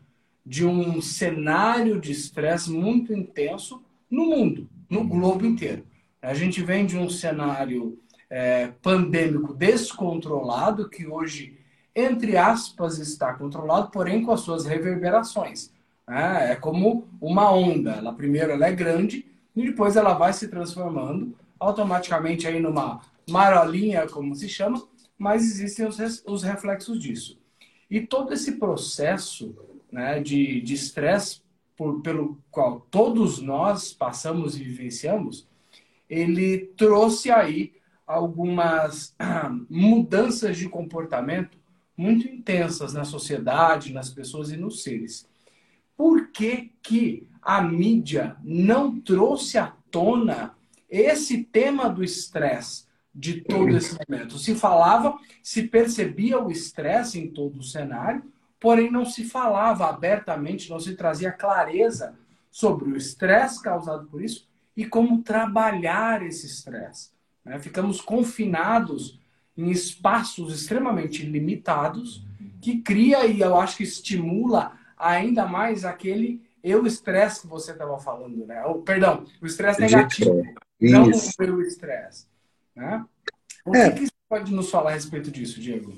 de 0.45 0.65
um 0.65 1.01
cenário 1.01 1.99
de 1.99 2.11
estresse 2.11 2.71
muito 2.71 3.11
intenso 3.11 3.83
no 4.09 4.25
mundo, 4.25 4.69
no 4.89 5.03
globo 5.03 5.45
inteiro. 5.45 5.83
A 6.21 6.33
gente 6.33 6.61
vem 6.61 6.85
de 6.85 6.97
um 6.97 7.09
cenário 7.09 7.99
é, 8.29 8.67
pandêmico 8.81 9.53
descontrolado, 9.53 10.89
que 10.89 11.07
hoje, 11.07 11.57
entre 11.95 12.37
aspas, 12.37 12.99
está 12.99 13.33
controlado, 13.33 13.89
porém 13.89 14.23
com 14.23 14.31
as 14.31 14.41
suas 14.41 14.65
reverberações. 14.65 15.71
É, 16.09 16.53
é 16.53 16.55
como 16.55 17.07
uma 17.21 17.51
onda. 17.51 17.91
Ela 17.91 18.13
primeiro 18.13 18.51
ela 18.51 18.67
é 18.67 18.71
grande 18.71 19.25
e 19.55 19.63
depois 19.63 19.95
ela 19.95 20.13
vai 20.13 20.33
se 20.33 20.47
transformando 20.47 21.35
automaticamente 21.59 22.47
aí 22.47 22.59
numa 22.59 23.01
marolinha, 23.29 24.07
como 24.07 24.35
se 24.35 24.49
chama, 24.49 24.81
mas 25.17 25.43
existem 25.43 25.85
os, 25.85 26.23
os 26.25 26.43
reflexos 26.43 26.99
disso. 26.99 27.37
E 27.89 28.01
todo 28.01 28.33
esse 28.33 28.53
processo 28.53 29.55
né, 29.91 30.19
de 30.19 30.63
estresse 30.73 31.41
pelo 32.03 32.37
qual 32.51 32.81
todos 32.91 33.39
nós 33.39 33.93
passamos 33.93 34.57
e 34.57 34.63
vivenciamos, 34.63 35.47
ele 36.09 36.71
trouxe 36.75 37.31
aí 37.31 37.73
algumas 38.05 39.15
mudanças 39.69 40.57
de 40.57 40.67
comportamento 40.67 41.57
muito 41.95 42.27
intensas 42.27 42.93
na 42.93 43.03
sociedade, 43.03 43.93
nas 43.93 44.09
pessoas 44.09 44.51
e 44.51 44.57
nos 44.57 44.83
seres. 44.83 45.27
Por 45.99 46.31
que, 46.31 46.71
que 46.81 47.27
a 47.41 47.61
mídia 47.61 48.37
não 48.41 49.01
trouxe 49.01 49.57
à 49.57 49.73
tona 49.91 50.55
esse 50.89 51.43
tema 51.43 51.89
do 51.89 52.01
estresse 52.01 52.85
de 53.13 53.41
todo 53.41 53.75
esse 53.75 53.97
momento? 54.07 54.39
Se 54.39 54.55
falava, 54.55 55.19
se 55.43 55.63
percebia 55.63 56.39
o 56.39 56.49
estresse 56.49 57.19
em 57.19 57.29
todo 57.29 57.59
o 57.59 57.63
cenário, 57.63 58.23
porém 58.61 58.89
não 58.89 59.03
se 59.03 59.25
falava 59.25 59.89
abertamente, 59.89 60.69
não 60.69 60.79
se 60.79 60.95
trazia 60.95 61.33
clareza 61.33 62.17
sobre 62.49 62.91
o 62.91 62.95
estresse 62.95 63.61
causado 63.61 64.07
por 64.07 64.23
isso 64.23 64.47
e 64.77 64.85
como 64.85 65.21
trabalhar 65.21 66.25
esse 66.25 66.45
estresse. 66.45 67.11
Né? 67.43 67.59
Ficamos 67.59 67.99
confinados 67.99 69.19
em 69.57 69.69
espaços 69.69 70.61
extremamente 70.61 71.25
limitados 71.25 72.23
que 72.61 72.77
cria 72.77 73.25
e 73.25 73.41
eu 73.41 73.59
acho 73.59 73.75
que 73.75 73.83
estimula 73.83 74.78
ainda 74.99 75.45
mais 75.45 75.85
aquele 75.85 76.47
eu 76.61 76.85
estresse 76.85 77.41
que 77.41 77.47
você 77.47 77.71
estava 77.71 77.97
falando, 77.97 78.45
né? 78.45 78.63
Ou, 78.65 78.81
perdão, 78.81 79.23
o 79.41 79.45
estresse 79.45 79.79
negativo, 79.79 80.43
não 80.81 81.05
o 81.05 81.61
estresse. 81.61 82.27
Né? 82.75 83.05
O 83.65 83.75
é. 83.75 83.91
que, 83.91 83.99
que 83.99 84.05
você 84.05 84.11
pode 84.27 84.53
nos 84.53 84.69
falar 84.69 84.91
a 84.91 84.93
respeito 84.93 85.31
disso, 85.31 85.59
Diego? 85.59 85.93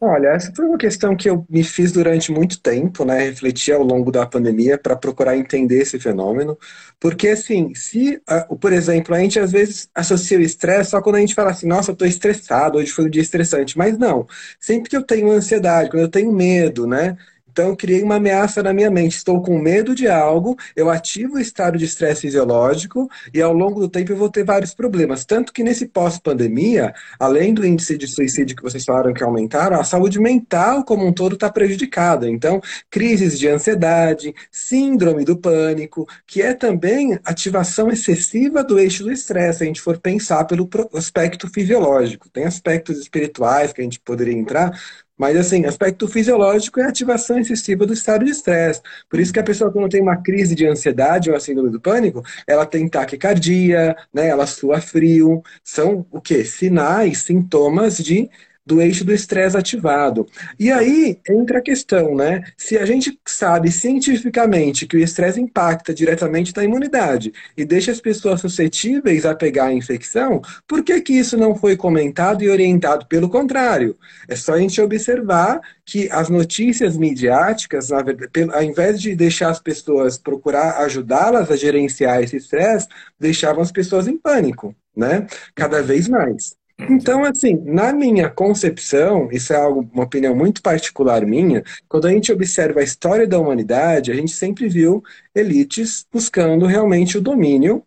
Olha, 0.00 0.28
essa 0.28 0.52
foi 0.54 0.66
uma 0.66 0.76
questão 0.76 1.16
que 1.16 1.30
eu 1.30 1.46
me 1.48 1.64
fiz 1.64 1.90
durante 1.90 2.30
muito 2.30 2.60
tempo, 2.60 3.06
né? 3.06 3.20
Refleti 3.20 3.72
ao 3.72 3.82
longo 3.82 4.12
da 4.12 4.26
pandemia 4.26 4.76
para 4.76 4.94
procurar 4.94 5.34
entender 5.34 5.80
esse 5.80 5.98
fenômeno. 5.98 6.58
Porque, 7.00 7.28
assim, 7.28 7.74
se, 7.74 8.20
por 8.60 8.72
exemplo, 8.72 9.14
a 9.14 9.18
gente 9.20 9.38
às 9.40 9.52
vezes 9.52 9.88
associa 9.94 10.38
o 10.38 10.42
estresse 10.42 10.90
só 10.90 11.00
quando 11.00 11.16
a 11.16 11.20
gente 11.20 11.34
fala 11.34 11.52
assim, 11.52 11.66
nossa, 11.66 11.90
eu 11.90 11.94
estou 11.94 12.06
estressado, 12.06 12.76
hoje 12.76 12.90
foi 12.90 13.06
um 13.06 13.10
dia 13.10 13.22
estressante. 13.22 13.78
Mas 13.78 13.96
não, 13.96 14.26
sempre 14.60 14.90
que 14.90 14.96
eu 14.96 15.02
tenho 15.02 15.30
ansiedade, 15.30 15.88
quando 15.88 16.02
eu 16.02 16.10
tenho 16.10 16.30
medo, 16.30 16.86
né? 16.86 17.16
Então, 17.54 17.68
eu 17.68 17.76
criei 17.76 18.02
uma 18.02 18.16
ameaça 18.16 18.64
na 18.64 18.72
minha 18.72 18.90
mente. 18.90 19.16
Estou 19.16 19.40
com 19.40 19.56
medo 19.60 19.94
de 19.94 20.08
algo, 20.08 20.56
eu 20.74 20.90
ativo 20.90 21.34
o 21.36 21.38
estado 21.38 21.78
de 21.78 21.84
estresse 21.84 22.22
fisiológico 22.22 23.08
e, 23.32 23.40
ao 23.40 23.52
longo 23.52 23.78
do 23.78 23.88
tempo, 23.88 24.10
eu 24.10 24.16
vou 24.16 24.28
ter 24.28 24.44
vários 24.44 24.74
problemas. 24.74 25.24
Tanto 25.24 25.52
que, 25.52 25.62
nesse 25.62 25.86
pós-pandemia, 25.86 26.92
além 27.16 27.54
do 27.54 27.64
índice 27.64 27.96
de 27.96 28.08
suicídio 28.08 28.56
que 28.56 28.62
vocês 28.62 28.84
falaram 28.84 29.14
que 29.14 29.22
aumentaram, 29.22 29.78
a 29.78 29.84
saúde 29.84 30.18
mental 30.18 30.82
como 30.82 31.06
um 31.06 31.12
todo 31.12 31.34
está 31.34 31.48
prejudicada. 31.48 32.28
Então, 32.28 32.60
crises 32.90 33.38
de 33.38 33.46
ansiedade, 33.46 34.34
síndrome 34.50 35.24
do 35.24 35.36
pânico, 35.36 36.08
que 36.26 36.42
é 36.42 36.54
também 36.54 37.16
ativação 37.24 37.88
excessiva 37.88 38.64
do 38.64 38.80
eixo 38.80 39.04
do 39.04 39.12
estresse, 39.12 39.58
se 39.58 39.62
a 39.62 39.66
gente 39.68 39.80
for 39.80 39.96
pensar 39.96 40.44
pelo 40.46 40.68
aspecto 40.92 41.48
fisiológico. 41.48 42.28
Tem 42.28 42.46
aspectos 42.46 42.98
espirituais 42.98 43.72
que 43.72 43.80
a 43.80 43.84
gente 43.84 44.00
poderia 44.00 44.34
entrar, 44.34 44.76
mas, 45.16 45.36
assim, 45.36 45.64
aspecto 45.64 46.08
fisiológico 46.08 46.80
é 46.80 46.84
a 46.84 46.88
ativação 46.88 47.38
excessiva 47.38 47.86
do 47.86 47.92
estado 47.92 48.24
de 48.24 48.32
estresse. 48.32 48.80
Por 49.08 49.20
isso 49.20 49.32
que 49.32 49.38
a 49.38 49.44
pessoa, 49.44 49.70
quando 49.70 49.88
tem 49.88 50.02
uma 50.02 50.16
crise 50.16 50.54
de 50.54 50.66
ansiedade 50.66 51.30
ou 51.30 51.36
a 51.36 51.40
síndrome 51.40 51.70
do 51.70 51.80
pânico, 51.80 52.22
ela 52.46 52.66
tem 52.66 52.88
taquicardia, 52.88 53.96
né? 54.12 54.28
ela 54.28 54.46
sua 54.46 54.80
frio. 54.80 55.42
São 55.62 56.06
o 56.10 56.20
quê? 56.20 56.44
Sinais, 56.44 57.18
sintomas 57.18 57.98
de 57.98 58.28
do 58.66 58.80
eixo 58.80 59.04
do 59.04 59.12
estresse 59.12 59.56
ativado. 59.56 60.26
E 60.58 60.70
aí 60.70 61.18
entra 61.28 61.58
a 61.58 61.62
questão, 61.62 62.14
né? 62.14 62.42
Se 62.56 62.78
a 62.78 62.86
gente 62.86 63.18
sabe 63.26 63.70
cientificamente 63.70 64.86
que 64.86 64.96
o 64.96 65.00
estresse 65.00 65.40
impacta 65.40 65.92
diretamente 65.92 66.52
na 66.56 66.64
imunidade 66.64 67.32
e 67.56 67.64
deixa 67.64 67.92
as 67.92 68.00
pessoas 68.00 68.40
suscetíveis 68.40 69.26
a 69.26 69.34
pegar 69.34 69.66
a 69.66 69.72
infecção, 69.72 70.40
por 70.66 70.82
que, 70.82 71.00
que 71.00 71.12
isso 71.12 71.36
não 71.36 71.54
foi 71.54 71.76
comentado 71.76 72.42
e 72.42 72.48
orientado? 72.48 73.06
Pelo 73.06 73.28
contrário, 73.28 73.96
é 74.28 74.36
só 74.36 74.54
a 74.54 74.58
gente 74.58 74.80
observar 74.80 75.60
que 75.84 76.08
as 76.10 76.28
notícias 76.30 76.96
midiáticas, 76.96 77.90
na 77.90 78.02
verdade, 78.02 78.50
ao 78.52 78.62
invés 78.62 79.00
de 79.00 79.14
deixar 79.14 79.50
as 79.50 79.60
pessoas 79.60 80.16
procurar 80.16 80.78
ajudá-las 80.84 81.50
a 81.50 81.56
gerenciar 81.56 82.22
esse 82.22 82.36
estresse, 82.36 82.88
deixavam 83.20 83.62
as 83.62 83.70
pessoas 83.70 84.08
em 84.08 84.16
pânico, 84.16 84.74
né? 84.96 85.26
Cada 85.54 85.82
vez 85.82 86.08
mais. 86.08 86.56
Então, 86.78 87.24
assim, 87.24 87.62
na 87.64 87.92
minha 87.92 88.28
concepção, 88.28 89.28
isso 89.30 89.52
é 89.52 89.56
algo, 89.56 89.88
uma 89.92 90.04
opinião 90.04 90.34
muito 90.34 90.60
particular 90.60 91.24
minha, 91.24 91.62
quando 91.88 92.06
a 92.06 92.10
gente 92.10 92.32
observa 92.32 92.80
a 92.80 92.84
história 92.84 93.26
da 93.26 93.38
humanidade, 93.38 94.10
a 94.10 94.14
gente 94.14 94.32
sempre 94.32 94.68
viu 94.68 95.02
elites 95.34 96.04
buscando 96.12 96.66
realmente 96.66 97.16
o 97.16 97.20
domínio 97.20 97.84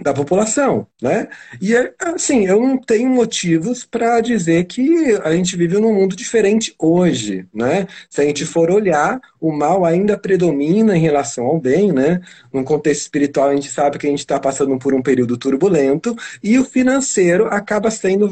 da 0.00 0.12
população, 0.12 0.86
né? 1.00 1.26
E 1.60 1.74
assim, 1.98 2.46
eu 2.46 2.60
não 2.60 2.76
tenho 2.76 3.08
motivos 3.08 3.84
para 3.84 4.20
dizer 4.20 4.64
que 4.64 5.16
a 5.24 5.32
gente 5.34 5.56
vive 5.56 5.78
num 5.78 5.94
mundo 5.94 6.14
diferente 6.14 6.74
hoje, 6.78 7.46
né? 7.52 7.86
Se 8.10 8.20
a 8.20 8.24
gente 8.24 8.44
for 8.44 8.70
olhar, 8.70 9.18
o 9.40 9.50
mal 9.50 9.84
ainda 9.84 10.18
predomina 10.18 10.96
em 10.96 11.00
relação 11.00 11.46
ao 11.46 11.58
bem, 11.58 11.92
né? 11.92 12.20
Num 12.52 12.62
contexto 12.62 13.02
espiritual, 13.02 13.48
a 13.48 13.54
gente 13.54 13.70
sabe 13.70 13.98
que 13.98 14.06
a 14.06 14.10
gente 14.10 14.20
está 14.20 14.38
passando 14.38 14.78
por 14.78 14.92
um 14.92 15.02
período 15.02 15.36
turbulento 15.38 16.14
e 16.42 16.58
o 16.58 16.64
financeiro 16.64 17.46
acaba 17.46 17.90
sendo 17.90 18.28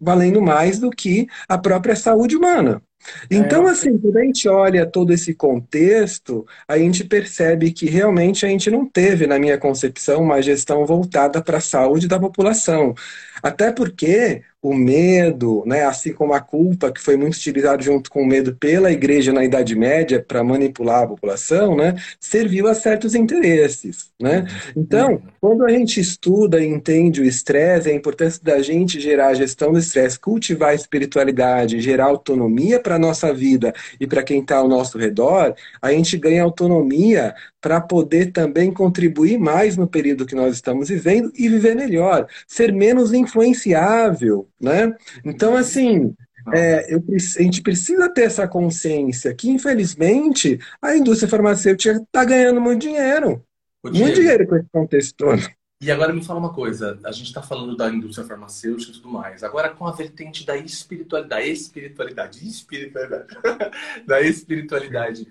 valendo 0.00 0.40
mais 0.40 0.78
do 0.78 0.90
que 0.90 1.26
a 1.48 1.58
própria 1.58 1.96
saúde 1.96 2.36
humana, 2.36 2.82
então, 3.30 3.68
é. 3.68 3.72
assim, 3.72 3.96
quando 3.96 4.16
a 4.16 4.22
gente 4.22 4.48
olha 4.48 4.86
todo 4.86 5.12
esse 5.12 5.34
contexto, 5.34 6.46
a 6.66 6.78
gente 6.78 7.04
percebe 7.04 7.72
que 7.72 7.86
realmente 7.86 8.44
a 8.44 8.48
gente 8.48 8.70
não 8.70 8.86
teve, 8.86 9.26
na 9.26 9.38
minha 9.38 9.58
concepção, 9.58 10.22
uma 10.22 10.42
gestão 10.42 10.84
voltada 10.84 11.42
para 11.42 11.58
a 11.58 11.60
saúde 11.60 12.08
da 12.08 12.18
população. 12.18 12.94
Até 13.42 13.72
porque 13.72 14.42
o 14.60 14.74
medo, 14.74 15.62
né, 15.64 15.84
assim 15.84 16.12
como 16.12 16.34
a 16.34 16.40
culpa, 16.40 16.90
que 16.90 17.00
foi 17.00 17.16
muito 17.16 17.34
utilizado 17.34 17.82
junto 17.82 18.10
com 18.10 18.22
o 18.22 18.26
medo 18.26 18.56
pela 18.56 18.90
igreja 18.90 19.32
na 19.32 19.44
Idade 19.44 19.76
Média 19.76 20.24
para 20.26 20.42
manipular 20.42 21.04
a 21.04 21.06
população, 21.06 21.76
né, 21.76 21.94
serviu 22.18 22.66
a 22.66 22.74
certos 22.74 23.14
interesses. 23.14 24.10
Né? 24.20 24.46
Então, 24.76 25.22
quando 25.40 25.64
a 25.64 25.70
gente 25.70 26.00
estuda 26.00 26.60
e 26.60 26.66
entende 26.66 27.20
o 27.20 27.24
estresse, 27.24 27.88
a 27.88 27.94
importância 27.94 28.40
da 28.42 28.60
gente 28.60 28.98
gerar 28.98 29.28
a 29.28 29.34
gestão 29.34 29.72
do 29.72 29.78
estresse, 29.78 30.18
cultivar 30.18 30.70
a 30.70 30.74
espiritualidade, 30.74 31.80
gerar 31.80 32.06
autonomia 32.06 32.80
para 32.88 32.96
a 32.96 32.98
nossa 32.98 33.34
vida 33.34 33.74
e 34.00 34.06
para 34.06 34.22
quem 34.22 34.40
está 34.40 34.56
ao 34.56 34.66
nosso 34.66 34.96
redor, 34.96 35.54
a 35.82 35.92
gente 35.92 36.16
ganha 36.16 36.42
autonomia 36.42 37.34
para 37.60 37.82
poder 37.82 38.32
também 38.32 38.72
contribuir 38.72 39.38
mais 39.38 39.76
no 39.76 39.86
período 39.86 40.24
que 40.24 40.34
nós 40.34 40.54
estamos 40.54 40.88
vivendo 40.88 41.30
e 41.34 41.50
viver 41.50 41.76
melhor, 41.76 42.26
ser 42.46 42.72
menos 42.72 43.12
influenciável, 43.12 44.48
né? 44.58 44.94
Então, 45.22 45.54
assim, 45.54 46.14
é, 46.54 46.94
eu, 46.94 47.04
a 47.38 47.42
gente 47.42 47.60
precisa 47.60 48.08
ter 48.08 48.22
essa 48.22 48.48
consciência 48.48 49.34
que, 49.34 49.50
infelizmente, 49.50 50.58
a 50.80 50.96
indústria 50.96 51.28
farmacêutica 51.28 52.00
está 52.02 52.24
ganhando 52.24 52.58
muito 52.58 52.80
dinheiro. 52.80 53.44
Muito 53.84 54.14
dinheiro 54.14 54.46
com 54.46 54.56
esse 54.56 54.68
contexto 54.72 55.14
todo. 55.14 55.57
E 55.80 55.92
agora 55.92 56.12
me 56.12 56.24
fala 56.24 56.40
uma 56.40 56.52
coisa, 56.52 56.98
a 57.04 57.12
gente 57.12 57.28
está 57.28 57.40
falando 57.40 57.76
da 57.76 57.88
indústria 57.88 58.26
farmacêutica 58.26 58.90
e 58.90 58.94
tudo 58.94 59.08
mais. 59.08 59.44
Agora 59.44 59.70
com 59.70 59.86
a 59.86 59.92
vertente 59.92 60.44
da 60.44 60.56
espiritualidade, 60.56 61.50
espiritualidade, 61.50 62.48
espiritualidade, 62.48 63.26
da 64.04 64.20
espiritualidade 64.20 65.28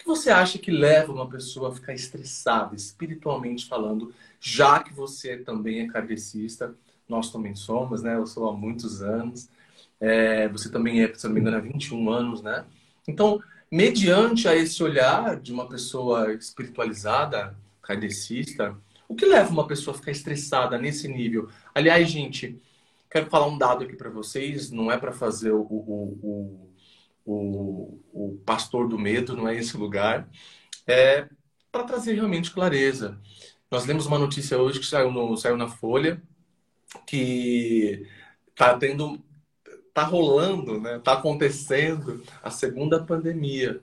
que 0.00 0.06
você 0.06 0.30
acha 0.30 0.58
que 0.58 0.70
leva 0.70 1.12
uma 1.12 1.28
pessoa 1.28 1.70
a 1.70 1.74
ficar 1.74 1.92
estressada, 1.92 2.74
espiritualmente 2.74 3.66
falando, 3.66 4.14
já 4.40 4.82
que 4.82 4.94
você 4.94 5.36
também 5.36 5.80
é 5.80 5.88
kardecista, 5.88 6.74
nós 7.08 7.30
também 7.30 7.54
somos, 7.54 8.02
né? 8.02 8.16
Eu 8.16 8.26
sou 8.26 8.48
há 8.48 8.52
muitos 8.52 9.02
anos. 9.02 9.48
É, 10.00 10.48
você 10.48 10.70
também 10.70 11.02
é, 11.02 11.14
se 11.14 11.26
não 11.26 11.34
me 11.34 11.40
engano, 11.40 11.58
há 11.58 11.60
21 11.60 12.10
anos, 12.10 12.42
né? 12.42 12.64
Então, 13.06 13.42
mediante 13.70 14.48
a 14.48 14.56
esse 14.56 14.82
olhar 14.82 15.36
de 15.36 15.52
uma 15.52 15.68
pessoa 15.68 16.32
espiritualizada, 16.32 17.54
kardecista, 17.82 18.74
o 19.10 19.16
que 19.16 19.26
leva 19.26 19.50
uma 19.50 19.66
pessoa 19.66 19.94
a 19.94 19.98
ficar 19.98 20.12
estressada 20.12 20.78
nesse 20.78 21.08
nível? 21.08 21.48
Aliás, 21.74 22.08
gente, 22.08 22.60
quero 23.10 23.28
falar 23.28 23.46
um 23.48 23.58
dado 23.58 23.84
aqui 23.84 23.96
para 23.96 24.08
vocês, 24.08 24.70
não 24.70 24.90
é 24.90 24.96
para 24.96 25.12
fazer 25.12 25.50
o, 25.50 25.62
o, 25.62 26.18
o 26.22 26.70
o, 27.24 28.40
pastor 28.44 28.88
do 28.88 28.98
medo, 28.98 29.36
não 29.36 29.48
é 29.48 29.56
esse 29.56 29.76
lugar, 29.76 30.28
é 30.86 31.28
para 31.70 31.84
trazer 31.84 32.14
realmente 32.14 32.50
clareza. 32.50 33.20
Nós 33.70 33.86
lemos 33.86 34.06
uma 34.06 34.18
notícia 34.18 34.58
hoje 34.58 34.80
que 34.80 34.86
saiu, 34.86 35.10
no, 35.12 35.36
saiu 35.36 35.56
na 35.56 35.68
Folha 35.68 36.22
que 37.06 38.06
está 38.48 38.76
tendo, 38.76 39.20
está 39.88 40.02
rolando, 40.02 40.80
né? 40.80 40.96
Está 40.96 41.14
acontecendo 41.14 42.22
a 42.42 42.50
segunda 42.50 43.04
pandemia. 43.04 43.82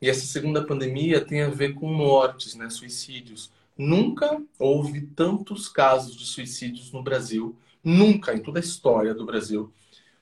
E 0.00 0.08
essa 0.08 0.26
segunda 0.26 0.64
pandemia 0.64 1.24
tem 1.24 1.42
a 1.42 1.50
ver 1.50 1.74
com 1.74 1.92
mortes, 1.92 2.54
né, 2.54 2.70
suicídios. 2.70 3.50
Nunca 3.78 4.42
houve 4.58 5.02
tantos 5.02 5.68
casos 5.68 6.16
de 6.16 6.26
suicídios 6.26 6.90
no 6.90 7.00
Brasil, 7.00 7.56
nunca 7.82 8.34
em 8.34 8.40
toda 8.40 8.58
a 8.58 8.60
história 8.60 9.14
do 9.14 9.24
Brasil, 9.24 9.72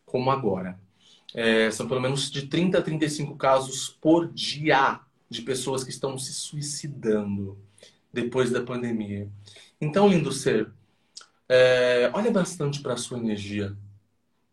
como 0.05 0.31
agora. 0.31 0.79
É, 1.35 1.71
são 1.71 1.89
pelo 1.89 2.01
menos 2.01 2.31
de 2.31 2.47
30 2.47 2.79
a 2.79 2.83
35 2.83 3.35
casos 3.37 3.89
por 3.89 4.31
dia 4.31 5.01
de 5.29 5.43
pessoas 5.43 5.83
que 5.83 5.91
estão 5.91 6.19
se 6.19 6.33
suicidando 6.33 7.59
depois 8.13 8.51
da 8.51 8.63
pandemia. 8.63 9.29
Então, 9.81 10.09
lindo 10.09 10.33
ser, 10.33 10.71
é, 11.49 12.11
olha 12.13 12.31
bastante 12.31 12.81
para 12.81 12.95
a 12.95 12.97
sua 12.97 13.19
energia. 13.19 13.77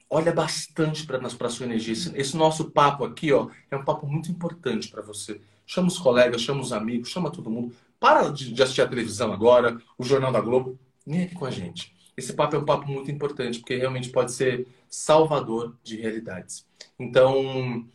Olha 0.09 0.31
bastante 0.31 1.05
para 1.05 1.17
a 1.17 1.49
sua 1.49 1.65
energia. 1.65 1.93
Esse, 1.93 2.15
esse, 2.15 2.37
nosso 2.37 2.69
papo 2.71 3.03
aqui 3.03 3.31
ó, 3.31 3.49
é 3.71 3.75
um 3.75 3.83
papo 3.83 4.05
muito 4.05 4.29
importante 4.29 4.89
para 4.89 5.01
você. 5.01 5.41
Chama 5.65 5.87
os 5.87 5.97
colegas, 5.97 6.41
chama 6.41 6.61
os 6.61 6.71
amigos, 6.71 7.09
chama 7.09 7.31
todo 7.31 7.49
mundo. 7.49 7.73
Para 8.03 8.27
de, 8.27 8.61
assistir 8.61 8.81
a 8.81 8.87
televisão 8.87 9.31
agora, 9.31 9.81
o 9.97 10.03
Jornal 10.03 10.29
da 10.29 10.41
Globo. 10.41 10.77
Vem 11.07 11.23
aqui 11.23 11.35
com 11.35 11.45
a 11.45 11.49
gente. 11.49 11.95
Esse 12.17 12.33
papo 12.33 12.53
é 12.53 12.59
um 12.59 12.65
papo 12.65 12.85
muito 12.85 13.09
importante, 13.09 13.59
porque 13.59 13.77
realmente 13.77 14.09
pode 14.09 14.33
ser 14.33 14.67
salvador 14.89 15.73
de 15.81 15.95
realidades. 15.95 16.65
Então, 16.99 17.87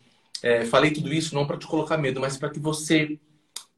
é, 0.42 0.64
falei 0.64 0.92
tudo 0.92 1.12
isso 1.12 1.35
não 1.35 1.47
para 1.47 1.59
te 1.59 1.66
colocar 1.66 1.99
medo, 1.99 2.23
mas 2.23 2.38
para 2.38 2.49
que 2.49 2.59
você 2.59 3.21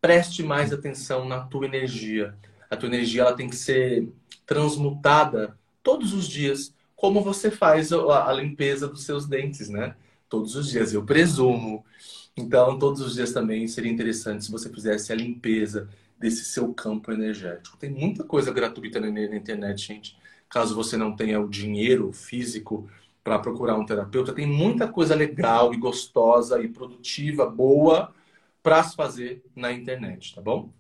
preste 0.01 0.45
mais 0.45 0.73
atenção 0.73 1.25
na 1.25 1.41
tua 1.41 1.67
energia. 1.67 2.33
A 2.71 2.77
tua 2.77 2.89
energia 2.89 3.23
ela 3.23 3.33
tem 3.33 3.49
que 3.49 3.57
ser 3.57 4.09
transmutada 4.47 5.59
todos 5.83 6.15
os 6.15 6.29
dias, 6.29 6.73
como 6.95 7.23
você 7.23 7.51
faz 7.51 7.93
a, 7.93 8.33
limpeza 8.33 8.87
dos 8.87 9.03
seus 9.03 9.27
dentes, 9.27 9.69
né? 9.69 9.97
Todos 10.29 10.55
os 10.55 10.71
dias, 10.71 10.95
eu 10.95 11.05
presumo. 11.05 11.85
Então, 12.37 12.79
todos 12.79 13.01
os 13.01 13.15
dias 13.15 13.33
também 13.33 13.67
seria 13.67 13.91
interessante 13.91 14.45
se 14.45 14.53
você 14.53 14.71
fizesse 14.71 15.13
a 15.13 15.17
limpeza 15.17 15.89
desse 16.21 16.45
seu 16.45 16.73
campo 16.75 17.11
energético. 17.11 17.79
Tem 17.79 17.89
muita 17.89 18.23
coisa 18.23 18.53
gratuita 18.53 19.01
na 19.01 19.09
internet, 19.09 19.87
gente. 19.87 20.19
Caso 20.51 20.75
você 20.75 20.95
não 20.97 21.17
tenha 21.17 21.41
o 21.41 21.49
dinheiro 21.49 22.13
físico 22.13 22.89
para 23.25 23.39
procurar 23.39 23.77
um 23.77 23.87
terapeuta, 23.87 24.35
tem 24.35 24.47
muita 24.47 24.87
coisa 24.87 25.15
legal 25.15 25.73
e 25.73 25.79
gostosa 25.79 26.63
e 26.63 26.69
produtiva, 26.69 27.49
boa, 27.49 28.15
para 28.63 28.83
se 28.83 28.95
fazer 28.95 29.43
na 29.55 29.73
internet, 29.73 30.35
tá 30.35 30.41
bom? 30.41 30.71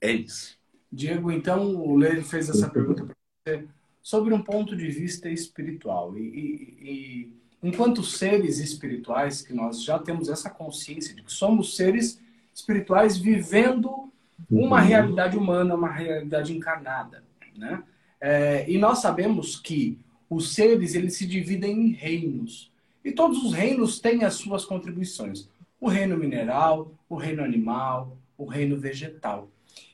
É 0.00 0.10
isso. 0.10 0.58
Diego, 0.92 1.30
então 1.30 1.74
o 1.74 1.96
Leire 1.96 2.22
fez 2.22 2.48
essa 2.48 2.68
pergunta 2.68 3.04
para 3.04 3.14
você 3.46 3.66
sobre 4.02 4.32
um 4.32 4.42
ponto 4.42 4.76
de 4.76 4.88
vista 4.88 5.28
espiritual. 5.28 6.16
E, 6.16 6.20
e, 6.20 6.78
e, 6.80 7.32
enquanto 7.62 8.02
seres 8.02 8.58
espirituais, 8.58 9.42
que 9.42 9.52
nós 9.54 9.82
já 9.82 9.98
temos 9.98 10.28
essa 10.28 10.50
consciência 10.50 11.14
de 11.14 11.22
que 11.22 11.32
somos 11.32 11.76
seres 11.76 12.20
espirituais 12.54 13.16
vivendo 13.18 14.12
uma 14.50 14.80
uhum. 14.80 14.86
realidade 14.86 15.36
humana, 15.36 15.74
uma 15.74 15.90
realidade 15.90 16.56
encarnada, 16.56 17.24
né? 17.56 17.82
É, 18.20 18.64
e 18.68 18.78
nós 18.78 18.98
sabemos 18.98 19.56
que 19.56 19.98
os 20.28 20.54
seres 20.54 20.94
eles 20.94 21.16
se 21.16 21.26
dividem 21.26 21.88
em 21.88 21.92
reinos 21.92 22.72
e 23.04 23.12
todos 23.12 23.42
os 23.44 23.52
reinos 23.52 24.00
têm 24.00 24.24
as 24.24 24.34
suas 24.34 24.64
contribuições 24.64 25.48
o 25.80 25.88
reino 25.88 26.16
mineral, 26.16 26.92
o 27.08 27.16
reino 27.16 27.42
animal, 27.42 28.16
o 28.36 28.44
reino 28.44 28.78
vegetal. 28.78 29.48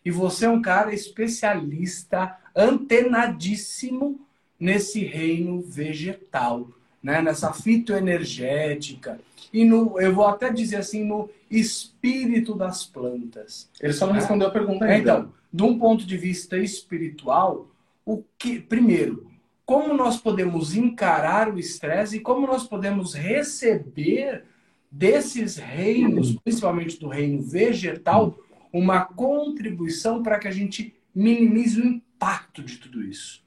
E 0.05 0.11
você 0.11 0.46
é 0.46 0.48
um 0.48 0.62
cara 0.62 0.94
especialista, 0.94 2.38
antenadíssimo 2.55 4.20
nesse 4.59 5.05
reino 5.05 5.61
vegetal, 5.61 6.68
né? 7.02 7.20
nessa 7.20 7.52
fitoenergética. 7.52 9.18
E 9.52 9.64
no, 9.64 10.00
eu 10.00 10.14
vou 10.14 10.26
até 10.26 10.50
dizer 10.50 10.76
assim, 10.76 11.04
no 11.04 11.28
espírito 11.50 12.54
das 12.54 12.86
plantas. 12.86 13.68
Ele 13.80 13.92
só 13.92 14.06
não 14.06 14.14
né? 14.14 14.20
respondeu 14.20 14.48
a 14.48 14.52
pergunta 14.52 14.84
ainda. 14.84 15.12
Então, 15.12 15.32
de 15.52 15.62
um 15.62 15.78
ponto 15.78 16.06
de 16.06 16.16
vista 16.16 16.56
espiritual, 16.56 17.68
o 18.06 18.22
que, 18.38 18.58
primeiro, 18.58 19.30
como 19.66 19.94
nós 19.94 20.18
podemos 20.18 20.74
encarar 20.74 21.52
o 21.52 21.58
estresse 21.58 22.16
e 22.16 22.20
como 22.20 22.46
nós 22.46 22.64
podemos 22.64 23.14
receber 23.14 24.44
desses 24.90 25.56
reinos, 25.56 26.36
principalmente 26.36 26.98
do 26.98 27.08
reino 27.08 27.42
vegetal, 27.42 28.38
uma 28.72 29.04
contribuição 29.04 30.22
para 30.22 30.38
que 30.38 30.48
a 30.48 30.50
gente 30.50 30.94
minimize 31.14 31.80
o 31.80 31.86
impacto 31.86 32.62
de 32.62 32.78
tudo 32.78 33.02
isso. 33.02 33.42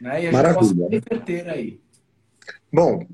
Né? 0.00 0.24
E 0.24 0.28
a 0.28 0.32
Maravilha. 0.32 0.62
gente 0.62 0.78
possa 0.78 0.90
reverter 0.90 1.48
aí. 1.48 1.80
Bom, 2.72 3.06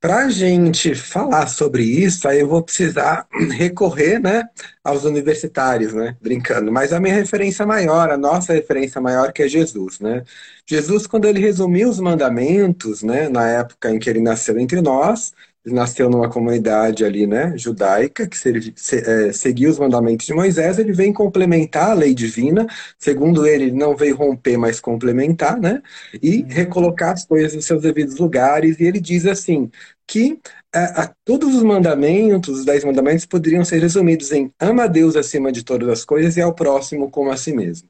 para 0.00 0.24
a 0.26 0.30
gente 0.30 0.94
falar 0.94 1.46
sobre 1.46 1.82
isso, 1.82 2.26
aí 2.28 2.40
eu 2.40 2.48
vou 2.48 2.62
precisar 2.62 3.26
recorrer 3.52 4.18
né, 4.18 4.44
aos 4.84 5.04
universitários, 5.04 5.92
né? 5.94 6.16
Brincando. 6.20 6.72
Mas 6.72 6.92
a 6.92 7.00
minha 7.00 7.14
referência 7.14 7.66
maior, 7.66 8.10
a 8.10 8.16
nossa 8.16 8.52
referência 8.52 9.00
maior, 9.00 9.32
que 9.32 9.42
é 9.42 9.48
Jesus, 9.48 10.00
né? 10.00 10.24
Jesus, 10.66 11.06
quando 11.06 11.26
ele 11.26 11.40
resumiu 11.40 11.88
os 11.88 12.00
mandamentos, 12.00 13.02
né, 13.02 13.28
na 13.28 13.48
época 13.48 13.90
em 13.90 13.98
que 13.98 14.08
ele 14.08 14.20
nasceu 14.20 14.58
entre 14.58 14.80
nós, 14.80 15.32
ele 15.64 15.74
nasceu 15.74 16.08
numa 16.08 16.28
comunidade 16.30 17.04
ali, 17.04 17.26
né, 17.26 17.52
judaica, 17.56 18.26
que 18.26 18.36
se, 18.36 18.72
se, 18.74 18.96
é, 18.96 19.32
seguia 19.32 19.68
os 19.68 19.78
mandamentos 19.78 20.26
de 20.26 20.32
Moisés, 20.32 20.78
ele 20.78 20.92
vem 20.92 21.12
complementar 21.12 21.90
a 21.90 21.94
lei 21.94 22.14
divina, 22.14 22.66
segundo 22.98 23.46
ele, 23.46 23.64
ele 23.64 23.76
não 23.76 23.94
veio 23.94 24.16
romper, 24.16 24.56
mas 24.56 24.80
complementar, 24.80 25.60
né, 25.60 25.82
e 26.22 26.42
uhum. 26.42 26.48
recolocar 26.48 27.12
as 27.12 27.24
coisas 27.26 27.54
nos 27.54 27.66
seus 27.66 27.82
devidos 27.82 28.16
lugares, 28.16 28.80
e 28.80 28.84
ele 28.84 29.00
diz 29.00 29.26
assim, 29.26 29.70
que 30.06 30.40
a, 30.72 30.78
é, 30.78 30.84
a, 31.02 31.14
todos 31.24 31.54
os 31.54 31.62
mandamentos, 31.62 32.60
os 32.60 32.64
dez 32.64 32.82
mandamentos, 32.84 33.26
poderiam 33.26 33.64
ser 33.64 33.80
resumidos 33.80 34.32
em 34.32 34.52
ama 34.58 34.84
a 34.84 34.86
Deus 34.86 35.14
acima 35.14 35.52
de 35.52 35.62
todas 35.62 35.88
as 35.88 36.04
coisas 36.04 36.36
e 36.36 36.40
ao 36.40 36.54
próximo 36.54 37.10
como 37.10 37.30
a 37.30 37.36
si 37.36 37.52
mesmo. 37.52 37.88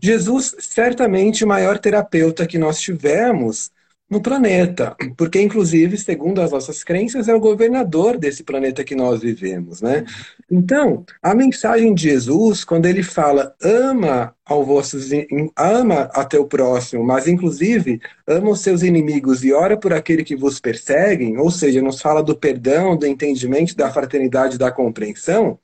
Jesus, 0.00 0.56
certamente 0.60 1.44
o 1.44 1.48
maior 1.48 1.78
terapeuta 1.78 2.46
que 2.46 2.58
nós 2.58 2.80
tivemos 2.80 3.70
no 4.08 4.22
planeta, 4.22 4.96
porque 5.16 5.40
inclusive, 5.40 5.98
segundo 5.98 6.40
as 6.40 6.50
nossas 6.50 6.82
crenças, 6.82 7.28
é 7.28 7.34
o 7.34 7.40
governador 7.40 8.16
desse 8.16 8.42
planeta 8.42 8.82
que 8.82 8.94
nós 8.94 9.20
vivemos, 9.20 9.82
né? 9.82 10.04
Então, 10.50 11.04
a 11.22 11.34
mensagem 11.34 11.92
de 11.92 12.04
Jesus, 12.04 12.64
quando 12.64 12.86
ele 12.86 13.02
fala 13.02 13.54
ama 13.62 14.34
ao 14.46 14.64
vossos 14.64 15.10
ama 15.54 16.08
a 16.14 16.24
teu 16.24 16.46
próximo, 16.46 17.04
mas 17.04 17.28
inclusive 17.28 18.00
ama 18.26 18.50
os 18.50 18.60
seus 18.60 18.82
inimigos 18.82 19.44
e 19.44 19.52
ora 19.52 19.76
por 19.76 19.92
aquele 19.92 20.24
que 20.24 20.34
vos 20.34 20.58
perseguem, 20.58 21.36
ou 21.36 21.50
seja, 21.50 21.82
nos 21.82 22.00
fala 22.00 22.22
do 22.22 22.34
perdão, 22.34 22.96
do 22.96 23.06
entendimento, 23.06 23.76
da 23.76 23.90
fraternidade, 23.90 24.56
da 24.56 24.70
compreensão. 24.72 25.58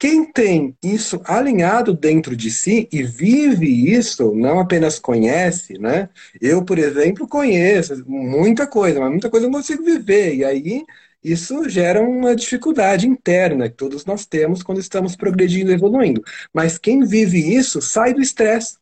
Quem 0.00 0.24
tem 0.32 0.74
isso 0.82 1.20
alinhado 1.26 1.92
dentro 1.94 2.34
de 2.34 2.50
si 2.50 2.88
e 2.90 3.02
vive 3.02 3.66
isso, 3.92 4.34
não 4.34 4.58
apenas 4.58 4.98
conhece, 4.98 5.78
né? 5.78 6.08
Eu, 6.40 6.64
por 6.64 6.78
exemplo, 6.78 7.28
conheço 7.28 8.02
muita 8.06 8.66
coisa, 8.66 8.98
mas 8.98 9.10
muita 9.10 9.28
coisa 9.30 9.46
eu 9.46 9.50
não 9.50 9.58
consigo 9.58 9.84
viver. 9.84 10.36
E 10.36 10.44
aí 10.44 10.84
isso 11.22 11.68
gera 11.68 12.00
uma 12.02 12.34
dificuldade 12.34 13.06
interna 13.06 13.68
que 13.68 13.76
todos 13.76 14.06
nós 14.06 14.24
temos 14.24 14.62
quando 14.62 14.80
estamos 14.80 15.14
progredindo 15.16 15.70
e 15.70 15.74
evoluindo. 15.74 16.22
Mas 16.52 16.78
quem 16.78 17.04
vive 17.04 17.38
isso 17.54 17.82
sai 17.82 18.14
do 18.14 18.22
estresse. 18.22 18.78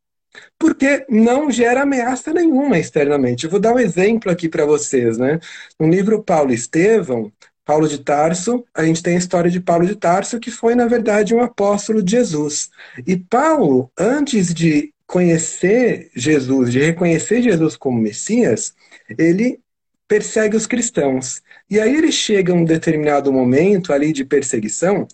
Porque 0.59 1.05
não 1.09 1.51
gera 1.51 1.83
ameaça 1.83 2.33
nenhuma 2.33 2.79
externamente. 2.79 3.45
Eu 3.45 3.51
vou 3.51 3.61
dar 3.61 3.75
um 3.75 3.79
exemplo 3.79 4.31
aqui 4.31 4.49
para 4.49 4.65
vocês, 4.67 5.19
né? 5.19 5.41
No 5.81 5.89
livro 5.89 6.23
Paulo 6.23 6.53
Estevão, 6.53 7.33
Paulo 7.69 7.87
de 7.87 7.99
Tarso, 7.99 8.65
a 8.75 8.83
gente 8.83 9.03
tem 9.03 9.17
a 9.17 9.19
história 9.19 9.51
de 9.51 9.61
Paulo 9.61 9.87
de 9.87 9.95
Tarso, 9.95 10.41
que 10.41 10.51
foi, 10.51 10.75
na 10.75 10.87
verdade, 10.87 11.35
um 11.35 11.43
apóstolo 11.43 12.03
de 12.03 12.13
Jesus. 12.13 12.71
E 13.07 13.15
Paulo, 13.15 13.93
antes 13.99 14.55
de 14.55 14.95
conhecer 15.07 16.11
Jesus, 16.17 16.73
de 16.73 16.79
reconhecer 16.79 17.43
Jesus 17.43 17.77
como 17.77 18.01
Messias, 18.01 18.73
ele 19.19 19.61
persegue 20.09 20.57
os 20.57 20.67
cristãos. 20.67 21.43
E 21.69 21.79
aí 21.79 21.95
ele 21.95 22.11
chega 22.11 22.55
a 22.55 22.57
um 22.57 22.65
determinado 22.65 23.31
momento 23.31 23.93
ali 23.93 24.15
de 24.15 24.25
perseguição 24.25 25.07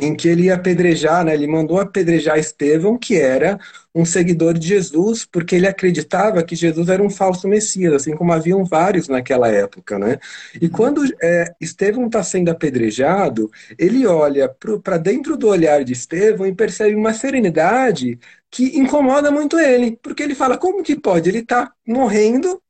em 0.00 0.14
que 0.14 0.28
ele 0.28 0.44
ia 0.44 0.54
apedrejar, 0.54 1.24
né? 1.24 1.34
ele 1.34 1.46
mandou 1.46 1.80
apedrejar 1.80 2.38
Estevão, 2.38 2.98
que 2.98 3.16
era 3.16 3.58
um 3.94 4.04
seguidor 4.04 4.54
de 4.54 4.68
Jesus, 4.68 5.24
porque 5.24 5.56
ele 5.56 5.66
acreditava 5.66 6.42
que 6.42 6.54
Jesus 6.54 6.88
era 6.88 7.02
um 7.02 7.08
falso 7.08 7.48
Messias, 7.48 7.94
assim 7.94 8.14
como 8.14 8.32
haviam 8.32 8.62
vários 8.64 9.08
naquela 9.08 9.48
época. 9.48 9.98
Né? 9.98 10.18
E 10.60 10.68
quando 10.68 11.02
é, 11.22 11.54
Estevão 11.60 12.06
está 12.06 12.22
sendo 12.22 12.50
apedrejado, 12.50 13.50
ele 13.78 14.06
olha 14.06 14.54
para 14.82 14.98
dentro 14.98 15.36
do 15.36 15.48
olhar 15.48 15.82
de 15.82 15.94
Estevão 15.94 16.46
e 16.46 16.54
percebe 16.54 16.94
uma 16.94 17.14
serenidade 17.14 18.18
que 18.50 18.78
incomoda 18.78 19.30
muito 19.30 19.58
ele, 19.58 19.98
porque 20.02 20.22
ele 20.22 20.34
fala: 20.34 20.58
como 20.58 20.82
que 20.82 20.98
pode? 20.98 21.28
Ele 21.28 21.40
está 21.40 21.72
morrendo 21.86 22.60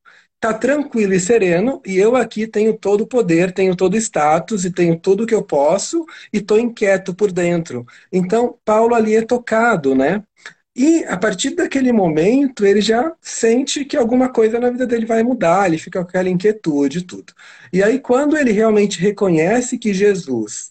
tá 0.52 0.54
tranquilo 0.54 1.12
e 1.14 1.20
sereno, 1.20 1.80
e 1.84 1.96
eu 1.96 2.14
aqui 2.16 2.46
tenho 2.46 2.76
todo 2.76 3.02
o 3.02 3.06
poder, 3.06 3.52
tenho 3.52 3.74
todo 3.74 3.94
o 3.94 3.96
status 3.96 4.64
e 4.64 4.70
tenho 4.70 4.98
tudo 4.98 5.24
o 5.24 5.26
que 5.26 5.34
eu 5.34 5.42
posso, 5.42 6.04
e 6.32 6.40
tô 6.40 6.58
inquieto 6.58 7.14
por 7.14 7.32
dentro. 7.32 7.86
Então, 8.12 8.56
Paulo 8.64 8.94
ali 8.94 9.16
é 9.16 9.22
tocado, 9.22 9.94
né? 9.94 10.22
E 10.74 11.04
a 11.06 11.16
partir 11.16 11.50
daquele 11.54 11.90
momento, 11.92 12.64
ele 12.66 12.80
já 12.80 13.12
sente 13.20 13.84
que 13.84 13.96
alguma 13.96 14.28
coisa 14.28 14.60
na 14.60 14.70
vida 14.70 14.86
dele 14.86 15.06
vai 15.06 15.22
mudar, 15.22 15.66
ele 15.66 15.78
fica 15.78 16.02
com 16.02 16.08
aquela 16.08 16.28
inquietude 16.28 16.98
e 16.98 17.02
tudo. 17.02 17.32
E 17.72 17.82
aí, 17.82 17.98
quando 17.98 18.36
ele 18.36 18.52
realmente 18.52 19.00
reconhece 19.00 19.78
que 19.78 19.94
Jesus 19.94 20.70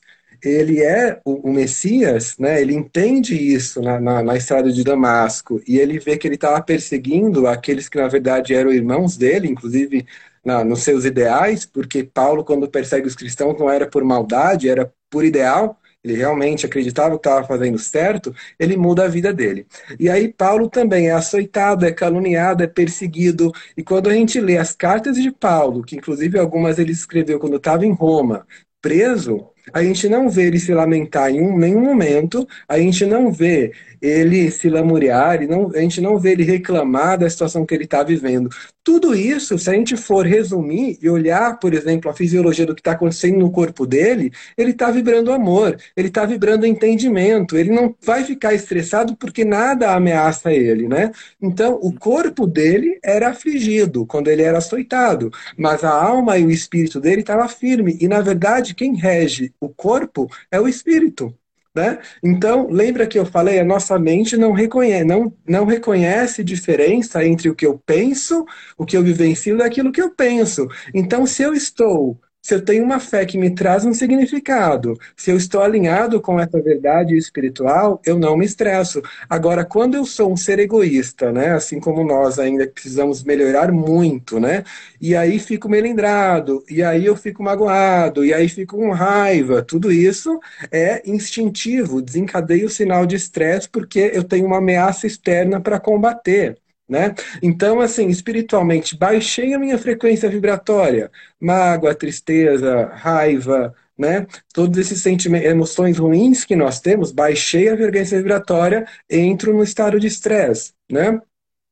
ele 0.49 0.81
é 0.81 1.19
o, 1.25 1.49
o 1.49 1.53
Messias, 1.53 2.37
né? 2.37 2.61
Ele 2.61 2.73
entende 2.73 3.35
isso 3.35 3.81
na, 3.81 3.99
na, 3.99 4.23
na, 4.23 4.35
estrada 4.35 4.71
de 4.71 4.83
Damasco 4.83 5.61
e 5.67 5.77
ele 5.77 5.99
vê 5.99 6.17
que 6.17 6.27
ele 6.27 6.35
estava 6.35 6.61
perseguindo 6.61 7.47
aqueles 7.47 7.89
que 7.89 7.97
na 7.97 8.07
verdade 8.07 8.53
eram 8.53 8.71
irmãos 8.71 9.17
dele, 9.17 9.47
inclusive 9.47 10.05
na, 10.43 10.63
nos 10.63 10.83
seus 10.83 11.05
ideais, 11.05 11.65
porque 11.65 12.03
Paulo 12.03 12.43
quando 12.43 12.69
persegue 12.69 13.07
os 13.07 13.15
cristãos 13.15 13.57
não 13.59 13.69
era 13.69 13.87
por 13.87 14.03
maldade, 14.03 14.69
era 14.69 14.91
por 15.09 15.25
ideal 15.25 15.79
ele 16.05 16.13
realmente 16.15 16.67
acreditava 16.67 17.15
que 17.15 17.27
estava 17.27 17.47
fazendo 17.47 17.79
certo, 17.79 18.33
ele 18.59 18.77
muda 18.77 19.05
a 19.05 19.07
vida 19.07 19.33
dele. 19.33 19.65
E 19.99 20.07
aí 20.07 20.31
Paulo 20.31 20.69
também 20.69 21.07
é 21.07 21.11
açoitado, 21.11 21.83
é 21.83 21.91
caluniado, 21.91 22.63
é 22.63 22.67
perseguido. 22.67 23.51
E 23.75 23.81
quando 23.83 24.07
a 24.07 24.13
gente 24.13 24.39
lê 24.39 24.55
as 24.55 24.75
cartas 24.75 25.17
de 25.17 25.31
Paulo, 25.31 25.83
que 25.83 25.95
inclusive 25.95 26.37
algumas 26.37 26.77
ele 26.77 26.91
escreveu 26.91 27.39
quando 27.39 27.55
estava 27.55 27.87
em 27.87 27.91
Roma, 27.91 28.45
preso, 28.79 29.49
a 29.73 29.83
gente 29.83 30.07
não 30.09 30.29
vê 30.29 30.47
ele 30.47 30.59
se 30.59 30.73
lamentar 30.73 31.29
em 31.31 31.41
um, 31.41 31.57
nenhum 31.57 31.81
momento, 31.81 32.47
a 32.67 32.79
gente 32.79 33.05
não 33.05 33.31
vê 33.31 33.73
ele 34.01 34.51
se 34.51 34.69
lamuriar, 34.69 35.47
não, 35.47 35.71
a 35.73 35.79
gente 35.79 36.01
não 36.01 36.17
vê 36.19 36.31
ele 36.31 36.43
reclamar 36.43 37.17
da 37.17 37.29
situação 37.29 37.65
que 37.65 37.73
ele 37.73 37.85
está 37.85 38.03
vivendo. 38.03 38.49
Tudo 38.85 39.15
isso, 39.15 39.57
se 39.57 39.67
a 39.67 39.73
gente 39.73 39.97
for 39.97 40.27
resumir 40.27 40.99
e 41.01 41.09
olhar, 41.09 41.57
por 41.59 41.73
exemplo, 41.73 42.09
a 42.09 42.13
fisiologia 42.13 42.67
do 42.67 42.75
que 42.75 42.81
está 42.81 42.91
acontecendo 42.91 43.39
no 43.39 43.51
corpo 43.51 43.83
dele, 43.83 44.31
ele 44.55 44.71
está 44.71 44.91
vibrando 44.91 45.33
amor, 45.33 45.75
ele 45.97 46.07
está 46.09 46.23
vibrando 46.23 46.67
entendimento, 46.67 47.57
ele 47.57 47.71
não 47.71 47.95
vai 47.99 48.23
ficar 48.23 48.53
estressado 48.53 49.15
porque 49.17 49.43
nada 49.43 49.95
ameaça 49.95 50.53
ele, 50.53 50.87
né? 50.87 51.11
Então, 51.41 51.79
o 51.81 51.91
corpo 51.97 52.45
dele 52.45 52.99
era 53.03 53.29
afligido 53.29 54.05
quando 54.05 54.27
ele 54.27 54.43
era 54.43 54.59
açoitado, 54.59 55.31
mas 55.57 55.83
a 55.83 55.89
alma 55.89 56.37
e 56.37 56.45
o 56.45 56.51
espírito 56.51 57.01
dele 57.01 57.21
estava 57.21 57.47
firme. 57.47 57.97
E, 57.99 58.07
na 58.07 58.21
verdade, 58.21 58.75
quem 58.75 58.95
rege 58.95 59.51
o 59.59 59.67
corpo 59.67 60.29
é 60.51 60.59
o 60.61 60.67
espírito. 60.67 61.35
Né? 61.75 61.99
Então, 62.23 62.69
lembra 62.69 63.05
que 63.05 63.19
eu 63.19 63.25
falei, 63.25 63.59
a 63.59 63.65
nossa 63.65 63.99
mente 63.99 64.37
não 64.37 64.53
reconhece, 64.53 65.03
não, 65.03 65.33
não 65.45 65.65
reconhece 65.65 66.41
diferença 66.41 67.25
entre 67.25 67.49
o 67.49 67.55
que 67.55 67.65
eu 67.65 67.77
penso, 67.85 68.45
o 68.77 68.85
que 68.85 68.95
eu 68.95 69.03
vivencio 69.03 69.57
e 69.57 69.61
aquilo 69.61 69.91
que 69.91 70.01
eu 70.01 70.09
penso. 70.09 70.67
Então, 70.93 71.25
se 71.25 71.43
eu 71.43 71.53
estou 71.53 72.17
se 72.45 72.53
eu 72.53 72.63
tenho 72.63 72.83
uma 72.83 72.99
fé 72.99 73.25
que 73.25 73.39
me 73.39 73.49
traz 73.49 73.85
um 73.85 73.93
significado, 73.93 74.95
se 75.17 75.31
eu 75.31 75.35
estou 75.35 75.61
alinhado 75.63 76.21
com 76.21 76.39
essa 76.39 76.61
verdade 76.61 77.17
espiritual, 77.17 77.99
eu 78.05 78.19
não 78.19 78.37
me 78.37 78.45
estresso. 78.45 79.01
Agora, 79.27 79.65
quando 79.65 79.95
eu 79.95 80.05
sou 80.05 80.31
um 80.31 80.37
ser 80.37 80.59
egoísta, 80.59 81.31
né, 81.31 81.53
assim 81.53 81.79
como 81.79 82.03
nós 82.03 82.37
ainda 82.37 82.67
precisamos 82.67 83.23
melhorar 83.23 83.71
muito, 83.71 84.39
né, 84.39 84.63
e 85.01 85.15
aí 85.15 85.39
fico 85.39 85.67
melindrado, 85.67 86.63
e 86.69 86.83
aí 86.83 87.07
eu 87.07 87.15
fico 87.15 87.41
magoado, 87.41 88.23
e 88.23 88.31
aí 88.31 88.47
fico 88.47 88.77
com 88.77 88.91
raiva, 88.91 89.63
tudo 89.63 89.91
isso 89.91 90.39
é 90.71 91.01
instintivo, 91.09 91.99
desencadeia 91.99 92.67
o 92.67 92.69
sinal 92.69 93.07
de 93.07 93.15
estresse 93.15 93.67
porque 93.67 94.11
eu 94.13 94.23
tenho 94.23 94.45
uma 94.45 94.57
ameaça 94.59 95.07
externa 95.07 95.59
para 95.59 95.79
combater. 95.79 96.59
Né? 96.87 97.15
Então, 97.41 97.81
assim, 97.81 98.07
espiritualmente, 98.09 98.95
baixei 98.95 99.55
a 99.55 99.59
minha 99.59 99.77
frequência 99.77 100.29
vibratória, 100.29 101.11
mágoa, 101.39 101.95
tristeza, 101.95 102.91
raiva, 102.93 103.73
né? 103.97 104.27
Todos 104.53 104.77
esses 104.77 105.01
sentimentos, 105.01 105.47
emoções 105.49 105.97
ruins 105.97 106.43
que 106.45 106.55
nós 106.55 106.79
temos, 106.79 107.11
baixei 107.11 107.69
a 107.69 107.77
frequência 107.77 108.17
vibratória, 108.17 108.85
entro 109.09 109.53
no 109.53 109.63
estado 109.63 109.99
de 109.99 110.07
estresse, 110.07 110.73
né? 110.91 111.19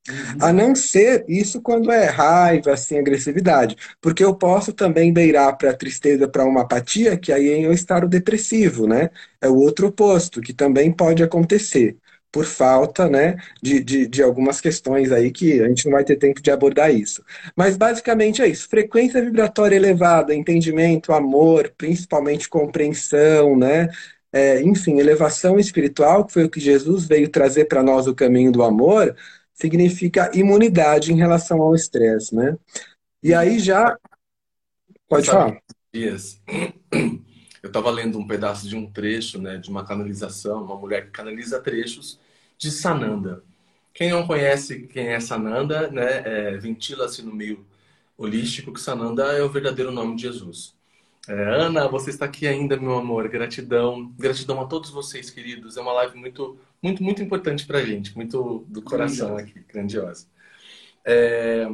Uhum. 0.10 0.38
A 0.42 0.52
não 0.52 0.76
ser 0.76 1.24
isso 1.30 1.62
quando 1.62 1.92
é 1.92 2.08
raiva, 2.08 2.74
assim, 2.74 2.98
agressividade. 2.98 3.78
Porque 4.02 4.24
eu 4.24 4.36
posso 4.36 4.74
também 4.74 5.14
beirar 5.14 5.58
para 5.58 5.74
tristeza, 5.74 6.28
para 6.28 6.44
uma 6.44 6.62
apatia, 6.62 7.18
que 7.18 7.32
aí 7.32 7.64
é 7.64 7.68
o 7.68 7.74
estado 7.74 8.08
depressivo, 8.08 8.86
né? 8.88 9.10
É 9.40 9.48
o 9.48 9.56
outro 9.56 9.88
oposto, 9.88 10.42
que 10.42 10.54
também 10.54 10.92
pode 10.92 11.24
acontecer 11.24 11.98
por 12.34 12.46
falta 12.46 13.08
né, 13.08 13.38
de, 13.62 13.80
de, 13.80 14.08
de, 14.08 14.24
algumas 14.24 14.60
questões 14.60 15.12
aí 15.12 15.32
que 15.32 15.62
a 15.62 15.68
gente 15.68 15.86
não 15.86 15.92
vai 15.92 16.04
ter 16.04 16.16
tempo 16.16 16.42
de 16.42 16.50
abordar 16.50 16.92
isso. 16.92 17.24
Mas 17.56 17.78
basicamente 17.78 18.42
é 18.42 18.48
isso. 18.48 18.68
Frequência 18.68 19.24
vibratória 19.24 19.76
elevada, 19.76 20.34
entendimento, 20.34 21.14
amor, 21.14 21.72
principalmente 21.78 22.50
compreensão, 22.50 23.56
né? 23.56 23.88
É, 24.32 24.60
enfim, 24.64 24.98
elevação 24.98 25.60
espiritual, 25.60 26.26
que 26.26 26.34
foi 26.34 26.46
o 26.46 26.50
que 26.50 26.60
Jesus 26.60 27.06
veio 27.06 27.30
trazer 27.30 27.66
para 27.66 27.84
nós 27.84 28.08
o 28.08 28.16
caminho 28.16 28.52
do 28.52 28.64
amor, 28.64 29.16
significa 29.54 30.32
imunidade 30.34 31.14
em 31.14 31.18
relação 31.18 31.62
ao 31.62 31.76
estresse, 31.76 32.34
né? 32.34 32.58
E 33.22 33.32
aí 33.32 33.60
já. 33.60 33.96
Pode 35.08 35.28
falar. 35.28 35.62
Dias. 35.94 36.42
Eu 37.62 37.68
estava 37.68 37.92
lendo 37.92 38.18
um 38.18 38.26
pedaço 38.26 38.68
de 38.68 38.76
um 38.76 38.92
trecho, 38.92 39.40
né, 39.40 39.58
de 39.58 39.70
uma 39.70 39.86
canalização, 39.86 40.64
uma 40.64 40.76
mulher 40.76 41.06
que 41.06 41.12
canaliza 41.12 41.62
trechos 41.62 42.20
de 42.58 42.72
Sananda. 42.72 43.44
Quem 43.94 44.10
não 44.10 44.26
conhece 44.26 44.88
quem 44.88 45.08
é 45.08 45.20
Sananda, 45.20 45.90
né, 45.90 46.24
é, 46.26 46.58
ventila-se 46.58 47.22
no 47.22 47.34
meio 47.34 47.66
holístico 48.18 48.74
que 48.74 48.82
Sananda 48.82 49.24
é 49.34 49.44
o 49.44 49.50
verdadeiro 49.50 49.92
nome 49.92 50.16
de 50.16 50.24
Jesus. 50.24 50.74
É, 51.28 51.34
Ana, 51.34 51.88
você 51.88 52.10
está 52.10 52.26
aqui 52.26 52.48
ainda, 52.48 52.76
meu 52.76 52.98
amor. 52.98 53.28
Gratidão, 53.30 54.12
gratidão 54.18 54.60
a 54.62 54.66
todos 54.66 54.90
vocês, 54.90 55.30
queridos. 55.30 55.78
É 55.78 55.82
uma 55.82 55.94
live 55.94 56.18
muito, 56.18 56.58
muito, 56.82 57.02
muito 57.04 57.22
importante 57.22 57.66
para 57.66 57.80
a 57.80 57.86
gente, 57.86 58.16
muito 58.16 58.66
do 58.68 58.82
coração 58.82 59.38
aqui, 59.38 59.60
grandiosa. 59.62 60.28
É, 61.06 61.66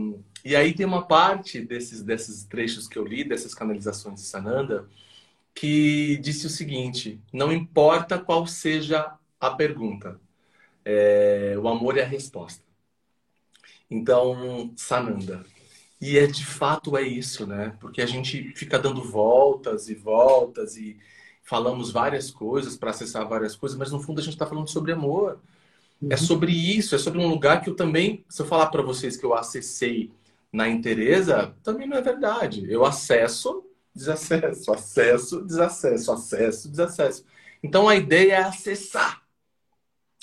e 0.44 0.56
aí 0.56 0.74
tem 0.74 0.86
uma 0.86 1.06
parte 1.06 1.62
desses, 1.62 2.04
desses 2.04 2.44
trechos 2.44 2.88
que 2.88 2.98
eu 2.98 3.06
li, 3.06 3.24
dessas 3.24 3.54
canalizações 3.54 4.22
de 4.22 4.28
Sananda, 4.28 4.88
que 5.54 6.18
disse 6.18 6.46
o 6.46 6.50
seguinte: 6.50 7.20
não 7.34 7.52
importa 7.52 8.20
qual 8.20 8.46
seja 8.46 9.14
a 9.40 9.50
pergunta, 9.52 10.20
é, 10.90 11.56
o 11.58 11.68
amor 11.68 11.98
é 11.98 12.04
a 12.04 12.08
resposta. 12.08 12.64
Então, 13.90 14.74
Sananda. 14.76 15.44
E 16.02 16.18
é 16.18 16.26
de 16.26 16.46
fato 16.46 16.98
é 16.98 17.04
isso, 17.04 17.46
né? 17.46 17.76
Porque 17.80 18.02
a 18.02 18.06
gente 18.06 18.54
fica 18.56 18.80
dando 18.80 19.04
voltas 19.04 19.90
e 19.90 19.96
voltas 19.96 20.78
e 20.78 20.98
falamos 21.44 21.92
várias 21.92 22.32
coisas 22.32 22.78
para 22.78 22.92
acessar 22.92 23.28
várias 23.28 23.56
coisas, 23.56 23.78
mas 23.78 23.92
no 23.92 24.00
fundo 24.00 24.20
a 24.20 24.24
gente 24.24 24.34
está 24.34 24.46
falando 24.46 24.70
sobre 24.70 24.92
amor. 24.92 25.40
É 26.02 26.06
uhum. 26.06 26.12
É 26.12 26.18
sobre 26.18 26.52
isso, 26.52 26.96
é 26.96 26.98
sobre 26.98 27.20
um 27.20 27.28
lugar 27.28 27.62
que 27.62 27.70
eu 27.70 27.76
também, 27.76 28.24
se 28.30 28.42
eu 28.42 28.46
falar 28.46 28.68
para 28.68 28.82
vocês 28.82 29.18
que 29.18 29.26
eu 29.26 29.34
acessei 29.34 30.12
na 30.52 30.70
Interesa, 30.70 31.54
também 31.64 31.88
não 31.88 31.98
é 31.98 32.02
verdade. 32.02 32.66
Eu 32.72 32.86
acesso 32.86 33.64
desacesso, 33.94 34.72
acesso, 34.72 35.42
desacesso, 35.44 36.12
acesso, 36.12 36.70
desacesso. 36.70 37.26
Então 37.62 37.90
a 37.90 37.96
ideia 37.96 38.34
é 38.34 38.44
acessar. 38.44 39.19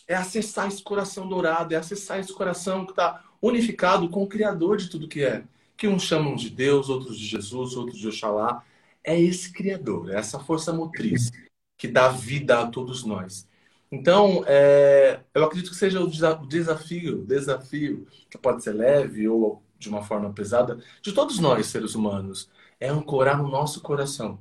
É 0.06 0.14
acessar 0.14 0.68
esse 0.68 0.82
coração 0.82 1.28
dourado, 1.28 1.74
é 1.74 1.76
acessar 1.76 2.18
esse 2.20 2.32
coração 2.32 2.84
que 2.84 2.92
está 2.92 3.24
unificado 3.42 4.08
com 4.08 4.22
o 4.22 4.26
Criador 4.26 4.76
de 4.76 4.88
tudo 4.88 5.08
que 5.08 5.24
é. 5.24 5.44
Que 5.76 5.88
uns 5.88 6.02
chamam 6.02 6.34
de 6.36 6.48
Deus, 6.48 6.88
outros 6.88 7.18
de 7.18 7.26
Jesus, 7.26 7.76
outros 7.76 7.98
de 7.98 8.08
Oxalá. 8.08 8.64
É 9.02 9.20
esse 9.20 9.52
Criador, 9.52 10.10
é 10.10 10.16
essa 10.18 10.38
força 10.38 10.72
motriz 10.72 11.30
que 11.76 11.88
dá 11.88 12.08
vida 12.08 12.60
a 12.60 12.66
todos 12.66 13.04
nós. 13.04 13.48
Então, 13.90 14.42
é, 14.46 15.20
eu 15.32 15.44
acredito 15.44 15.70
que 15.70 15.76
seja 15.76 16.00
o 16.00 16.10
desafio, 16.46 17.24
desafio, 17.24 18.06
que 18.28 18.36
pode 18.36 18.62
ser 18.62 18.72
leve 18.72 19.28
ou 19.28 19.62
de 19.78 19.88
uma 19.88 20.02
forma 20.02 20.32
pesada, 20.32 20.78
de 21.02 21.12
todos 21.12 21.38
nós, 21.38 21.66
seres 21.66 21.94
humanos, 21.94 22.50
é 22.80 22.88
ancorar 22.88 23.38
no 23.40 23.48
nosso 23.48 23.80
coração. 23.80 24.40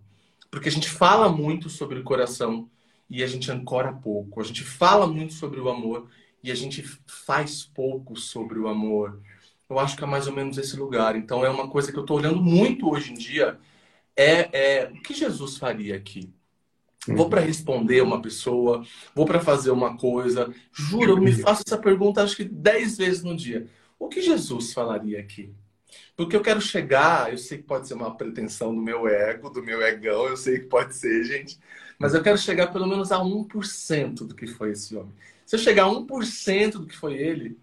Porque 0.49 0.69
a 0.69 0.71
gente 0.71 0.89
fala 0.89 1.29
muito 1.29 1.69
sobre 1.69 1.99
o 1.99 2.03
coração 2.03 2.69
e 3.09 3.23
a 3.23 3.27
gente 3.27 3.51
ancora 3.51 3.93
pouco. 3.93 4.41
A 4.41 4.43
gente 4.43 4.63
fala 4.63 5.07
muito 5.07 5.33
sobre 5.33 5.59
o 5.59 5.69
amor 5.69 6.09
e 6.43 6.51
a 6.51 6.55
gente 6.55 6.83
faz 7.05 7.63
pouco 7.63 8.15
sobre 8.15 8.59
o 8.59 8.67
amor. 8.67 9.19
Eu 9.69 9.79
acho 9.79 9.97
que 9.97 10.03
é 10.03 10.07
mais 10.07 10.27
ou 10.27 10.33
menos 10.33 10.57
esse 10.57 10.75
lugar. 10.75 11.15
Então 11.15 11.45
é 11.45 11.49
uma 11.49 11.67
coisa 11.67 11.91
que 11.91 11.97
eu 11.97 12.01
estou 12.03 12.17
olhando 12.17 12.41
muito 12.41 12.89
hoje 12.89 13.11
em 13.11 13.15
dia. 13.15 13.57
É, 14.15 14.83
é 14.83 14.89
o 14.89 15.01
que 15.01 15.13
Jesus 15.13 15.57
faria 15.57 15.95
aqui? 15.95 16.33
Vou 17.07 17.29
para 17.29 17.41
responder 17.41 18.01
uma 18.01 18.21
pessoa, 18.21 18.83
vou 19.13 19.25
para 19.25 19.39
fazer 19.39 19.71
uma 19.71 19.95
coisa. 19.97 20.53
Juro, 20.71 21.13
eu 21.13 21.21
me 21.21 21.31
faço 21.31 21.63
essa 21.65 21.77
pergunta 21.77 22.23
acho 22.23 22.35
que 22.35 22.45
dez 22.45 22.97
vezes 22.97 23.23
no 23.23 23.35
dia. 23.35 23.67
O 23.99 24.07
que 24.07 24.21
Jesus 24.21 24.73
falaria 24.73 25.19
aqui? 25.19 25.53
Porque 26.15 26.35
eu 26.35 26.41
quero 26.41 26.61
chegar, 26.61 27.31
eu 27.31 27.37
sei 27.37 27.59
que 27.59 27.63
pode 27.63 27.87
ser 27.87 27.93
uma 27.93 28.15
pretensão 28.15 28.73
do 28.73 28.81
meu 28.81 29.07
ego, 29.07 29.49
do 29.49 29.63
meu 29.63 29.81
egão, 29.81 30.27
eu 30.27 30.37
sei 30.37 30.59
que 30.59 30.65
pode 30.65 30.95
ser, 30.95 31.23
gente, 31.23 31.59
mas 31.99 32.13
eu 32.13 32.21
quero 32.21 32.37
chegar 32.37 32.67
pelo 32.67 32.87
menos 32.87 33.11
a 33.11 33.19
1% 33.19 34.27
do 34.27 34.35
que 34.35 34.47
foi 34.47 34.71
esse 34.71 34.95
homem. 34.95 35.13
Se 35.45 35.55
eu 35.55 35.59
chegar 35.59 35.85
a 35.85 35.89
1% 35.89 36.71
do 36.71 36.85
que 36.85 36.97
foi 36.97 37.13
ele, 37.13 37.57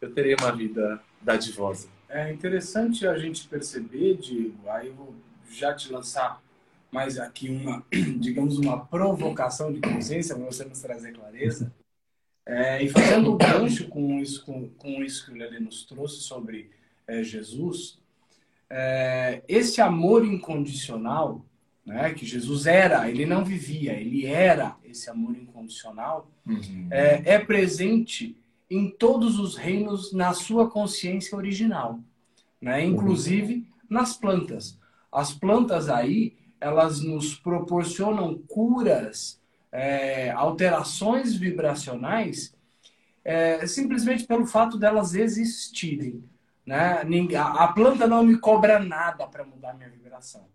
eu 0.00 0.12
terei 0.12 0.34
uma 0.34 0.52
vida 0.52 1.00
dadivosa. 1.20 1.88
É 2.08 2.32
interessante 2.32 3.06
a 3.06 3.18
gente 3.18 3.48
perceber, 3.48 4.16
Diego, 4.16 4.68
aí 4.68 4.88
eu 4.88 4.94
vou 4.94 5.14
já 5.50 5.74
te 5.74 5.92
lançar 5.92 6.42
mais 6.92 7.18
aqui 7.18 7.48
uma, 7.48 7.84
digamos, 8.18 8.58
uma 8.58 8.86
provocação 8.86 9.72
de 9.72 9.80
consciência, 9.80 10.34
para 10.34 10.44
você 10.44 10.64
nos 10.64 10.80
trazer 10.80 11.12
clareza. 11.12 11.72
É, 12.46 12.82
e 12.82 12.90
fazendo 12.90 13.32
o 13.32 13.36
gancho 13.36 13.88
com 13.88 14.20
isso, 14.20 14.44
com, 14.44 14.68
com 14.68 15.02
isso 15.02 15.24
que 15.24 15.32
o 15.32 15.34
Lele 15.34 15.58
nos 15.58 15.84
trouxe 15.84 16.20
sobre 16.20 16.70
é, 17.06 17.22
Jesus, 17.22 17.98
é, 18.68 19.42
esse 19.48 19.80
amor 19.80 20.24
incondicional, 20.24 21.44
né? 21.84 22.12
que 22.14 22.24
Jesus 22.24 22.66
era, 22.66 23.08
ele 23.08 23.26
não 23.26 23.44
vivia, 23.44 23.92
ele 23.92 24.26
era 24.26 24.76
esse 24.84 25.10
amor 25.10 25.36
incondicional, 25.36 26.30
uhum. 26.46 26.88
é, 26.90 27.34
é 27.34 27.38
presente 27.38 28.36
em 28.70 28.90
todos 28.90 29.38
os 29.38 29.56
reinos 29.56 30.12
na 30.12 30.32
sua 30.32 30.70
consciência 30.70 31.36
original, 31.36 32.00
né? 32.60 32.84
inclusive 32.84 33.54
uhum. 33.54 33.64
nas 33.88 34.16
plantas. 34.16 34.78
As 35.12 35.32
plantas 35.32 35.88
aí, 35.88 36.36
elas 36.60 37.00
nos 37.00 37.34
proporcionam 37.34 38.38
curas, 38.48 39.40
é, 39.70 40.30
alterações 40.30 41.34
vibracionais, 41.34 42.54
é, 43.24 43.66
simplesmente 43.66 44.24
pelo 44.24 44.46
fato 44.46 44.78
delas 44.78 45.14
existirem. 45.14 46.24
Né? 46.64 47.02
A 47.36 47.68
planta 47.68 48.06
não 48.06 48.22
me 48.22 48.38
cobra 48.38 48.78
nada 48.78 49.26
para 49.26 49.44
mudar 49.44 49.74
minha 49.74 49.90
vibração. 49.90 50.46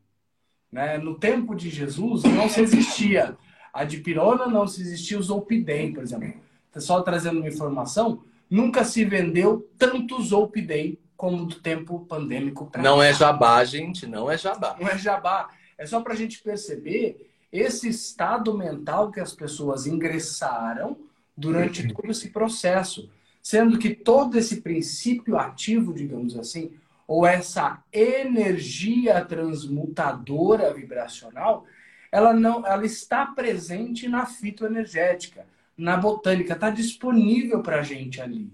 Né? 0.72 0.97
No 0.97 1.15
tempo 1.15 1.55
de 1.55 1.70
Jesus 1.70 2.24
não 2.24 2.47
se 2.47 2.61
existia 2.61 3.38
a 3.74 3.84
dipirona, 3.84 4.47
não 4.47 4.67
se 4.67 4.82
existia 4.82 5.17
o 5.17 5.24
zolpidem, 5.24 5.93
por 5.93 6.03
exemplo. 6.03 6.34
Só 6.78 7.01
trazendo 7.01 7.39
uma 7.39 7.47
informação, 7.47 8.24
nunca 8.49 8.84
se 8.84 9.03
vendeu 9.03 9.67
tanto 9.78 10.22
zolpidem 10.22 10.97
como 11.17 11.45
do 11.45 11.55
tempo 11.55 11.99
pandêmico. 12.07 12.72
Não 12.78 13.01
é 13.01 13.13
jabá, 13.13 13.63
gente, 13.65 14.07
não 14.07 14.32
é 14.32 14.38
jabá. 14.38 14.78
Não 14.80 14.88
é 14.88 14.97
jabá. 14.97 15.49
É 15.78 15.86
só 15.86 16.01
para 16.01 16.13
a 16.13 16.15
gente 16.15 16.41
perceber 16.41 17.30
esse 17.51 17.89
estado 17.89 18.57
mental 18.57 19.11
que 19.11 19.20
as 19.20 19.34
pessoas 19.34 19.88
ingressaram 19.88 20.97
durante 21.36 21.88
todo 21.93 22.09
esse 22.09 22.30
processo. 22.30 23.09
Sendo 23.41 23.80
que 23.80 23.95
todo 23.95 24.38
esse 24.38 24.61
princípio 24.61 25.38
ativo, 25.38 25.93
digamos 25.93 26.38
assim, 26.38 26.72
ou 27.10 27.26
essa 27.26 27.84
energia 27.91 29.26
transmutadora 29.26 30.72
vibracional, 30.72 31.66
ela 32.12 32.34
não, 32.34 32.68
ela 32.68 32.86
está 32.86 33.26
presente 33.26 34.07
na 34.07 34.28
fitoenergética, 34.28 35.47
na 35.76 35.97
botânica, 35.97 36.53
está 36.53 36.70
disponível 36.70 37.64
para 37.64 37.80
a 37.80 37.82
gente 37.82 38.22
ali. 38.22 38.53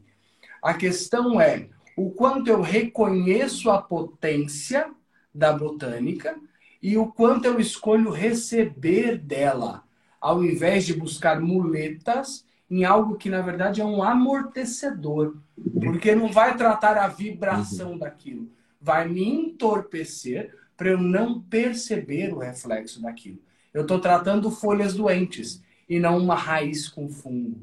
A 0.64 0.74
questão 0.74 1.41
é 1.41 1.68
o 1.97 2.12
quanto 2.12 2.47
eu 2.49 2.62
reconheço 2.62 3.70
a 3.70 3.82
potência 3.82 4.89
da 5.34 5.51
botânica 5.51 6.39
e 6.82 6.97
o 6.97 7.08
quanto 7.08 7.43
eu 7.43 7.60
escolho 7.60 8.10
receber 8.10 9.18
dela, 9.18 9.84
ao 10.22 10.41
invés 10.41 10.86
de 10.86 10.93
buscar 10.93 11.41
muletas 11.41 12.45
em 12.70 12.84
algo 12.84 13.16
que 13.16 13.30
na 13.30 13.41
verdade 13.41 13.82
é 13.82 13.86
um 13.86 14.01
amortecedor, 14.01 15.38
porque 15.84 16.16
não 16.16 16.32
vai 16.32 16.57
tratar 16.57 16.97
a 16.97 17.07
vibração 17.07 17.91
uhum. 17.91 17.97
daquilo, 17.97 18.49
vai 18.82 19.07
me 19.07 19.24
entorpecer 19.24 20.55
para 20.76 20.89
eu 20.89 20.97
não 20.97 21.41
perceber 21.41 22.34
o 22.34 22.39
reflexo 22.39 23.01
daquilo. 23.01 23.39
Eu 23.74 23.84
estou 23.84 23.99
tratando 23.99 24.51
folhas 24.51 24.93
doentes 24.93 25.63
e 25.88 25.99
não 25.99 26.18
uma 26.18 26.36
raiz 26.36 26.88
com 26.88 27.09
fungo. 27.09 27.61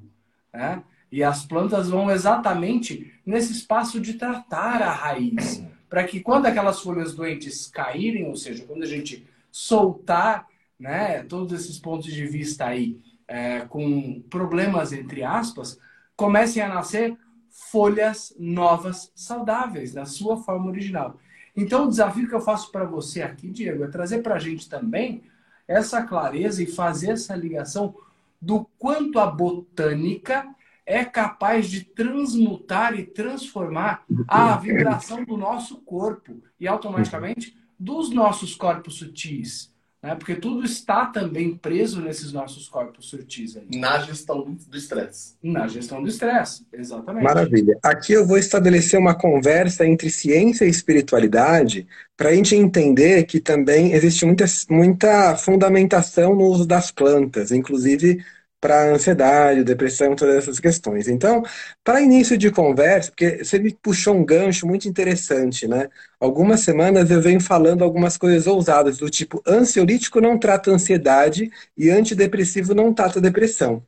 Né? 0.53 0.83
E 1.11 1.23
as 1.23 1.45
plantas 1.45 1.89
vão 1.89 2.11
exatamente 2.11 3.13
nesse 3.25 3.53
espaço 3.53 4.01
de 4.01 4.15
tratar 4.15 4.83
a 4.83 4.91
raiz, 4.91 5.65
para 5.89 6.05
que 6.05 6.21
quando 6.21 6.47
aquelas 6.47 6.81
folhas 6.81 7.15
doentes 7.15 7.67
caírem, 7.67 8.27
ou 8.27 8.37
seja, 8.37 8.65
quando 8.65 8.83
a 8.83 8.87
gente 8.87 9.27
soltar 9.51 10.47
né, 10.79 11.23
todos 11.25 11.53
esses 11.53 11.79
pontos 11.79 12.13
de 12.13 12.27
vista 12.27 12.65
aí 12.65 12.99
é, 13.27 13.61
com 13.61 14.23
problemas, 14.29 14.93
entre 14.93 15.23
aspas, 15.23 15.79
comecem 16.17 16.63
a 16.63 16.69
nascer 16.69 17.17
folhas 17.49 18.35
novas, 18.39 19.13
saudáveis, 19.15 19.95
na 19.95 20.05
sua 20.05 20.37
forma 20.37 20.69
original. 20.69 21.19
Então, 21.57 21.85
o 21.85 21.89
desafio 21.89 22.29
que 22.29 22.35
eu 22.35 22.41
faço 22.41 22.71
para 22.73 22.85
você 22.85 23.23
aqui, 23.23 23.51
Diego, 23.51 23.85
é 23.85 23.89
trazer 23.89 24.23
para 24.23 24.37
a 24.37 24.39
gente 24.39 24.69
também 24.69 25.23
essa 25.69 26.03
clareza 26.03 26.63
e 26.63 26.67
fazer 26.67 27.13
essa 27.13 27.37
ligação 27.37 27.95
do 28.41 28.67
quanto 28.79 29.19
a 29.19 29.27
botânica 29.27 30.49
é 30.85 31.05
capaz 31.05 31.69
de 31.69 31.85
transmutar 31.85 32.99
e 32.99 33.05
transformar 33.05 34.05
a 34.27 34.57
vibração 34.57 35.25
do 35.25 35.37
nosso 35.37 35.81
corpo 35.83 36.43
e 36.59 36.67
automaticamente 36.67 37.57
dos 37.79 38.11
nossos 38.11 38.55
corpos 38.55 38.97
sutis. 38.97 39.72
Né? 40.03 40.17
Porque 40.17 40.35
tudo 40.35 40.65
está 40.65 41.07
também 41.07 41.55
preso 41.55 42.01
nesses 42.01 42.33
nossos 42.33 42.69
corpos 42.69 43.09
sutis. 43.09 43.57
Aí. 43.57 43.79
Na 43.79 44.01
gestão 44.01 44.57
do 44.69 44.77
estresse. 44.77 45.35
Na 45.43 45.69
gestão 45.69 46.03
do 46.03 46.09
estresse, 46.09 46.67
exatamente. 46.73 47.23
Maravilha. 47.23 47.79
Aqui 47.83 48.13
eu 48.13 48.27
vou 48.27 48.37
estabelecer 48.37 48.99
uma 48.99 49.15
conversa 49.15 49.87
entre 49.87 50.11
ciência 50.11 50.65
e 50.65 50.69
espiritualidade 50.69 51.87
para 52.17 52.31
a 52.31 52.35
gente 52.35 52.57
entender 52.57 53.25
que 53.25 53.39
também 53.39 53.93
existe 53.93 54.25
muita, 54.27 54.45
muita 54.69 55.37
fundamentação 55.37 56.35
no 56.35 56.47
uso 56.47 56.67
das 56.67 56.91
plantas, 56.91 57.53
inclusive 57.53 58.25
para 58.63 58.93
ansiedade, 58.95 59.65
depressão, 59.65 60.15
todas 60.15 60.37
essas 60.37 60.61
questões. 60.61 61.09
Então, 61.09 61.43
para 61.83 62.01
início 62.01 62.39
de 62.39 62.51
conversa, 62.51 63.11
porque 63.11 63.45
você 63.45 63.59
me 63.59 63.75
puxou 63.75 64.15
um 64.15 64.25
gancho 64.25 64.67
muito 64.69 64.89
interessante, 64.89 65.67
né? 65.67 65.89
Algumas 66.21 66.61
semanas 66.61 67.11
eu 67.11 67.21
venho 67.21 67.41
falando 67.41 67.83
algumas 67.83 68.17
coisas 68.17 68.47
ousadas, 68.47 68.99
do 68.99 69.11
tipo 69.11 69.43
ansiolítico 69.47 70.21
não 70.21 70.39
trata 70.39 70.71
ansiedade 70.71 71.51
e 71.77 71.91
antidepressivo 71.91 72.73
não 72.75 72.95
trata 72.95 73.21
depressão. 73.21 73.85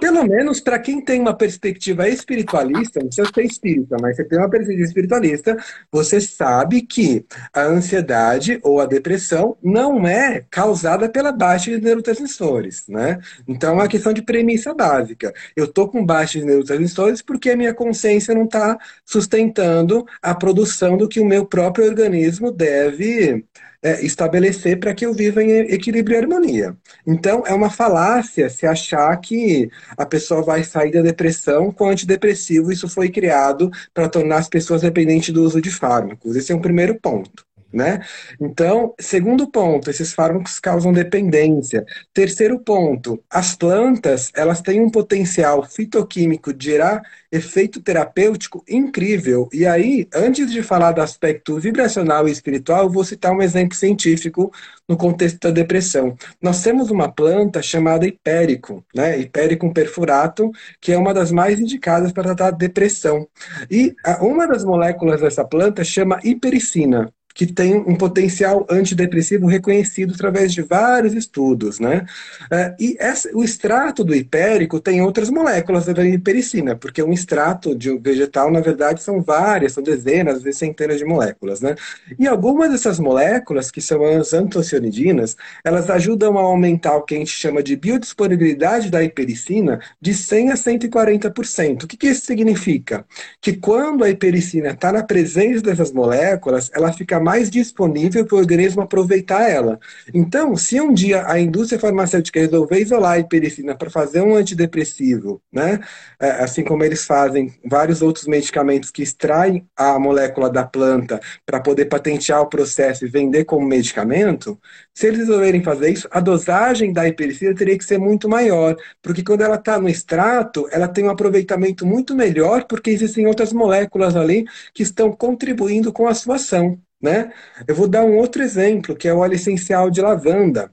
Pelo 0.00 0.24
menos 0.26 0.60
para 0.60 0.78
quem 0.78 1.00
tem 1.00 1.20
uma 1.20 1.34
perspectiva 1.34 2.08
espiritualista, 2.08 3.00
não 3.00 3.06
precisa 3.06 3.30
ser 3.32 3.44
espírita, 3.44 3.96
mas 4.00 4.16
você 4.16 4.24
tem 4.24 4.38
uma 4.38 4.50
perspectiva 4.50 4.86
espiritualista, 4.86 5.56
você 5.90 6.20
sabe 6.20 6.82
que 6.82 7.24
a 7.52 7.62
ansiedade 7.62 8.58
ou 8.62 8.80
a 8.80 8.86
depressão 8.86 9.56
não 9.62 10.06
é 10.06 10.44
causada 10.50 11.08
pela 11.08 11.32
baixa 11.32 11.70
de 11.70 11.80
neurotransmissores, 11.80 12.84
né? 12.88 13.18
Então 13.46 13.70
é 13.70 13.74
uma 13.74 13.88
questão 13.88 14.12
de 14.12 14.22
premissa 14.22 14.74
básica. 14.74 15.32
Eu 15.56 15.66
tô 15.66 15.88
com 15.88 16.04
baixa 16.04 16.38
de 16.38 16.44
neurotransmissores 16.44 17.22
porque 17.22 17.50
a 17.50 17.56
minha 17.56 17.72
consciência 17.72 18.34
não 18.34 18.44
está 18.44 18.78
sustentando 19.04 20.04
a 20.22 20.34
produção 20.34 20.96
do 20.96 21.08
que 21.08 21.20
o 21.20 21.26
meu 21.26 21.46
próprio 21.46 21.86
organismo 21.86 22.50
deve 22.50 23.44
é, 23.84 24.04
estabelecer 24.04 24.80
para 24.80 24.94
que 24.94 25.04
eu 25.04 25.12
viva 25.12 25.44
em 25.44 25.50
equilíbrio 25.72 26.16
e 26.16 26.18
harmonia. 26.18 26.74
Então, 27.06 27.44
é 27.46 27.52
uma 27.52 27.68
falácia 27.68 28.48
se 28.48 28.66
achar 28.66 29.14
que 29.18 29.70
a 29.96 30.06
pessoa 30.06 30.42
vai 30.42 30.64
sair 30.64 30.90
da 30.90 31.02
depressão 31.02 31.70
com 31.70 31.90
antidepressivo. 31.90 32.72
Isso 32.72 32.88
foi 32.88 33.10
criado 33.10 33.70
para 33.92 34.08
tornar 34.08 34.38
as 34.38 34.48
pessoas 34.48 34.80
dependentes 34.80 35.34
do 35.34 35.42
uso 35.42 35.60
de 35.60 35.70
fármacos. 35.70 36.34
Esse 36.34 36.50
é 36.50 36.56
um 36.56 36.62
primeiro 36.62 36.98
ponto. 36.98 37.44
Né? 37.74 37.98
Então, 38.40 38.94
segundo 39.00 39.50
ponto, 39.50 39.90
esses 39.90 40.12
fármacos 40.12 40.60
causam 40.60 40.92
dependência. 40.92 41.84
Terceiro 42.12 42.60
ponto, 42.60 43.20
as 43.28 43.56
plantas, 43.56 44.30
elas 44.36 44.62
têm 44.62 44.80
um 44.80 44.88
potencial 44.88 45.64
fitoquímico 45.64 46.54
de 46.54 46.66
gerar 46.66 47.02
efeito 47.32 47.82
terapêutico 47.82 48.62
incrível. 48.68 49.48
E 49.52 49.66
aí, 49.66 50.06
antes 50.14 50.52
de 50.52 50.62
falar 50.62 50.92
do 50.92 51.02
aspecto 51.02 51.58
vibracional 51.58 52.28
e 52.28 52.30
espiritual, 52.30 52.84
eu 52.84 52.90
vou 52.90 53.02
citar 53.02 53.32
um 53.32 53.42
exemplo 53.42 53.76
científico 53.76 54.52
no 54.88 54.96
contexto 54.96 55.40
da 55.40 55.50
depressão. 55.50 56.16
Nós 56.40 56.62
temos 56.62 56.92
uma 56.92 57.10
planta 57.10 57.60
chamada 57.60 58.06
hipérico, 58.06 58.84
né? 58.94 59.18
Hipericum 59.18 59.72
perfuratum, 59.72 60.52
que 60.80 60.92
é 60.92 60.96
uma 60.96 61.12
das 61.12 61.32
mais 61.32 61.58
indicadas 61.58 62.12
para 62.12 62.22
tratar 62.22 62.52
depressão. 62.52 63.26
E 63.68 63.96
uma 64.20 64.46
das 64.46 64.62
moléculas 64.64 65.20
dessa 65.20 65.44
planta 65.44 65.82
chama 65.82 66.20
hipericina 66.22 67.12
que 67.34 67.46
tem 67.46 67.74
um 67.74 67.96
potencial 67.96 68.64
antidepressivo 68.70 69.46
reconhecido 69.48 70.14
através 70.14 70.52
de 70.52 70.62
vários 70.62 71.14
estudos, 71.14 71.80
né? 71.80 72.06
É, 72.50 72.74
e 72.78 72.96
essa, 73.00 73.28
o 73.34 73.42
extrato 73.42 74.04
do 74.04 74.14
hipérico 74.14 74.78
tem 74.78 75.02
outras 75.02 75.28
moléculas 75.28 75.86
da 75.86 76.04
hipericina, 76.06 76.76
porque 76.76 77.02
um 77.02 77.12
extrato 77.12 77.74
de 77.74 77.90
um 77.90 78.00
vegetal, 78.00 78.52
na 78.52 78.60
verdade, 78.60 79.02
são 79.02 79.20
várias, 79.20 79.72
são 79.72 79.82
dezenas, 79.82 80.36
às 80.36 80.42
vezes 80.44 80.58
centenas 80.58 80.98
de 80.98 81.04
moléculas, 81.04 81.60
né? 81.60 81.74
E 82.16 82.28
algumas 82.28 82.70
dessas 82.70 83.00
moléculas, 83.00 83.70
que 83.70 83.80
são 83.80 84.04
as 84.04 84.32
antocianidinas, 84.32 85.36
elas 85.64 85.90
ajudam 85.90 86.38
a 86.38 86.42
aumentar 86.42 86.94
o 86.96 87.02
que 87.02 87.16
a 87.16 87.18
gente 87.18 87.32
chama 87.32 87.62
de 87.62 87.74
biodisponibilidade 87.74 88.90
da 88.90 89.02
hipericina 89.02 89.80
de 90.00 90.14
100 90.14 90.52
a 90.52 90.54
140%. 90.54 91.82
O 91.82 91.86
que, 91.88 91.96
que 91.96 92.06
isso 92.06 92.26
significa? 92.26 93.04
Que 93.40 93.54
quando 93.54 94.04
a 94.04 94.10
hipericina 94.10 94.70
está 94.70 94.92
na 94.92 95.02
presença 95.02 95.62
dessas 95.62 95.90
moléculas, 95.90 96.70
ela 96.72 96.92
fica 96.92 97.23
mais 97.24 97.50
disponível 97.50 98.24
para 98.26 98.36
o 98.36 98.38
organismo 98.38 98.82
aproveitar 98.82 99.48
ela. 99.48 99.80
Então, 100.12 100.54
se 100.56 100.80
um 100.80 100.92
dia 100.92 101.24
a 101.26 101.40
indústria 101.40 101.80
farmacêutica 101.80 102.40
resolver 102.40 102.80
isolar 102.80 103.12
a 103.12 103.18
hipericina 103.18 103.74
para 103.74 103.90
fazer 103.90 104.20
um 104.20 104.34
antidepressivo, 104.34 105.42
né, 105.50 105.80
é, 106.20 106.30
assim 106.44 106.62
como 106.62 106.84
eles 106.84 107.04
fazem 107.04 107.54
vários 107.64 108.02
outros 108.02 108.26
medicamentos 108.26 108.90
que 108.90 109.02
extraem 109.02 109.66
a 109.76 109.98
molécula 109.98 110.50
da 110.50 110.64
planta 110.64 111.20
para 111.46 111.60
poder 111.60 111.86
patentear 111.86 112.42
o 112.42 112.48
processo 112.48 113.04
e 113.04 113.08
vender 113.08 113.44
como 113.44 113.66
medicamento, 113.66 114.58
se 114.92 115.06
eles 115.06 115.20
resolverem 115.20 115.62
fazer 115.62 115.90
isso, 115.90 116.08
a 116.10 116.20
dosagem 116.20 116.92
da 116.92 117.08
hipericina 117.08 117.54
teria 117.54 117.78
que 117.78 117.84
ser 117.84 117.98
muito 117.98 118.28
maior, 118.28 118.76
porque 119.02 119.24
quando 119.24 119.40
ela 119.42 119.56
está 119.56 119.78
no 119.80 119.88
extrato, 119.88 120.68
ela 120.70 120.88
tem 120.88 121.04
um 121.04 121.10
aproveitamento 121.10 121.86
muito 121.86 122.14
melhor, 122.14 122.64
porque 122.64 122.90
existem 122.90 123.26
outras 123.26 123.52
moléculas 123.52 124.14
ali 124.14 124.44
que 124.74 124.82
estão 124.82 125.12
contribuindo 125.12 125.92
com 125.92 126.06
a 126.06 126.14
sua 126.14 126.36
ação. 126.36 126.78
Né? 127.04 127.30
Eu 127.68 127.74
vou 127.74 127.86
dar 127.86 128.02
um 128.02 128.16
outro 128.16 128.42
exemplo, 128.42 128.96
que 128.96 129.06
é 129.06 129.12
o 129.12 129.18
óleo 129.18 129.34
essencial 129.34 129.90
de 129.90 130.00
lavanda. 130.00 130.72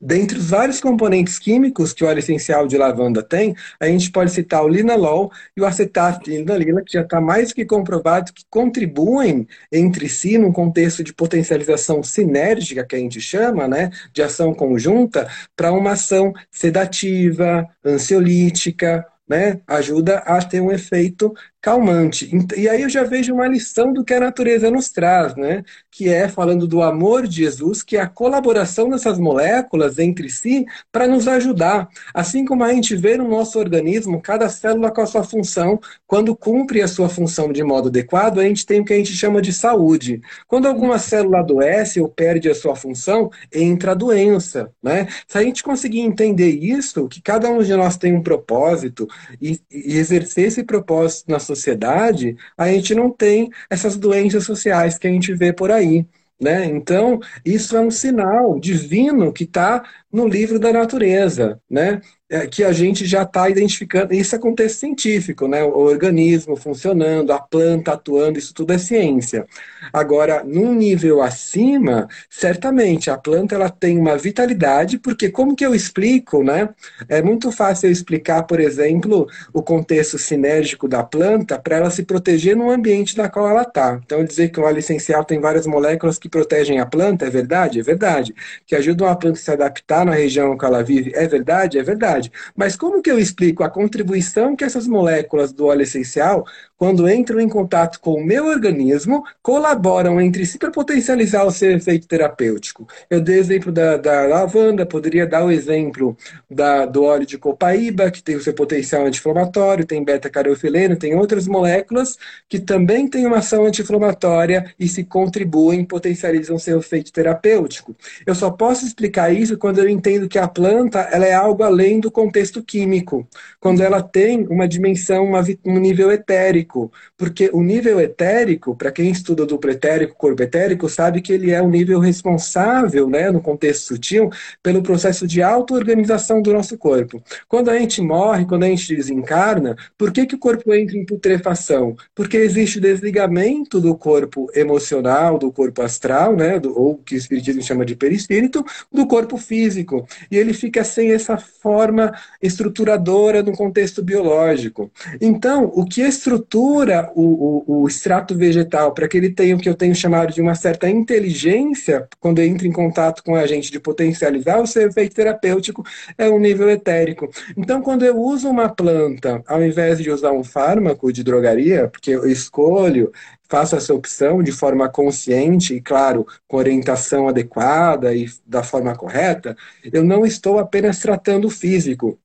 Dentre 0.00 0.36
os 0.36 0.50
vários 0.50 0.80
componentes 0.80 1.38
químicos 1.38 1.92
que 1.92 2.02
o 2.02 2.08
óleo 2.08 2.18
essencial 2.18 2.66
de 2.66 2.76
lavanda 2.76 3.22
tem, 3.22 3.54
a 3.78 3.86
gente 3.86 4.10
pode 4.10 4.32
citar 4.32 4.64
o 4.64 4.68
linalol 4.68 5.30
e 5.56 5.60
o 5.60 5.64
acetato 5.64 6.24
de 6.24 6.38
linalila, 6.38 6.82
que 6.82 6.94
já 6.94 7.02
está 7.02 7.20
mais 7.20 7.52
que 7.52 7.64
comprovado 7.64 8.32
que 8.32 8.42
contribuem 8.50 9.46
entre 9.70 10.08
si 10.08 10.36
num 10.36 10.52
contexto 10.52 11.04
de 11.04 11.14
potencialização 11.14 12.02
sinérgica, 12.02 12.84
que 12.84 12.96
a 12.96 12.98
gente 12.98 13.20
chama, 13.20 13.68
né, 13.68 13.90
de 14.12 14.22
ação 14.22 14.52
conjunta, 14.52 15.28
para 15.54 15.72
uma 15.72 15.92
ação 15.92 16.32
sedativa, 16.50 17.64
ansiolítica, 17.84 19.06
né, 19.28 19.60
ajuda 19.66 20.18
a 20.18 20.42
ter 20.44 20.60
um 20.60 20.72
efeito 20.72 21.32
calmante. 21.64 22.30
E 22.58 22.68
aí 22.68 22.82
eu 22.82 22.90
já 22.90 23.04
vejo 23.04 23.32
uma 23.32 23.48
lição 23.48 23.90
do 23.90 24.04
que 24.04 24.12
a 24.12 24.20
natureza 24.20 24.70
nos 24.70 24.90
traz, 24.90 25.34
né? 25.34 25.64
Que 25.90 26.10
é 26.10 26.28
falando 26.28 26.66
do 26.66 26.82
amor 26.82 27.26
de 27.26 27.36
Jesus, 27.36 27.82
que 27.82 27.96
é 27.96 28.02
a 28.02 28.06
colaboração 28.06 28.90
dessas 28.90 29.18
moléculas 29.18 29.98
entre 29.98 30.28
si 30.28 30.66
para 30.92 31.08
nos 31.08 31.26
ajudar. 31.26 31.88
Assim 32.12 32.44
como 32.44 32.62
a 32.64 32.70
gente 32.70 32.94
vê 32.94 33.16
no 33.16 33.26
nosso 33.26 33.58
organismo, 33.58 34.20
cada 34.20 34.46
célula 34.50 34.90
com 34.90 35.00
a 35.00 35.06
sua 35.06 35.24
função, 35.24 35.80
quando 36.06 36.36
cumpre 36.36 36.82
a 36.82 36.86
sua 36.86 37.08
função 37.08 37.50
de 37.50 37.64
modo 37.64 37.88
adequado, 37.88 38.40
a 38.40 38.44
gente 38.44 38.66
tem 38.66 38.82
o 38.82 38.84
que 38.84 38.92
a 38.92 38.98
gente 38.98 39.14
chama 39.14 39.40
de 39.40 39.52
saúde. 39.52 40.20
Quando 40.46 40.68
alguma 40.68 40.98
célula 40.98 41.38
adoece 41.38 41.98
ou 41.98 42.10
perde 42.10 42.50
a 42.50 42.54
sua 42.54 42.76
função, 42.76 43.30
entra 43.50 43.92
a 43.92 43.94
doença, 43.94 44.70
né? 44.82 45.08
Se 45.26 45.38
a 45.38 45.42
gente 45.42 45.62
conseguir 45.62 46.00
entender 46.00 46.50
isso, 46.50 47.08
que 47.08 47.22
cada 47.22 47.48
um 47.48 47.62
de 47.62 47.74
nós 47.74 47.96
tem 47.96 48.14
um 48.14 48.22
propósito 48.22 49.08
e, 49.40 49.58
e 49.70 49.96
exercer 49.96 50.48
esse 50.48 50.62
propósito 50.62 51.30
na 51.30 51.38
sociedade, 51.38 51.53
sociedade, 51.54 52.36
a 52.56 52.68
gente 52.68 52.94
não 52.94 53.10
tem 53.10 53.50
essas 53.70 53.96
doenças 53.96 54.44
sociais 54.44 54.98
que 54.98 55.06
a 55.06 55.10
gente 55.10 55.32
vê 55.34 55.52
por 55.52 55.70
aí. 55.70 56.06
Né? 56.40 56.66
Então, 56.66 57.20
isso 57.44 57.76
é 57.76 57.80
um 57.80 57.90
sinal 57.90 58.58
divino 58.58 59.32
que 59.32 59.44
está 59.44 59.84
no 60.12 60.26
livro 60.26 60.58
da 60.58 60.72
natureza, 60.72 61.60
né? 61.70 62.00
É, 62.28 62.46
que 62.46 62.64
a 62.64 62.72
gente 62.72 63.06
já 63.06 63.22
está 63.22 63.48
identificando. 63.48 64.12
Isso 64.12 64.34
é 64.34 64.38
contexto 64.38 64.80
científico, 64.80 65.46
né? 65.46 65.62
O 65.62 65.78
organismo 65.78 66.56
funcionando, 66.56 67.32
a 67.32 67.38
planta 67.38 67.92
atuando, 67.92 68.38
isso 68.38 68.52
tudo 68.52 68.72
é 68.72 68.78
ciência. 68.78 69.46
Agora, 69.92 70.42
num 70.44 70.74
nível 70.74 71.22
acima, 71.22 72.08
certamente 72.28 73.10
a 73.10 73.18
planta 73.18 73.54
ela 73.54 73.70
tem 73.70 73.98
uma 73.98 74.16
vitalidade, 74.16 74.98
porque 74.98 75.30
como 75.30 75.54
que 75.54 75.64
eu 75.64 75.74
explico, 75.74 76.42
né? 76.42 76.68
É 77.08 77.22
muito 77.22 77.50
fácil 77.52 77.88
eu 77.88 77.92
explicar, 77.92 78.42
por 78.44 78.60
exemplo, 78.60 79.26
o 79.52 79.62
contexto 79.62 80.18
sinérgico 80.18 80.88
da 80.88 81.02
planta 81.02 81.58
para 81.58 81.76
ela 81.76 81.90
se 81.90 82.04
proteger 82.04 82.56
no 82.56 82.70
ambiente 82.70 83.16
na 83.16 83.28
qual 83.28 83.48
ela 83.48 83.62
está. 83.62 84.00
Então, 84.04 84.24
dizer 84.24 84.50
que 84.50 84.60
o 84.60 84.64
óleo 84.64 84.78
essencial 84.78 85.24
tem 85.24 85.40
várias 85.40 85.66
moléculas 85.66 86.18
que 86.18 86.28
protegem 86.28 86.80
a 86.80 86.86
planta, 86.86 87.26
é 87.26 87.30
verdade? 87.30 87.80
É 87.80 87.82
verdade. 87.82 88.34
Que 88.66 88.76
ajudam 88.76 89.08
a 89.08 89.16
planta 89.16 89.38
a 89.38 89.42
se 89.42 89.50
adaptar 89.50 90.04
na 90.04 90.12
região 90.12 90.56
que 90.56 90.64
ela 90.64 90.82
vive, 90.82 91.12
é 91.14 91.26
verdade? 91.26 91.78
É 91.78 91.82
verdade. 91.82 92.30
Mas 92.56 92.76
como 92.76 93.02
que 93.02 93.10
eu 93.10 93.18
explico 93.18 93.62
a 93.62 93.70
contribuição 93.70 94.56
que 94.56 94.64
essas 94.64 94.86
moléculas 94.86 95.52
do 95.52 95.66
óleo 95.66 95.82
essencial 95.82 96.44
quando 96.76 97.08
entram 97.08 97.40
em 97.40 97.48
contato 97.48 98.00
com 98.00 98.14
o 98.14 98.24
meu 98.24 98.46
organismo, 98.46 99.24
colaboram 99.42 99.73
entre 100.20 100.46
si 100.46 100.58
para 100.58 100.70
potencializar 100.70 101.44
o 101.44 101.50
seu 101.50 101.72
efeito 101.72 102.06
terapêutico. 102.06 102.86
Eu 103.08 103.20
dei 103.20 103.36
o 103.36 103.40
exemplo 103.40 103.72
da, 103.72 103.96
da 103.96 104.26
lavanda, 104.26 104.86
poderia 104.86 105.26
dar 105.26 105.44
o 105.44 105.50
exemplo 105.50 106.16
da, 106.50 106.86
do 106.86 107.04
óleo 107.04 107.26
de 107.26 107.38
copaíba, 107.38 108.10
que 108.10 108.22
tem 108.22 108.36
o 108.36 108.40
seu 108.40 108.54
potencial 108.54 109.06
anti-inflamatório, 109.06 109.86
tem 109.86 110.04
beta-carofileno, 110.04 110.96
tem 110.96 111.14
outras 111.14 111.46
moléculas 111.46 112.16
que 112.48 112.58
também 112.58 113.08
têm 113.08 113.26
uma 113.26 113.38
ação 113.38 113.66
anti-inflamatória 113.66 114.74
e 114.78 114.88
se 114.88 115.04
contribuem, 115.04 115.84
potencializam 115.84 116.58
seu 116.58 116.78
efeito 116.78 117.12
terapêutico. 117.12 117.94
Eu 118.26 118.34
só 118.34 118.50
posso 118.50 118.86
explicar 118.86 119.32
isso 119.32 119.58
quando 119.58 119.78
eu 119.78 119.88
entendo 119.88 120.28
que 120.28 120.38
a 120.38 120.48
planta 120.48 121.00
ela 121.12 121.26
é 121.26 121.34
algo 121.34 121.62
além 121.62 122.00
do 122.00 122.10
contexto 122.10 122.62
químico, 122.62 123.26
quando 123.60 123.82
ela 123.82 124.02
tem 124.02 124.46
uma 124.48 124.68
dimensão, 124.68 125.24
uma, 125.24 125.44
um 125.64 125.78
nível 125.78 126.10
etérico 126.10 126.90
porque 127.16 127.50
o 127.52 127.62
nível 127.62 128.00
etérico, 128.00 128.74
para 128.76 128.92
quem 128.92 129.10
estuda 129.10 129.46
duplo 129.64 129.70
etérico, 129.70 130.14
corpo 130.14 130.42
etérico, 130.42 130.88
sabe 130.88 131.20
que 131.20 131.32
ele 131.32 131.50
é 131.50 131.62
o 131.62 131.68
nível 131.68 131.98
responsável, 131.98 133.08
né, 133.08 133.30
no 133.30 133.40
contexto 133.40 133.86
sutil, 133.86 134.30
pelo 134.62 134.82
processo 134.82 135.26
de 135.26 135.42
auto-organização 135.42 136.42
do 136.42 136.52
nosso 136.52 136.76
corpo. 136.76 137.22
Quando 137.48 137.70
a 137.70 137.78
gente 137.78 138.02
morre, 138.02 138.44
quando 138.44 138.64
a 138.64 138.68
gente 138.68 138.94
desencarna, 138.94 139.76
por 139.96 140.12
que, 140.12 140.26
que 140.26 140.34
o 140.34 140.38
corpo 140.38 140.72
entra 140.74 140.96
em 140.96 141.04
putrefação? 141.04 141.96
Porque 142.14 142.36
existe 142.36 142.78
o 142.78 142.80
desligamento 142.80 143.80
do 143.80 143.96
corpo 143.96 144.50
emocional, 144.54 145.38
do 145.38 145.50
corpo 145.50 145.82
astral, 145.82 146.36
né, 146.36 146.58
do, 146.58 146.78
ou 146.78 146.98
que 146.98 147.14
o 147.14 147.18
espiritismo 147.18 147.62
chama 147.62 147.84
de 147.84 147.96
perispírito, 147.96 148.64
do 148.92 149.06
corpo 149.06 149.36
físico. 149.36 150.06
E 150.30 150.36
ele 150.36 150.52
fica 150.52 150.84
sem 150.84 151.12
essa 151.12 151.36
forma 151.38 152.12
estruturadora 152.42 153.42
no 153.42 153.52
contexto 153.52 154.02
biológico. 154.02 154.90
Então, 155.20 155.70
o 155.74 155.84
que 155.84 156.02
estrutura 156.02 157.10
o, 157.14 157.22
o, 157.22 157.82
o 157.82 157.88
extrato 157.88 158.34
vegetal 158.34 158.92
para 158.92 159.08
que 159.08 159.16
ele 159.16 159.30
tenha 159.30 159.53
o 159.54 159.58
que 159.58 159.68
eu 159.68 159.74
tenho 159.74 159.94
chamado 159.94 160.32
de 160.32 160.40
uma 160.40 160.54
certa 160.54 160.88
inteligência, 160.88 162.08
quando 162.20 162.40
entra 162.40 162.66
em 162.66 162.72
contato 162.72 163.22
com 163.22 163.34
a 163.34 163.46
gente, 163.46 163.70
de 163.70 163.80
potencializar 163.80 164.60
o 164.60 164.66
seu 164.66 164.88
efeito 164.88 165.14
terapêutico, 165.14 165.84
é 166.18 166.28
um 166.28 166.38
nível 166.38 166.68
etérico. 166.68 167.30
Então, 167.56 167.80
quando 167.80 168.04
eu 168.04 168.16
uso 168.16 168.48
uma 168.48 168.68
planta, 168.68 169.42
ao 169.46 169.62
invés 169.62 169.98
de 169.98 170.10
usar 170.10 170.32
um 170.32 170.44
fármaco 170.44 171.12
de 171.12 171.22
drogaria, 171.22 171.88
porque 171.88 172.10
eu 172.10 172.26
escolho 172.26 173.12
faço 173.48 173.76
essa 173.76 173.94
opção 173.94 174.42
de 174.42 174.50
forma 174.50 174.88
consciente 174.88 175.74
e, 175.74 175.80
claro, 175.80 176.26
com 176.48 176.56
orientação 176.56 177.28
adequada 177.28 178.14
e 178.14 178.28
da 178.44 178.62
forma 178.62 178.96
correta, 178.96 179.56
eu 179.92 180.02
não 180.02 180.26
estou 180.26 180.58
apenas 180.58 180.98
tratando 180.98 181.46
o 181.46 181.50
físico, 181.50 182.18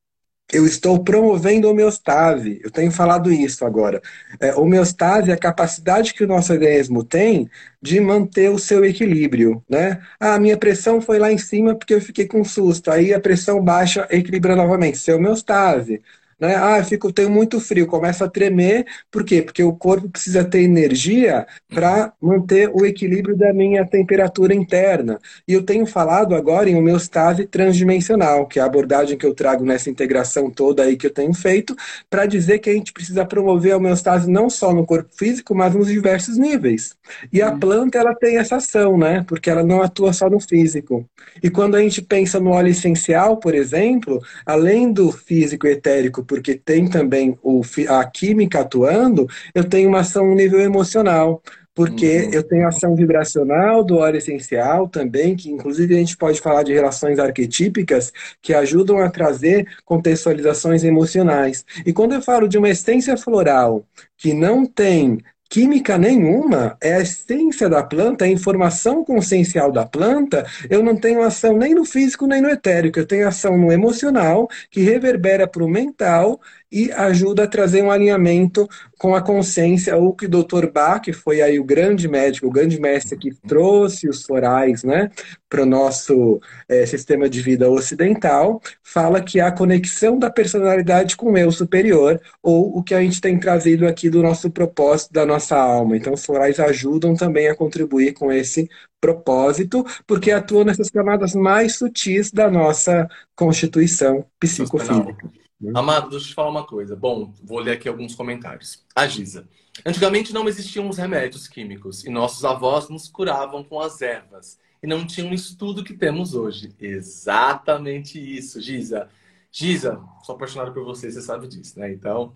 eu 0.52 0.66
estou 0.66 1.04
promovendo 1.04 1.70
homeostase. 1.70 2.60
Eu 2.64 2.72
tenho 2.72 2.91
falado 2.91 3.32
isso 3.32 3.66
agora. 3.66 4.02
É, 4.39 4.56
homeostase 4.56 5.30
é 5.30 5.34
a 5.34 5.38
capacidade 5.38 6.14
que 6.14 6.24
o 6.24 6.28
nosso 6.28 6.52
organismo 6.52 7.04
tem 7.04 7.50
de 7.82 8.00
manter 8.00 8.50
o 8.50 8.60
seu 8.60 8.84
equilíbrio, 8.84 9.64
né? 9.70 10.02
Ah, 10.20 10.39
minha 10.39 10.58
pressão 10.58 11.00
foi 11.02 11.20
lá 11.20 11.32
em 11.32 11.38
cima 11.38 11.76
porque 11.76 11.93
eu 11.93 12.02
fiquei 12.02 12.28
com 12.28 12.43
susto. 12.43 12.89
Aí 12.91 13.14
a 13.14 13.20
pressão 13.20 13.64
baixa, 13.64 14.08
equilibra 14.10 14.56
novamente. 14.56 14.95
Isso 14.95 15.12
é 15.12 15.16
homeostase. 15.16 16.02
Né? 16.40 16.56
Ah, 16.56 16.78
eu 16.78 16.86
fico, 16.86 17.12
tenho 17.12 17.30
muito 17.30 17.60
frio, 17.60 17.86
começa 17.86 18.26
a 18.26 18.30
tremer. 18.30 18.86
Por 19.12 19.24
quê? 19.24 19.42
Porque 19.42 19.64
o 19.64 19.74
corpo 19.74 20.10
precisa 20.10 20.44
ter 20.44 20.62
energia 20.62 21.46
para 21.68 22.14
manter 22.22 22.70
o 22.70 22.86
equilíbrio 22.86 23.36
da 23.36 23.54
minha 23.54 23.86
temperatura 23.86 24.54
interna. 24.54 25.20
E 25.48 25.54
eu 25.54 25.64
tenho 25.64 25.86
falado 25.86 26.34
agora 26.34 26.70
em 26.70 26.76
homeostase 26.76 27.46
transdimensional, 27.46 28.48
que 28.48 28.60
é 28.60 28.62
a 28.62 28.66
abordagem 28.66 29.18
que 29.18 29.26
eu 29.26 29.34
trago 29.34 29.66
nessa 29.66 29.90
integração 29.90 30.50
toda 30.50 30.84
aí 30.84 30.96
que 30.96 31.08
eu 31.08 31.14
tenho 31.14 31.34
feito, 31.34 31.76
para 32.10 32.26
dizer 32.26 32.60
que 32.60 32.70
a 32.70 32.74
gente 32.74 32.94
precisa 32.94 33.26
promover 33.26 33.74
a 33.74 33.78
homeostase 33.78 34.30
não 34.30 34.50
só 34.50 34.74
no 34.74 34.86
corpo 34.86 35.10
físico, 35.16 35.54
mas 35.54 35.76
nos 35.76 35.88
diversos 35.88 36.38
níveis. 36.38 36.96
E 37.34 37.42
a 37.42 37.52
planta, 37.52 37.98
ela 37.98 38.16
tem 38.16 38.38
essa 38.38 38.58
ação, 38.58 38.98
né? 38.98 39.26
Porque 39.28 39.50
ela 39.50 39.64
não 39.64 39.82
atua 39.82 40.14
só 40.14 40.30
no 40.30 40.40
físico. 40.40 41.06
E 41.44 41.50
quando 41.50 41.76
a 41.76 41.82
gente 41.82 42.02
pensa 42.02 42.40
no 42.40 42.52
óleo 42.52 42.70
essencial, 42.70 43.38
por 43.38 43.54
exemplo, 43.54 44.22
além 44.46 44.92
do 44.92 45.12
físico 45.12 45.68
etérico 45.68 46.24
porque 46.30 46.54
tem 46.54 46.88
também 46.88 47.36
o, 47.42 47.62
a 47.90 48.06
química 48.06 48.60
atuando, 48.60 49.28
eu 49.54 49.64
tenho 49.64 49.90
uma 49.90 50.02
ação 50.02 50.28
no 50.28 50.36
nível 50.36 50.62
emocional 50.62 51.42
porque 51.74 52.24
uhum. 52.26 52.34
eu 52.34 52.44
tenho 52.44 52.68
ação 52.68 52.94
vibracional 52.94 53.84
do 53.86 53.98
óleo 53.98 54.18
essencial 54.18 54.88
também, 54.88 55.34
que 55.34 55.50
inclusive 55.50 55.96
a 55.96 55.98
gente 55.98 56.18
pode 56.18 56.42
falar 56.42 56.62
de 56.64 56.74
relações 56.74 57.18
arquetípicas 57.20 58.12
que 58.42 58.54
ajudam 58.54 59.00
a 59.00 59.10
trazer 59.10 59.66
contextualizações 59.86 60.84
emocionais. 60.84 61.66
E 61.86 61.94
quando 61.94 62.14
eu 62.14 62.22
falo 62.22 62.50
de 62.50 62.58
uma 62.58 62.70
essência 62.70 63.16
floral 63.16 63.86
que 64.18 64.34
não 64.34 64.66
tem 64.66 65.20
química 65.50 65.97
nenhuma, 65.97 66.78
é 66.82 66.93
a 66.95 67.02
essência 67.02 67.68
da 67.68 67.84
planta, 67.84 68.26
é 68.26 68.30
a 68.30 68.32
informação 68.32 69.04
consciencial 69.04 69.72
da 69.72 69.86
planta, 69.86 70.45
eu 70.70 70.84
não 70.84 70.95
tenho 70.95 71.24
ação 71.24 71.58
nem 71.58 71.74
no 71.74 71.84
físico 71.84 72.28
nem 72.28 72.41
no 72.41 72.50
etérico, 72.50 73.00
eu 73.00 73.08
tenho 73.08 73.28
ação 73.28 73.58
no 73.58 73.72
emocional, 73.72 74.47
que 74.70 74.82
reverbera 74.82 75.47
para 75.47 75.64
o 75.64 75.70
mental 75.70 76.39
e 76.72 76.92
ajuda 76.92 77.44
a 77.44 77.48
trazer 77.48 77.82
um 77.82 77.92
alinhamento 77.92 78.68
com 78.98 79.16
a 79.16 79.22
consciência, 79.22 79.96
ou 79.96 80.14
que 80.14 80.26
o 80.26 80.30
Dr. 80.30 80.70
Bach, 80.72 81.02
que 81.02 81.14
foi 81.14 81.42
aí 81.42 81.60
o 81.60 81.64
grande 81.64 82.08
médico, 82.08 82.48
o 82.48 82.52
grande 82.52 82.80
mestre 82.80 83.18
que 83.18 83.34
trouxe 83.48 84.08
os 84.08 84.24
florais 84.24 84.84
né, 84.84 85.10
para 85.48 85.64
o 85.64 85.66
nosso 85.66 86.40
é, 86.68 86.86
sistema 86.86 87.30
de 87.30 87.42
vida 87.42 87.70
ocidental, 87.70 88.62
fala 88.84 89.22
que 89.22 89.40
a 89.40 89.52
conexão 89.52 90.20
da 90.20 90.30
personalidade 90.30 91.16
com 91.16 91.32
o 91.32 91.38
eu 91.38 91.52
superior, 91.52 92.22
ou 92.44 92.78
o 92.78 92.84
que 92.84 92.94
a 92.94 93.02
gente 93.02 93.22
tem 93.22 93.40
trazido 93.40 93.88
aqui 93.88 94.10
do 94.10 94.22
nosso 94.22 94.52
propósito, 94.52 95.14
da 95.14 95.26
nossa 95.26 95.56
alma. 95.56 95.96
Então, 95.98 96.14
os 96.14 96.26
florais 96.26 96.60
ajudam 96.60 97.16
também 97.16 97.48
a 97.48 97.56
contribuir 97.56 98.14
com 98.14 98.32
esse 98.32 98.70
propósito, 99.00 99.86
porque 100.06 100.30
atuam 100.30 100.66
nessas 100.66 100.90
camadas 100.90 101.34
mais 101.34 101.78
sutis 101.78 102.32
da 102.32 102.52
nossa 102.52 103.08
constituição 103.36 104.26
psicofísica. 104.40 105.39
Né? 105.60 105.72
Amado, 105.76 106.10
deixa 106.10 106.26
eu 106.26 106.30
te 106.30 106.36
falar 106.36 106.49
uma 106.49 106.66
coisa. 106.66 106.95
Bom, 106.95 107.34
vou 107.43 107.60
ler 107.60 107.74
aqui 107.74 107.89
alguns 107.89 108.16
comentários. 108.16 108.86
A 108.95 109.07
Giza. 109.07 109.47
Antigamente 109.86 110.34
não 110.34 110.47
existiam 110.47 110.88
os 110.89 110.97
remédios 110.97 111.47
químicos 111.47 112.03
e 112.05 112.10
nossos 112.10 112.43
avós 112.45 112.89
nos 112.89 113.07
curavam 113.07 113.64
com 113.64 113.80
as 113.80 114.01
ervas 114.01 114.57
e 114.82 114.88
não 114.88 115.05
tinham 115.05 115.34
isso 115.34 115.57
tudo 115.57 115.84
que 115.84 115.93
temos 115.93 116.34
hoje. 116.34 116.74
Exatamente 116.80 118.20
isso, 118.20 118.62
Giza. 118.62 119.10
Giza, 119.51 120.01
sou 120.24 120.36
apaixonado 120.36 120.74
por 120.74 120.84
você, 120.84 121.12
você 121.12 121.22
sabe 121.22 121.47
disso, 121.47 121.80
né? 121.80 121.91
Então, 121.91 122.34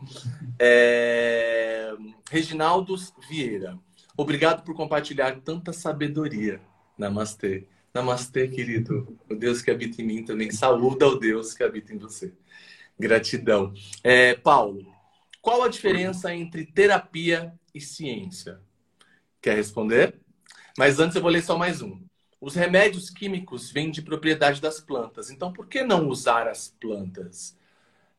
é... 0.59 1.93
Reginaldo 2.29 2.95
Vieira, 3.29 3.77
obrigado 4.17 4.63
por 4.63 4.75
compartilhar 4.75 5.39
tanta 5.41 5.71
sabedoria. 5.71 6.59
Namastê. 6.97 7.67
Namastê, 7.93 8.47
querido. 8.47 9.15
O 9.29 9.35
Deus 9.35 9.61
que 9.61 9.69
habita 9.69 10.01
em 10.01 10.05
mim 10.05 10.25
também 10.25 10.49
saúda 10.49 11.07
o 11.07 11.19
Deus 11.19 11.53
que 11.53 11.63
habita 11.63 11.93
em 11.93 11.97
você. 11.97 12.33
Gratidão. 12.99 13.73
É, 14.03 14.35
Paulo, 14.35 14.85
qual 15.41 15.63
a 15.63 15.67
diferença 15.67 16.33
entre 16.33 16.65
terapia 16.65 17.53
e 17.73 17.81
ciência? 17.81 18.59
Quer 19.41 19.55
responder? 19.55 20.19
Mas 20.77 20.99
antes 20.99 21.15
eu 21.15 21.21
vou 21.21 21.31
ler 21.31 21.43
só 21.43 21.57
mais 21.57 21.81
um. 21.81 22.01
Os 22.39 22.55
remédios 22.55 23.09
químicos 23.09 23.71
vêm 23.71 23.89
de 23.91 24.01
propriedade 24.01 24.61
das 24.61 24.79
plantas, 24.79 25.29
então 25.29 25.51
por 25.51 25.67
que 25.67 25.83
não 25.83 26.07
usar 26.07 26.47
as 26.47 26.75
plantas? 26.79 27.57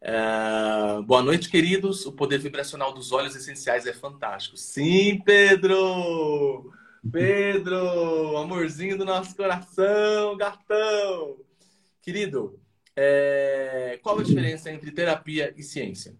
É... 0.00 1.00
Boa 1.06 1.22
noite, 1.22 1.48
queridos. 1.48 2.04
O 2.04 2.12
poder 2.12 2.38
vibracional 2.38 2.92
dos 2.92 3.10
óleos 3.10 3.34
essenciais 3.34 3.86
é 3.86 3.92
fantástico. 3.92 4.56
Sim, 4.56 5.20
Pedro! 5.24 6.72
Pedro, 7.10 8.36
amorzinho 8.38 8.96
do 8.96 9.04
nosso 9.04 9.36
coração, 9.36 10.36
gatão. 10.36 11.36
Querido, 12.00 12.58
é... 12.96 13.98
qual 14.02 14.18
a 14.18 14.22
diferença 14.22 14.70
entre 14.70 14.92
terapia 14.92 15.52
e 15.56 15.62
ciência? 15.62 16.16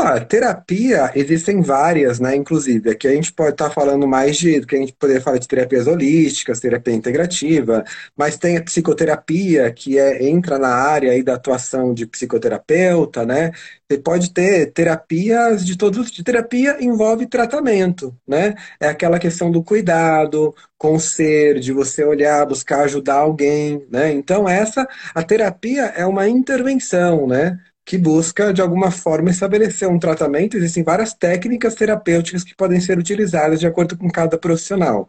Ah, 0.00 0.20
terapia, 0.20 1.10
existem 1.16 1.60
várias, 1.60 2.20
né? 2.20 2.36
Inclusive, 2.36 2.88
aqui 2.88 3.08
a 3.08 3.12
gente 3.12 3.32
pode 3.32 3.50
estar 3.50 3.68
tá 3.68 3.74
falando 3.74 4.06
mais 4.06 4.36
de 4.36 4.64
que 4.64 4.76
a 4.76 4.78
gente 4.78 4.92
poderia 4.92 5.20
falar 5.20 5.38
de 5.38 5.48
terapias 5.48 5.88
holísticas, 5.88 6.60
terapia 6.60 6.94
integrativa, 6.94 7.82
mas 8.16 8.36
tem 8.38 8.56
a 8.56 8.62
psicoterapia, 8.62 9.72
que 9.72 9.98
é, 9.98 10.24
entra 10.28 10.56
na 10.56 10.68
área 10.68 11.10
aí 11.10 11.20
da 11.24 11.34
atuação 11.34 11.92
de 11.92 12.06
psicoterapeuta, 12.06 13.26
né? 13.26 13.50
Você 13.90 13.98
pode 13.98 14.32
ter 14.32 14.72
terapias 14.72 15.66
de 15.66 15.76
todos 15.76 16.12
de 16.12 16.22
terapia 16.22 16.76
envolve 16.80 17.26
tratamento, 17.26 18.16
né? 18.26 18.54
É 18.78 18.86
aquela 18.88 19.18
questão 19.18 19.50
do 19.50 19.64
cuidado 19.64 20.54
com 20.76 20.94
o 20.94 21.00
ser, 21.00 21.58
de 21.58 21.72
você 21.72 22.04
olhar, 22.04 22.46
buscar 22.46 22.82
ajudar 22.84 23.16
alguém, 23.16 23.84
né? 23.90 24.12
Então 24.12 24.48
essa 24.48 24.86
a 25.12 25.22
terapia 25.24 25.86
é 25.86 26.06
uma 26.06 26.28
intervenção, 26.28 27.26
né? 27.26 27.58
Que 27.88 27.96
busca, 27.96 28.52
de 28.52 28.60
alguma 28.60 28.90
forma, 28.90 29.30
estabelecer 29.30 29.88
um 29.88 29.98
tratamento. 29.98 30.58
Existem 30.58 30.84
várias 30.84 31.14
técnicas 31.14 31.74
terapêuticas 31.74 32.44
que 32.44 32.54
podem 32.54 32.78
ser 32.82 32.98
utilizadas 32.98 33.58
de 33.58 33.66
acordo 33.66 33.96
com 33.96 34.10
cada 34.10 34.36
profissional. 34.36 35.08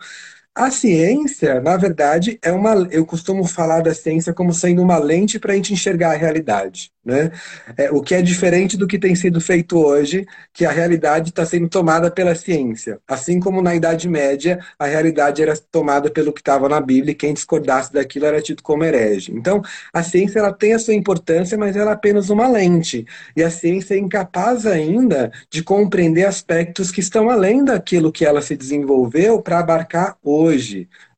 A 0.60 0.70
ciência, 0.70 1.62
na 1.62 1.78
verdade, 1.78 2.38
é 2.41 2.51
uma. 2.51 2.86
Eu 2.91 3.05
costumo 3.05 3.45
falar 3.45 3.80
da 3.80 3.93
ciência 3.93 4.34
como 4.34 4.53
sendo 4.53 4.82
uma 4.82 4.97
lente 4.97 5.39
para 5.39 5.53
a 5.53 5.55
gente 5.55 5.72
enxergar 5.72 6.12
a 6.12 6.18
realidade. 6.18 6.91
Né? 7.05 7.32
É, 7.78 7.89
o 7.89 8.01
que 8.01 8.14
é 8.14 8.22
diferente 8.22 8.76
do 8.76 8.86
que 8.86 8.99
tem 8.99 9.16
sido 9.16 9.39
feito 9.39 9.80
hoje, 9.80 10.28
que 10.53 10.66
a 10.66 10.70
realidade 10.70 11.30
está 11.30 11.45
sendo 11.45 11.70
tomada 11.70 12.12
pela 12.12 12.36
ciência. 12.36 12.99
Assim 13.07 13.39
como 13.39 13.62
na 13.62 13.74
Idade 13.74 14.07
Média, 14.10 14.60
a 14.78 14.86
realidade 14.86 15.41
era 15.41 15.57
tomada 15.72 16.12
pelo 16.12 16.34
que 16.34 16.41
estava 16.41 16.68
na 16.68 16.82
Bíblia 16.82 17.14
e 17.14 17.16
quem 17.16 17.34
discordasse 17.34 17.93
daquilo 17.93 18.26
era 18.26 18.41
tido 18.41 18.62
como 18.62 18.84
herege. 18.84 19.32
Então, 19.32 19.62
a 19.93 20.03
ciência 20.03 20.39
ela 20.39 20.51
tem 20.51 20.74
a 20.74 20.80
sua 20.80 20.93
importância, 20.93 21.57
mas 21.57 21.78
ela 21.78 21.91
é 21.91 21.93
apenas 21.93 22.30
uma 22.30 22.49
lente. 22.49 23.07
E 23.36 23.41
a 23.41 23.49
ciência 23.49 23.95
é 23.95 23.97
incapaz 23.97 24.66
ainda 24.66 25.32
de 25.49 25.64
compreender 25.64 26.26
aspectos 26.26 26.91
que 26.91 26.99
estão 26.99 27.30
além 27.30 27.64
daquilo 27.64 28.12
que 28.12 28.26
ela 28.26 28.41
se 28.41 28.57
desenvolveu 28.57 29.41
para 29.41 29.60
abarcar 29.60 30.18
hoje 30.22 30.49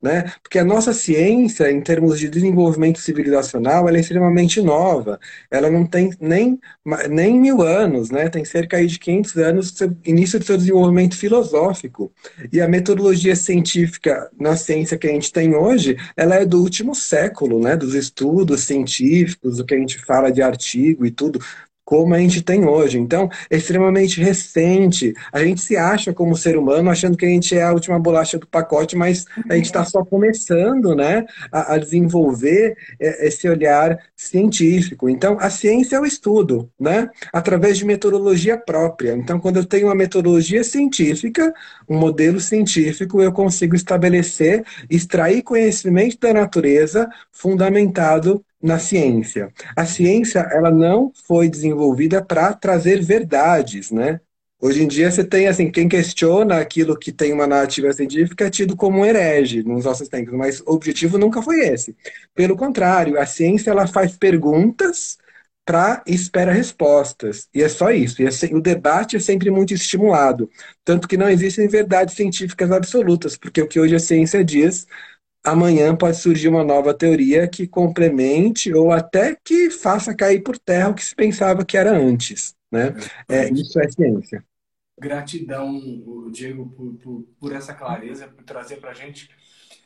né? 0.01 0.33
Porque 0.41 0.57
a 0.57 0.65
nossa 0.65 0.93
ciência, 0.93 1.71
em 1.71 1.79
termos 1.81 2.19
de 2.19 2.27
desenvolvimento 2.27 2.99
civilizacional, 2.99 3.87
ela 3.87 3.97
é 3.97 4.01
extremamente 4.01 4.61
nova. 4.61 5.19
Ela 5.49 5.69
não 5.69 5.85
tem 5.85 6.11
nem, 6.19 6.59
nem 7.09 7.39
mil 7.39 7.61
anos, 7.61 8.09
né? 8.09 8.27
Tem 8.27 8.43
cerca 8.43 8.85
de 8.85 8.97
500 8.97 9.35
anos 9.37 9.71
do 9.71 9.97
início 10.05 10.39
do 10.39 10.45
seu 10.45 10.57
desenvolvimento 10.57 11.15
filosófico. 11.15 12.11
E 12.51 12.59
a 12.59 12.67
metodologia 12.67 13.35
científica 13.35 14.29
na 14.39 14.55
ciência 14.55 14.97
que 14.97 15.07
a 15.07 15.11
gente 15.11 15.31
tem 15.31 15.55
hoje, 15.55 15.95
ela 16.17 16.35
é 16.35 16.45
do 16.45 16.61
último 16.61 16.95
século, 16.95 17.61
né? 17.61 17.75
Dos 17.75 17.93
estudos 17.93 18.61
científicos, 18.61 19.59
o 19.59 19.65
que 19.65 19.75
a 19.75 19.79
gente 19.79 19.99
fala 19.99 20.31
de 20.31 20.41
artigo 20.41 21.05
e 21.05 21.11
tudo 21.11 21.39
como 21.91 22.15
a 22.15 22.19
gente 22.19 22.41
tem 22.41 22.63
hoje. 22.63 22.97
Então, 22.97 23.29
é 23.49 23.57
extremamente 23.57 24.21
recente. 24.21 25.13
A 25.29 25.43
gente 25.43 25.59
se 25.59 25.75
acha 25.75 26.13
como 26.13 26.37
ser 26.37 26.57
humano 26.57 26.89
achando 26.89 27.17
que 27.17 27.25
a 27.25 27.27
gente 27.27 27.53
é 27.53 27.63
a 27.63 27.73
última 27.73 27.99
bolacha 27.99 28.37
do 28.37 28.47
pacote, 28.47 28.95
mas 28.95 29.25
a 29.49 29.57
gente 29.57 29.65
está 29.65 29.83
só 29.83 30.05
começando 30.05 30.95
né, 30.95 31.25
a, 31.51 31.73
a, 31.73 31.77
desenvolver 31.77 32.77
é, 32.97 33.27
esse 33.27 33.45
olhar 33.49 33.99
científico. 34.15 35.09
Então, 35.09 35.35
a 35.37 35.49
ciência 35.49 35.97
é 35.97 35.99
o 35.99 36.05
estudo, 36.05 36.71
né, 36.79 37.09
através 37.33 37.77
de 37.77 37.83
metodologia 37.83 38.57
própria. 38.57 39.11
Então, 39.11 39.37
quando 39.37 39.57
eu 39.57 39.65
tenho 39.65 39.87
uma 39.87 39.95
metodologia 39.95 40.63
científica, 40.63 41.53
um 41.89 41.97
modelo 41.97 42.39
científico, 42.39 43.21
eu 43.21 43.33
consigo 43.33 43.75
estabelecer, 43.75 44.63
extrair 44.89 45.41
conhecimento 45.41 46.17
da 46.21 46.33
natureza 46.33 47.09
fundamentado 47.33 48.41
na 48.61 48.79
ciência. 48.79 49.51
A 49.75 49.85
ciência 49.85 50.39
ela 50.51 50.71
não 50.71 51.11
foi 51.27 51.49
desenvolvida 51.49 52.23
para 52.23 52.53
trazer 52.53 53.01
verdades, 53.01 53.91
né? 53.91 54.19
Hoje 54.59 54.83
em 54.83 54.87
dia 54.87 55.09
você 55.09 55.23
tem 55.23 55.47
assim, 55.47 55.71
quem 55.71 55.89
questiona 55.89 56.59
aquilo 56.59 56.97
que 56.97 57.11
tem 57.11 57.33
uma 57.33 57.47
narrativa 57.47 57.91
científica 57.91 58.45
é 58.45 58.49
tido 58.49 58.75
como 58.75 58.99
um 58.99 59.05
herege 59.05 59.63
nos 59.63 59.85
nossos 59.85 60.07
tempos, 60.07 60.33
mas 60.35 60.61
o 60.61 60.73
objetivo 60.73 61.17
nunca 61.17 61.41
foi 61.41 61.61
esse. 61.61 61.95
Pelo 62.35 62.55
contrário, 62.55 63.19
a 63.19 63.25
ciência 63.25 63.71
ela 63.71 63.87
faz 63.87 64.15
perguntas 64.15 65.17
para 65.65 66.03
espera 66.05 66.51
respostas. 66.51 67.47
E 67.53 67.63
é 67.63 67.69
só 67.69 67.91
isso. 67.91 68.21
E 68.21 68.25
é, 68.25 68.29
o 68.53 68.61
debate 68.61 69.15
é 69.15 69.19
sempre 69.19 69.49
muito 69.49 69.73
estimulado. 69.73 70.49
Tanto 70.83 71.07
que 71.07 71.17
não 71.17 71.29
existem 71.29 71.67
verdades 71.67 72.15
científicas 72.15 72.71
absolutas, 72.71 73.37
porque 73.37 73.61
o 73.61 73.67
que 73.67 73.79
hoje 73.79 73.95
a 73.95 73.99
ciência 73.99 74.43
diz 74.43 74.85
amanhã 75.43 75.95
pode 75.95 76.17
surgir 76.17 76.47
uma 76.47 76.63
nova 76.63 76.93
teoria 76.93 77.47
que 77.47 77.67
complemente 77.67 78.73
ou 78.73 78.91
até 78.91 79.35
que 79.43 79.69
faça 79.69 80.15
cair 80.15 80.41
por 80.41 80.57
terra 80.57 80.89
o 80.89 80.93
que 80.93 81.03
se 81.03 81.15
pensava 81.15 81.65
que 81.65 81.77
era 81.77 81.91
antes. 81.91 82.55
Né? 82.71 82.93
É, 83.27 83.49
isso 83.51 83.79
é 83.79 83.89
ciência. 83.89 84.43
Gratidão, 84.99 86.29
Diego, 86.31 86.69
por, 86.69 86.93
por, 86.95 87.23
por 87.39 87.53
essa 87.53 87.73
clareza, 87.73 88.27
por 88.27 88.43
trazer 88.43 88.77
para 88.77 88.91
a 88.91 88.93
gente 88.93 89.29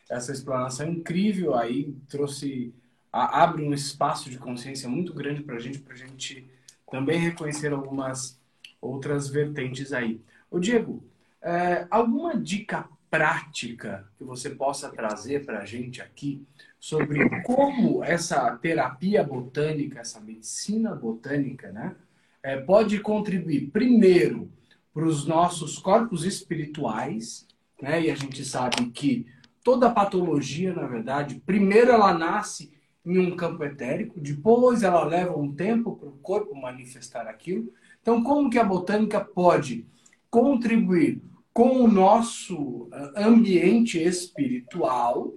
essa 0.09 0.31
explanação 0.31 0.87
incrível 0.87 1.55
aí, 1.55 1.95
trouxe, 2.07 2.73
a, 3.11 3.43
abre 3.43 3.63
um 3.63 3.73
espaço 3.73 4.29
de 4.29 4.37
consciência 4.37 4.89
muito 4.89 5.13
grande 5.13 5.41
para 5.41 5.55
a 5.55 5.59
gente, 5.59 5.79
para 5.79 5.93
a 5.93 5.97
gente 5.97 6.47
também 6.91 7.17
reconhecer 7.17 7.71
algumas 7.71 8.39
outras 8.81 9.27
vertentes 9.27 9.93
aí. 9.93 10.21
O 10.51 10.59
Diego, 10.59 11.03
é, 11.41 11.87
alguma 11.89 12.37
dica 12.37 12.87
prática 13.09 14.07
que 14.17 14.23
você 14.23 14.49
possa 14.49 14.89
trazer 14.89 15.45
para 15.45 15.59
a 15.59 15.65
gente 15.65 16.01
aqui 16.01 16.45
sobre 16.79 17.41
como 17.41 18.03
essa 18.03 18.55
terapia 18.57 19.23
botânica, 19.23 19.99
essa 19.99 20.19
medicina 20.19 20.93
botânica, 20.93 21.71
né, 21.71 21.95
é, 22.43 22.57
pode 22.57 22.99
contribuir, 22.99 23.71
primeiro, 23.71 24.51
para 24.93 25.05
os 25.05 25.25
nossos 25.25 25.79
corpos 25.79 26.23
espirituais, 26.23 27.47
né, 27.81 28.03
e 28.03 28.11
a 28.11 28.15
gente 28.15 28.45
sabe 28.45 28.89
que 28.91 29.25
toda 29.63 29.89
patologia, 29.89 30.73
na 30.73 30.85
verdade, 30.85 31.41
primeiro 31.45 31.91
ela 31.91 32.13
nasce 32.13 32.73
em 33.05 33.19
um 33.19 33.35
campo 33.35 33.63
etérico, 33.63 34.19
depois 34.19 34.83
ela 34.83 35.03
leva 35.03 35.37
um 35.37 35.51
tempo 35.53 35.95
para 35.95 36.09
o 36.09 36.17
corpo 36.17 36.55
manifestar 36.55 37.27
aquilo. 37.27 37.71
Então, 38.01 38.23
como 38.23 38.49
que 38.49 38.57
a 38.57 38.63
botânica 38.63 39.19
pode 39.19 39.85
contribuir 40.29 41.21
com 41.55 41.85
o 41.85 41.87
nosso 41.87 42.89
eh, 42.91 43.23
ambiente 43.23 43.97
espiritual, 43.97 45.33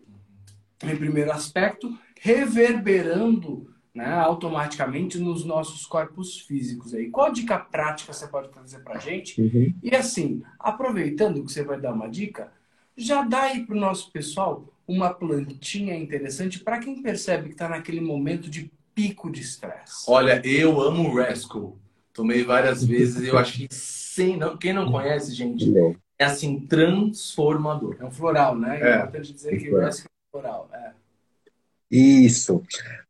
em 0.82 0.96
primeiro 0.96 1.30
aspecto, 1.30 1.96
reverberando 2.20 3.72
né, 3.94 4.12
automaticamente 4.14 5.16
nos 5.16 5.44
nossos 5.44 5.86
corpos 5.86 6.40
físicos. 6.40 6.92
Aí. 6.92 7.08
Qual 7.08 7.32
dica 7.32 7.56
prática 7.56 8.12
você 8.12 8.26
pode 8.26 8.48
trazer 8.48 8.80
para 8.80 8.96
a 8.96 8.98
gente? 8.98 9.40
Uhum. 9.40 9.72
E 9.80 9.94
assim, 9.94 10.42
aproveitando 10.58 11.44
que 11.44 11.52
você 11.52 11.62
vai 11.62 11.80
dar 11.80 11.92
uma 11.92 12.08
dica, 12.08 12.52
já 12.96 13.22
dá 13.22 13.42
aí 13.42 13.64
para 13.64 13.76
o 13.76 13.80
nosso 13.80 14.10
pessoal 14.10 14.74
uma 14.88 15.14
plantinha 15.14 15.96
interessante 15.96 16.58
para 16.58 16.80
quem 16.80 17.00
percebe 17.00 17.44
que 17.44 17.54
está 17.54 17.68
naquele 17.68 18.00
momento 18.00 18.50
de 18.50 18.72
pico 18.92 19.30
de 19.30 19.42
estresse. 19.42 20.04
Olha, 20.08 20.44
eu 20.44 20.80
amo 20.80 21.10
o 21.10 21.16
Rascal. 21.16 21.78
Tomei 22.12 22.42
várias 22.42 22.84
vezes 22.84 23.22
e 23.22 23.28
eu 23.28 23.38
acho 23.38 23.52
que 23.52 23.68
sem, 23.72 24.36
não, 24.36 24.56
quem 24.56 24.72
não 24.72 24.90
conhece, 24.90 25.32
gente, 25.32 25.72
é 26.18 26.24
assim, 26.24 26.60
transformador. 26.60 27.96
É 28.00 28.04
um 28.04 28.10
floral, 28.10 28.58
né? 28.58 28.80
É, 28.80 28.90
é 28.90 28.96
importante 28.96 29.32
dizer 29.32 29.58
que 29.58 29.70
o 29.70 29.80
é 29.80 29.90
floral. 30.30 30.68
É. 30.72 30.92
Isso. 31.90 32.62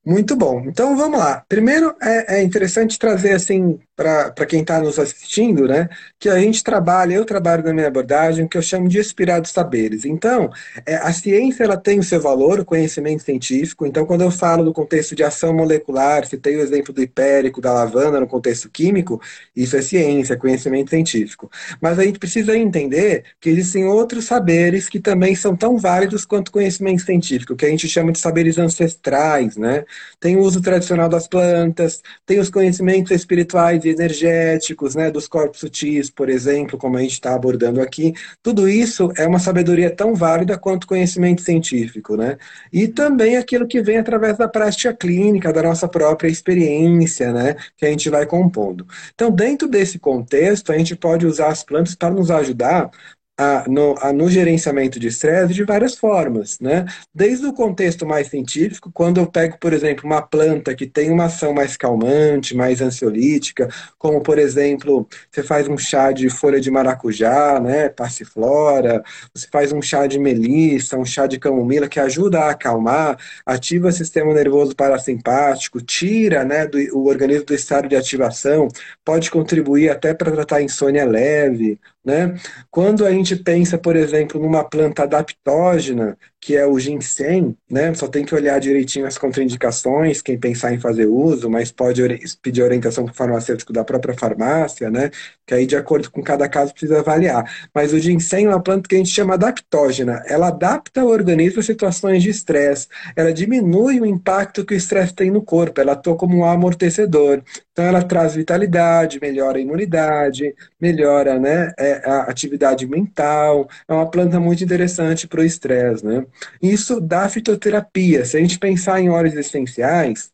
Muito 0.08 0.34
bom. 0.34 0.62
Então 0.66 0.96
vamos 0.96 1.18
lá. 1.18 1.44
Primeiro 1.46 1.94
é, 2.00 2.38
é 2.38 2.42
interessante 2.42 2.98
trazer 2.98 3.32
assim 3.32 3.78
para 3.94 4.46
quem 4.46 4.60
está 4.60 4.80
nos 4.80 4.96
assistindo, 4.96 5.66
né, 5.66 5.88
que 6.20 6.28
a 6.28 6.38
gente 6.38 6.62
trabalha, 6.62 7.14
eu 7.14 7.24
trabalho 7.24 7.64
na 7.64 7.74
minha 7.74 7.88
abordagem, 7.88 8.46
que 8.46 8.56
eu 8.56 8.62
chamo 8.62 8.88
de 8.88 8.96
inspirados 9.00 9.50
saberes. 9.50 10.04
Então, 10.04 10.48
é, 10.86 10.94
a 10.94 11.12
ciência 11.12 11.64
ela 11.64 11.76
tem 11.76 11.98
o 11.98 12.02
seu 12.04 12.20
valor, 12.20 12.60
o 12.60 12.64
conhecimento 12.64 13.24
científico. 13.24 13.84
Então, 13.84 14.06
quando 14.06 14.20
eu 14.20 14.30
falo 14.30 14.64
do 14.64 14.72
contexto 14.72 15.16
de 15.16 15.24
ação 15.24 15.52
molecular, 15.52 16.28
tem 16.28 16.56
o 16.56 16.60
exemplo 16.60 16.92
do 16.94 17.02
hipérico, 17.02 17.60
da 17.60 17.72
lavanda 17.72 18.20
no 18.20 18.28
contexto 18.28 18.70
químico, 18.70 19.20
isso 19.54 19.76
é 19.76 19.82
ciência, 19.82 20.34
é 20.34 20.36
conhecimento 20.36 20.90
científico. 20.90 21.50
Mas 21.80 21.98
a 21.98 22.04
gente 22.04 22.20
precisa 22.20 22.56
entender 22.56 23.24
que 23.40 23.50
existem 23.50 23.84
outros 23.84 24.26
saberes 24.26 24.88
que 24.88 25.00
também 25.00 25.34
são 25.34 25.56
tão 25.56 25.76
válidos 25.76 26.24
quanto 26.24 26.52
conhecimento 26.52 27.02
científico, 27.02 27.56
que 27.56 27.66
a 27.66 27.68
gente 27.68 27.88
chama 27.88 28.12
de 28.12 28.20
saberes 28.20 28.58
ancestrais, 28.58 29.56
né? 29.56 29.84
Tem 30.20 30.36
o 30.36 30.40
uso 30.40 30.60
tradicional 30.60 31.08
das 31.08 31.28
plantas, 31.28 32.02
tem 32.26 32.38
os 32.38 32.50
conhecimentos 32.50 33.12
espirituais 33.12 33.84
energéticos, 33.84 34.94
né, 34.94 35.10
dos 35.10 35.28
corpos 35.28 35.60
sutis, 35.60 36.10
por 36.10 36.28
exemplo, 36.28 36.78
como 36.78 36.96
a 36.96 37.00
gente 37.00 37.12
está 37.12 37.34
abordando 37.34 37.80
aqui. 37.80 38.12
Tudo 38.42 38.68
isso 38.68 39.12
é 39.16 39.26
uma 39.26 39.38
sabedoria 39.38 39.90
tão 39.94 40.14
válida 40.14 40.58
quanto 40.58 40.86
conhecimento 40.86 41.42
científico, 41.42 42.16
né? 42.16 42.36
E 42.72 42.88
também 42.88 43.36
aquilo 43.36 43.66
que 43.66 43.80
vem 43.82 43.98
através 43.98 44.36
da 44.36 44.48
prática 44.48 44.92
clínica, 44.94 45.52
da 45.52 45.62
nossa 45.62 45.88
própria 45.88 46.28
experiência, 46.28 47.32
né, 47.32 47.56
que 47.76 47.86
a 47.86 47.90
gente 47.90 48.10
vai 48.10 48.26
compondo. 48.26 48.86
Então, 49.14 49.30
dentro 49.30 49.68
desse 49.68 49.98
contexto, 49.98 50.72
a 50.72 50.78
gente 50.78 50.96
pode 50.96 51.26
usar 51.26 51.48
as 51.48 51.62
plantas 51.64 51.94
para 51.94 52.10
nos 52.10 52.30
ajudar 52.30 52.90
a, 53.38 53.64
no, 53.68 53.94
a, 54.00 54.12
no, 54.12 54.28
gerenciamento 54.28 54.98
de 54.98 55.06
estresse 55.06 55.54
de 55.54 55.62
várias 55.62 55.94
formas, 55.94 56.58
né? 56.58 56.84
Desde 57.14 57.46
o 57.46 57.52
contexto 57.52 58.04
mais 58.04 58.26
científico, 58.26 58.90
quando 58.92 59.20
eu 59.20 59.26
pego, 59.28 59.56
por 59.60 59.72
exemplo, 59.72 60.04
uma 60.04 60.20
planta 60.20 60.74
que 60.74 60.86
tem 60.88 61.08
uma 61.12 61.26
ação 61.26 61.54
mais 61.54 61.76
calmante, 61.76 62.56
mais 62.56 62.82
ansiolítica, 62.82 63.68
como, 63.96 64.20
por 64.20 64.40
exemplo, 64.40 65.06
você 65.30 65.44
faz 65.44 65.68
um 65.68 65.78
chá 65.78 66.10
de 66.10 66.28
folha 66.28 66.60
de 66.60 66.68
maracujá, 66.68 67.60
né, 67.60 67.88
passiflora, 67.88 69.04
você 69.32 69.46
faz 69.52 69.72
um 69.72 69.80
chá 69.80 70.08
de 70.08 70.18
melissa, 70.18 70.98
um 70.98 71.04
chá 71.04 71.28
de 71.28 71.38
camomila, 71.38 71.88
que 71.88 72.00
ajuda 72.00 72.40
a 72.40 72.50
acalmar, 72.50 73.16
ativa 73.46 73.88
o 73.88 73.92
sistema 73.92 74.34
nervoso 74.34 74.74
parasimpático, 74.74 75.80
tira, 75.80 76.44
né, 76.44 76.66
do, 76.66 76.78
o 76.96 77.06
organismo 77.06 77.44
do 77.46 77.54
estado 77.54 77.88
de 77.88 77.94
ativação, 77.94 78.66
pode 79.04 79.30
contribuir 79.30 79.90
até 79.90 80.12
para 80.12 80.32
tratar 80.32 80.60
insônia 80.60 81.04
leve, 81.04 81.78
né? 82.04 82.34
Quando 82.70 83.04
a 83.04 83.10
gente 83.10 83.36
pensa, 83.36 83.76
por 83.76 83.96
exemplo, 83.96 84.40
numa 84.40 84.64
planta 84.64 85.02
adaptógena, 85.02 86.16
que 86.40 86.56
é 86.56 86.64
o 86.66 86.78
ginseng, 86.78 87.56
né? 87.70 87.92
Só 87.94 88.06
tem 88.06 88.24
que 88.24 88.34
olhar 88.34 88.58
direitinho 88.60 89.06
as 89.06 89.18
contraindicações, 89.18 90.22
quem 90.22 90.38
pensar 90.38 90.72
em 90.72 90.78
fazer 90.78 91.06
uso, 91.06 91.50
mas 91.50 91.72
pode 91.72 92.02
pedir 92.40 92.62
orientação 92.62 93.04
para 93.04 93.12
o 93.12 93.14
farmacêutico 93.14 93.72
da 93.72 93.84
própria 93.84 94.14
farmácia, 94.14 94.88
né? 94.90 95.10
Que 95.46 95.54
aí, 95.54 95.66
de 95.66 95.76
acordo 95.76 96.10
com 96.10 96.22
cada 96.22 96.48
caso, 96.48 96.72
precisa 96.72 97.00
avaliar. 97.00 97.44
Mas 97.74 97.92
o 97.92 97.98
ginseng 97.98 98.46
é 98.46 98.48
uma 98.48 98.62
planta 98.62 98.88
que 98.88 98.94
a 98.94 98.98
gente 98.98 99.10
chama 99.10 99.34
adaptógena. 99.34 100.22
Ela 100.26 100.48
adapta 100.48 101.04
o 101.04 101.08
organismo 101.08 101.60
a 101.60 101.62
situações 101.62 102.22
de 102.22 102.30
estresse. 102.30 102.86
Ela 103.16 103.32
diminui 103.32 104.00
o 104.00 104.06
impacto 104.06 104.64
que 104.64 104.74
o 104.74 104.76
estresse 104.76 105.14
tem 105.14 105.30
no 105.30 105.42
corpo. 105.42 105.80
Ela 105.80 105.92
atua 105.92 106.16
como 106.16 106.38
um 106.38 106.44
amortecedor. 106.44 107.42
Então, 107.72 107.84
ela 107.84 108.02
traz 108.02 108.34
vitalidade, 108.34 109.20
melhora 109.20 109.58
a 109.58 109.60
imunidade, 109.60 110.54
melhora 110.80 111.38
né, 111.38 111.72
é, 111.78 111.87
a 111.94 112.22
atividade 112.22 112.86
mental. 112.86 113.68
É 113.86 113.92
uma 113.92 114.10
planta 114.10 114.38
muito 114.40 114.62
interessante 114.64 115.26
para 115.26 115.40
o 115.40 115.44
estresse, 115.44 116.04
né? 116.04 116.26
Isso 116.62 117.00
da 117.00 117.28
fitoterapia. 117.28 118.24
Se 118.24 118.36
a 118.36 118.40
gente 118.40 118.58
pensar 118.58 119.00
em 119.00 119.08
óleos 119.10 119.34
essenciais, 119.34 120.30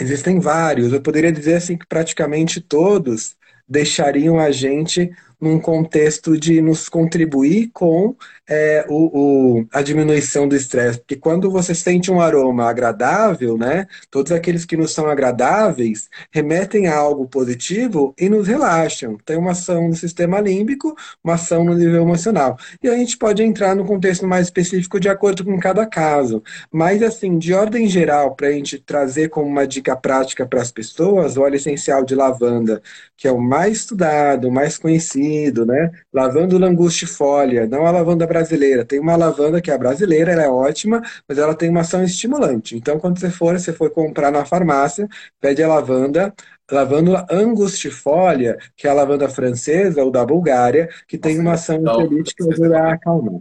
existem 0.00 0.40
vários. 0.40 0.92
Eu 0.92 1.00
poderia 1.00 1.32
dizer 1.32 1.54
assim 1.54 1.76
que 1.76 1.86
praticamente 1.86 2.60
todos 2.60 3.36
deixariam 3.68 4.38
a 4.38 4.50
gente 4.50 5.10
num 5.40 5.58
contexto 5.58 6.38
de 6.38 6.60
nos 6.60 6.88
contribuir 6.88 7.70
com 7.72 8.14
é, 8.50 8.84
o, 8.88 9.60
o, 9.60 9.66
a 9.72 9.80
diminuição 9.80 10.48
do 10.48 10.56
estresse. 10.56 10.98
Porque 10.98 11.14
quando 11.14 11.48
você 11.48 11.72
sente 11.72 12.10
um 12.10 12.20
aroma 12.20 12.68
agradável, 12.68 13.56
né, 13.56 13.86
todos 14.10 14.32
aqueles 14.32 14.64
que 14.64 14.76
nos 14.76 14.92
são 14.92 15.06
agradáveis 15.08 16.08
remetem 16.32 16.88
a 16.88 16.96
algo 16.96 17.28
positivo 17.28 18.12
e 18.18 18.28
nos 18.28 18.48
relaxam. 18.48 19.16
Tem 19.24 19.36
uma 19.36 19.52
ação 19.52 19.88
no 19.88 19.94
sistema 19.94 20.40
límbico, 20.40 20.96
uma 21.22 21.34
ação 21.34 21.64
no 21.64 21.74
nível 21.74 22.02
emocional. 22.02 22.58
E 22.82 22.88
a 22.88 22.96
gente 22.96 23.16
pode 23.16 23.40
entrar 23.40 23.76
no 23.76 23.84
contexto 23.84 24.26
mais 24.26 24.46
específico 24.48 24.98
de 24.98 25.08
acordo 25.08 25.44
com 25.44 25.56
cada 25.60 25.86
caso. 25.86 26.42
Mas, 26.72 27.04
assim, 27.04 27.38
de 27.38 27.54
ordem 27.54 27.86
geral, 27.86 28.34
para 28.34 28.48
a 28.48 28.52
gente 28.52 28.80
trazer 28.80 29.28
como 29.28 29.46
uma 29.46 29.66
dica 29.66 29.94
prática 29.94 30.44
para 30.44 30.60
as 30.60 30.72
pessoas, 30.72 31.36
o 31.36 31.42
óleo 31.42 31.54
essencial 31.54 32.04
de 32.04 32.16
lavanda, 32.16 32.82
que 33.16 33.28
é 33.28 33.32
o 33.32 33.40
mais 33.40 33.78
estudado, 33.78 34.48
o 34.48 34.52
mais 34.52 34.76
conhecido, 34.76 35.64
né? 35.64 35.92
Lavanda 36.12 36.58
langustifolia, 36.58 37.66
não 37.66 37.86
a 37.86 37.90
lavanda 37.92 38.26
brasileira. 38.26 38.39
Tem 38.84 38.98
uma 38.98 39.16
lavanda 39.16 39.60
que 39.60 39.70
é 39.70 39.78
brasileira, 39.78 40.32
ela 40.32 40.42
é 40.42 40.48
ótima, 40.48 41.02
mas 41.28 41.38
ela 41.38 41.54
tem 41.54 41.68
uma 41.68 41.80
ação 41.80 42.02
estimulante. 42.02 42.76
Então, 42.76 42.98
quando 42.98 43.18
você 43.18 43.30
for, 43.30 43.58
você 43.58 43.72
for 43.72 43.90
comprar 43.90 44.30
na 44.30 44.44
farmácia, 44.44 45.08
pede 45.40 45.62
a 45.62 45.68
lavanda, 45.68 46.34
lavanda 46.70 47.26
angustifolia, 47.30 48.58
que 48.76 48.86
é 48.86 48.90
a 48.90 48.94
lavanda 48.94 49.28
francesa 49.28 50.02
ou 50.02 50.10
da 50.10 50.24
Bulgária, 50.24 50.88
que 51.06 51.18
tem 51.18 51.38
uma 51.38 51.52
ação 51.52 51.76
ansiolítica 51.76 52.44
que 52.44 52.52
ajuda 52.52 52.78
a 52.78 52.92
acalmar. 52.92 53.40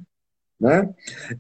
Né? 0.60 0.90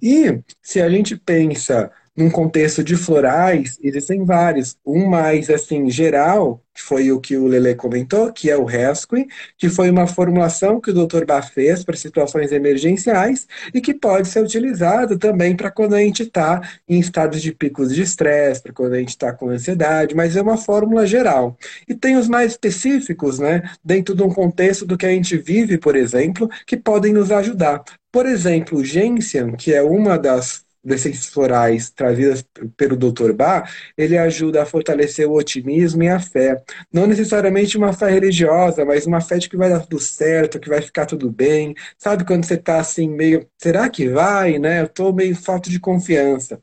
E 0.01 0.41
se 0.61 0.81
a 0.81 0.89
gente 0.89 1.17
pensa 1.17 1.91
num 2.19 2.29
contexto 2.29 2.83
de 2.83 2.97
florais, 2.97 3.79
existem 3.81 4.25
vários. 4.25 4.75
Um 4.85 5.07
mais 5.07 5.49
assim 5.49 5.89
geral, 5.89 6.61
que 6.73 6.81
foi 6.81 7.11
o 7.13 7.19
que 7.19 7.37
o 7.37 7.47
Lele 7.47 7.73
comentou, 7.75 8.31
que 8.33 8.49
é 8.49 8.57
o 8.57 8.65
Rescue, 8.65 9.25
que 9.57 9.69
foi 9.69 9.89
uma 9.89 10.05
formulação 10.05 10.81
que 10.81 10.91
o 10.91 10.93
Dr. 10.93 11.23
Bach 11.25 11.49
fez 11.49 11.81
para 11.81 11.95
situações 11.95 12.51
emergenciais 12.51 13.47
e 13.73 13.79
que 13.79 13.93
pode 13.93 14.27
ser 14.27 14.43
utilizado 14.43 15.17
também 15.17 15.55
para 15.55 15.71
quando 15.71 15.95
a 15.95 15.99
gente 15.99 16.23
está 16.23 16.61
em 16.89 16.99
estados 16.99 17.41
de 17.41 17.53
picos 17.53 17.95
de 17.95 18.01
estresse, 18.01 18.61
para 18.63 18.73
quando 18.73 18.93
a 18.93 18.99
gente 18.99 19.09
está 19.09 19.31
com 19.31 19.49
ansiedade, 19.49 20.13
mas 20.13 20.35
é 20.35 20.41
uma 20.41 20.57
fórmula 20.57 21.07
geral. 21.07 21.57
E 21.87 21.95
tem 21.95 22.17
os 22.17 22.27
mais 22.27 22.51
específicos, 22.51 23.39
né, 23.39 23.63
dentro 23.83 24.13
de 24.13 24.23
um 24.23 24.29
contexto 24.29 24.85
do 24.85 24.97
que 24.97 25.05
a 25.05 25.09
gente 25.09 25.37
vive, 25.37 25.77
por 25.77 25.95
exemplo, 25.95 26.49
que 26.67 26.75
podem 26.75 27.13
nos 27.13 27.31
ajudar. 27.31 27.81
Por 28.11 28.25
exemplo, 28.25 28.79
o 28.79 28.83
Gentian, 28.83 29.51
que 29.53 29.73
é 29.73 29.81
uma 29.81 30.17
das 30.17 30.65
desses 30.83 31.25
florais 31.27 31.89
trazidas 31.89 32.43
pelo 32.77 32.95
Dr. 32.95 33.33
Bach, 33.33 33.69
ele 33.97 34.17
ajuda 34.17 34.63
a 34.63 34.65
fortalecer 34.65 35.27
o 35.27 35.33
otimismo 35.33 36.03
e 36.03 36.09
a 36.09 36.19
fé. 36.19 36.61
Não 36.91 37.05
necessariamente 37.07 37.77
uma 37.77 37.93
fé 37.93 38.09
religiosa, 38.09 38.85
mas 38.85 39.05
uma 39.05 39.21
fé 39.21 39.37
de 39.37 39.49
que 39.49 39.57
vai 39.57 39.69
dar 39.69 39.81
tudo 39.81 39.99
certo, 39.99 40.59
que 40.59 40.69
vai 40.69 40.81
ficar 40.81 41.05
tudo 41.05 41.29
bem. 41.31 41.75
Sabe 41.97 42.25
quando 42.25 42.45
você 42.45 42.55
está 42.55 42.79
assim, 42.79 43.09
meio, 43.09 43.47
será 43.57 43.89
que 43.89 44.07
vai, 44.09 44.57
né? 44.59 44.81
Eu 44.81 44.85
estou 44.85 45.13
meio 45.13 45.35
falta 45.35 45.69
de 45.69 45.79
confiança. 45.79 46.59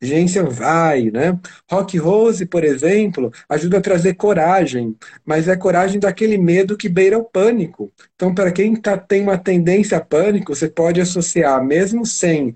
Gente, 0.00 0.38
vai, 0.40 1.10
né? 1.10 1.38
Rock 1.68 1.98
Rose, 1.98 2.46
por 2.46 2.62
exemplo, 2.62 3.32
ajuda 3.48 3.78
a 3.78 3.80
trazer 3.80 4.14
coragem, 4.14 4.96
mas 5.24 5.48
é 5.48 5.56
coragem 5.56 5.98
daquele 5.98 6.38
medo 6.38 6.76
que 6.76 6.88
beira 6.88 7.18
o 7.18 7.24
pânico. 7.24 7.92
Então, 8.14 8.32
para 8.32 8.52
quem 8.52 8.76
tá, 8.76 8.96
tem 8.96 9.22
uma 9.22 9.36
tendência 9.36 9.98
a 9.98 10.00
pânico, 10.00 10.54
você 10.54 10.68
pode 10.68 11.00
associar, 11.00 11.64
mesmo 11.64 12.06
sem 12.06 12.54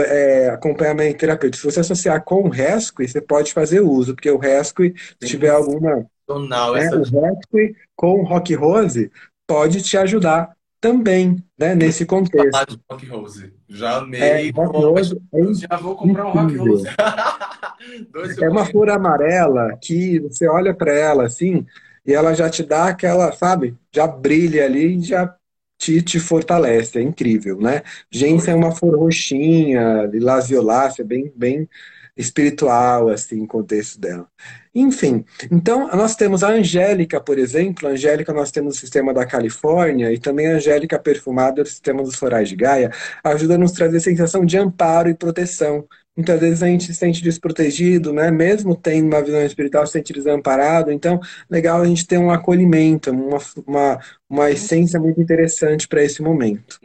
é, 0.00 0.50
acompanhamento 0.50 1.18
terapêutico. 1.18 1.60
Se 1.60 1.72
você 1.72 1.80
associar 1.80 2.22
com 2.24 2.42
o 2.42 2.48
RESCUE, 2.48 3.08
você 3.08 3.20
pode 3.20 3.52
fazer 3.52 3.80
uso, 3.80 4.14
porque 4.14 4.30
o 4.30 4.38
RESCUE, 4.38 4.94
se 5.20 5.28
tiver 5.28 5.50
alguma. 5.50 6.06
Tonal, 6.26 6.74
né, 6.74 6.88
O 6.90 7.02
RESCUE 7.02 7.76
com 7.96 8.20
o 8.20 8.24
Rock 8.24 8.54
Rose 8.54 9.10
pode 9.46 9.82
te 9.82 9.96
ajudar 9.96 10.52
também, 10.80 11.42
né, 11.58 11.74
nesse 11.74 12.04
contexto. 12.04 12.80
Rock 12.90 13.06
Rose. 13.06 13.52
Já 13.68 13.98
amei. 13.98 14.20
É, 14.20 14.50
rock 14.50 14.76
Rose 14.76 15.20
é 15.32 15.54
já 15.54 15.76
vou 15.76 15.94
comprar 15.96 16.26
um 16.26 16.30
Rock 16.30 16.56
Rose. 16.56 16.88
é 18.42 18.48
uma 18.48 18.64
flor 18.64 18.90
amarela 18.90 19.76
que 19.80 20.18
você 20.20 20.48
olha 20.48 20.74
para 20.74 20.92
ela 20.92 21.24
assim 21.24 21.64
e 22.04 22.12
ela 22.12 22.34
já 22.34 22.50
te 22.50 22.62
dá 22.62 22.86
aquela, 22.86 23.32
sabe, 23.32 23.76
já 23.94 24.06
brilha 24.06 24.64
ali 24.64 24.96
e 24.98 25.02
já 25.02 25.34
te, 25.82 26.00
te 26.00 26.20
fortalece, 26.20 26.98
é 26.98 27.02
incrível, 27.02 27.58
né? 27.60 27.82
Gência 28.08 28.52
é 28.52 28.54
uma 28.54 28.70
flor 28.70 28.96
roxinha, 28.96 30.04
lilás 30.04 30.46
violácea, 30.48 31.04
bem, 31.04 31.32
bem 31.34 31.68
espiritual, 32.16 33.08
assim, 33.08 33.44
contexto 33.46 33.98
dela. 33.98 34.28
Enfim, 34.74 35.24
então 35.50 35.88
nós 35.88 36.14
temos 36.14 36.44
a 36.44 36.50
Angélica, 36.50 37.20
por 37.20 37.38
exemplo, 37.38 37.88
a 37.88 37.92
Angélica 37.92 38.32
nós 38.32 38.50
temos 38.52 38.76
o 38.76 38.80
sistema 38.80 39.12
da 39.12 39.26
Califórnia 39.26 40.12
e 40.12 40.18
também 40.18 40.46
a 40.46 40.56
Angélica 40.56 40.98
perfumada 40.98 41.62
do 41.62 41.68
sistema 41.68 42.02
dos 42.02 42.14
florais 42.16 42.48
de 42.48 42.56
Gaia, 42.56 42.92
ajuda 43.24 43.54
a 43.56 43.58
nos 43.58 43.72
trazer 43.72 43.98
sensação 44.00 44.44
de 44.44 44.56
amparo 44.58 45.08
e 45.08 45.14
proteção, 45.14 45.86
Muitas 46.14 46.40
vezes 46.40 46.62
a 46.62 46.66
gente 46.66 46.84
se 46.84 46.94
sente 46.94 47.22
desprotegido, 47.22 48.12
né? 48.12 48.30
Mesmo 48.30 48.76
tendo 48.76 49.06
uma 49.06 49.22
visão 49.22 49.42
espiritual, 49.42 49.86
se 49.86 49.92
sente 49.94 50.12
desamparado. 50.12 50.92
Então, 50.92 51.18
legal 51.48 51.80
a 51.80 51.86
gente 51.86 52.06
ter 52.06 52.18
um 52.18 52.30
acolhimento, 52.30 53.10
uma, 53.10 53.38
uma, 53.66 54.00
uma 54.28 54.50
essência 54.50 55.00
muito 55.00 55.20
interessante 55.20 55.88
para 55.88 56.04
esse 56.04 56.20
momento. 56.20 56.78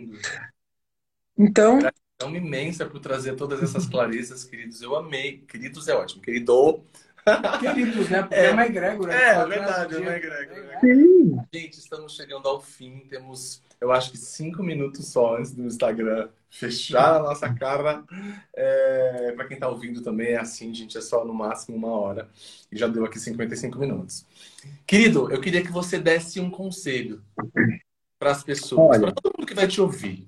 Então, 1.38 1.80
É 2.19 2.25
uma 2.25 2.38
imensa 2.38 2.86
por 2.86 2.99
trazer 2.99 3.36
todas 3.36 3.61
essas 3.61 3.86
clarezas, 3.86 4.43
queridos. 4.45 4.82
Eu 4.82 4.95
amei. 4.95 5.39
Queridos 5.47 5.88
é 5.88 5.93
ótimo. 5.93 6.21
Querido. 6.21 6.84
Queridos, 7.59 8.09
né? 8.09 8.21
Porque 8.21 8.36
é, 8.36 8.45
é 8.45 8.51
uma 8.51 8.65
egrégora. 8.65 9.13
É, 9.13 9.36
é 9.36 9.45
verdade, 9.45 9.95
é 9.95 9.99
uma 9.99 10.15
egrégora. 10.15 10.61
Né? 10.63 10.80
Sim. 10.80 11.38
Gente, 11.53 11.78
estamos 11.80 12.15
chegando 12.15 12.47
ao 12.47 12.61
fim. 12.61 13.05
Temos, 13.09 13.61
eu 13.80 13.91
acho 13.91 14.11
que 14.11 14.17
cinco 14.17 14.63
minutos 14.63 15.07
só 15.07 15.38
antes 15.38 15.53
do 15.53 15.63
Instagram 15.63 16.30
fechar 16.49 17.17
a 17.17 17.23
nossa 17.23 17.53
cara. 17.53 18.03
É, 18.55 19.34
Para 19.36 19.47
quem 19.47 19.55
está 19.55 19.69
ouvindo 19.69 20.01
também 20.01 20.30
é 20.30 20.39
assim, 20.39 20.73
gente. 20.73 20.97
É 20.97 21.01
só 21.01 21.23
no 21.23 21.34
máximo 21.34 21.78
uma 21.78 21.91
hora. 21.91 22.30
E 22.71 22.78
já 22.78 22.88
deu 22.88 23.05
aqui 23.05 23.19
55 23.19 23.78
minutos. 23.78 24.25
Querido, 24.86 25.32
eu 25.32 25.39
queria 25.39 25.61
que 25.61 25.71
você 25.71 25.99
desse 25.99 26.39
um 26.39 26.49
conselho 26.49 27.21
para 28.17 28.32
as 28.32 28.43
pessoas, 28.43 28.97
para 28.97 29.11
todo 29.11 29.34
mundo 29.38 29.47
que 29.47 29.53
vai 29.53 29.67
te 29.67 29.80
ouvir. 29.80 30.28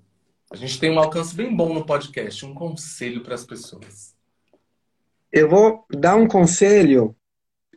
A 0.52 0.56
gente 0.56 0.80
tem 0.80 0.92
um 0.92 1.00
alcance 1.00 1.36
bem 1.36 1.56
bom 1.56 1.74
no 1.74 1.86
podcast. 1.86 2.46
Um 2.46 2.54
conselho 2.54 3.22
para 3.22 3.36
as 3.36 3.46
pessoas. 3.46 4.16
Eu 5.32 5.48
vou 5.48 5.86
dar 5.92 6.16
um 6.16 6.28
conselho, 6.28 7.16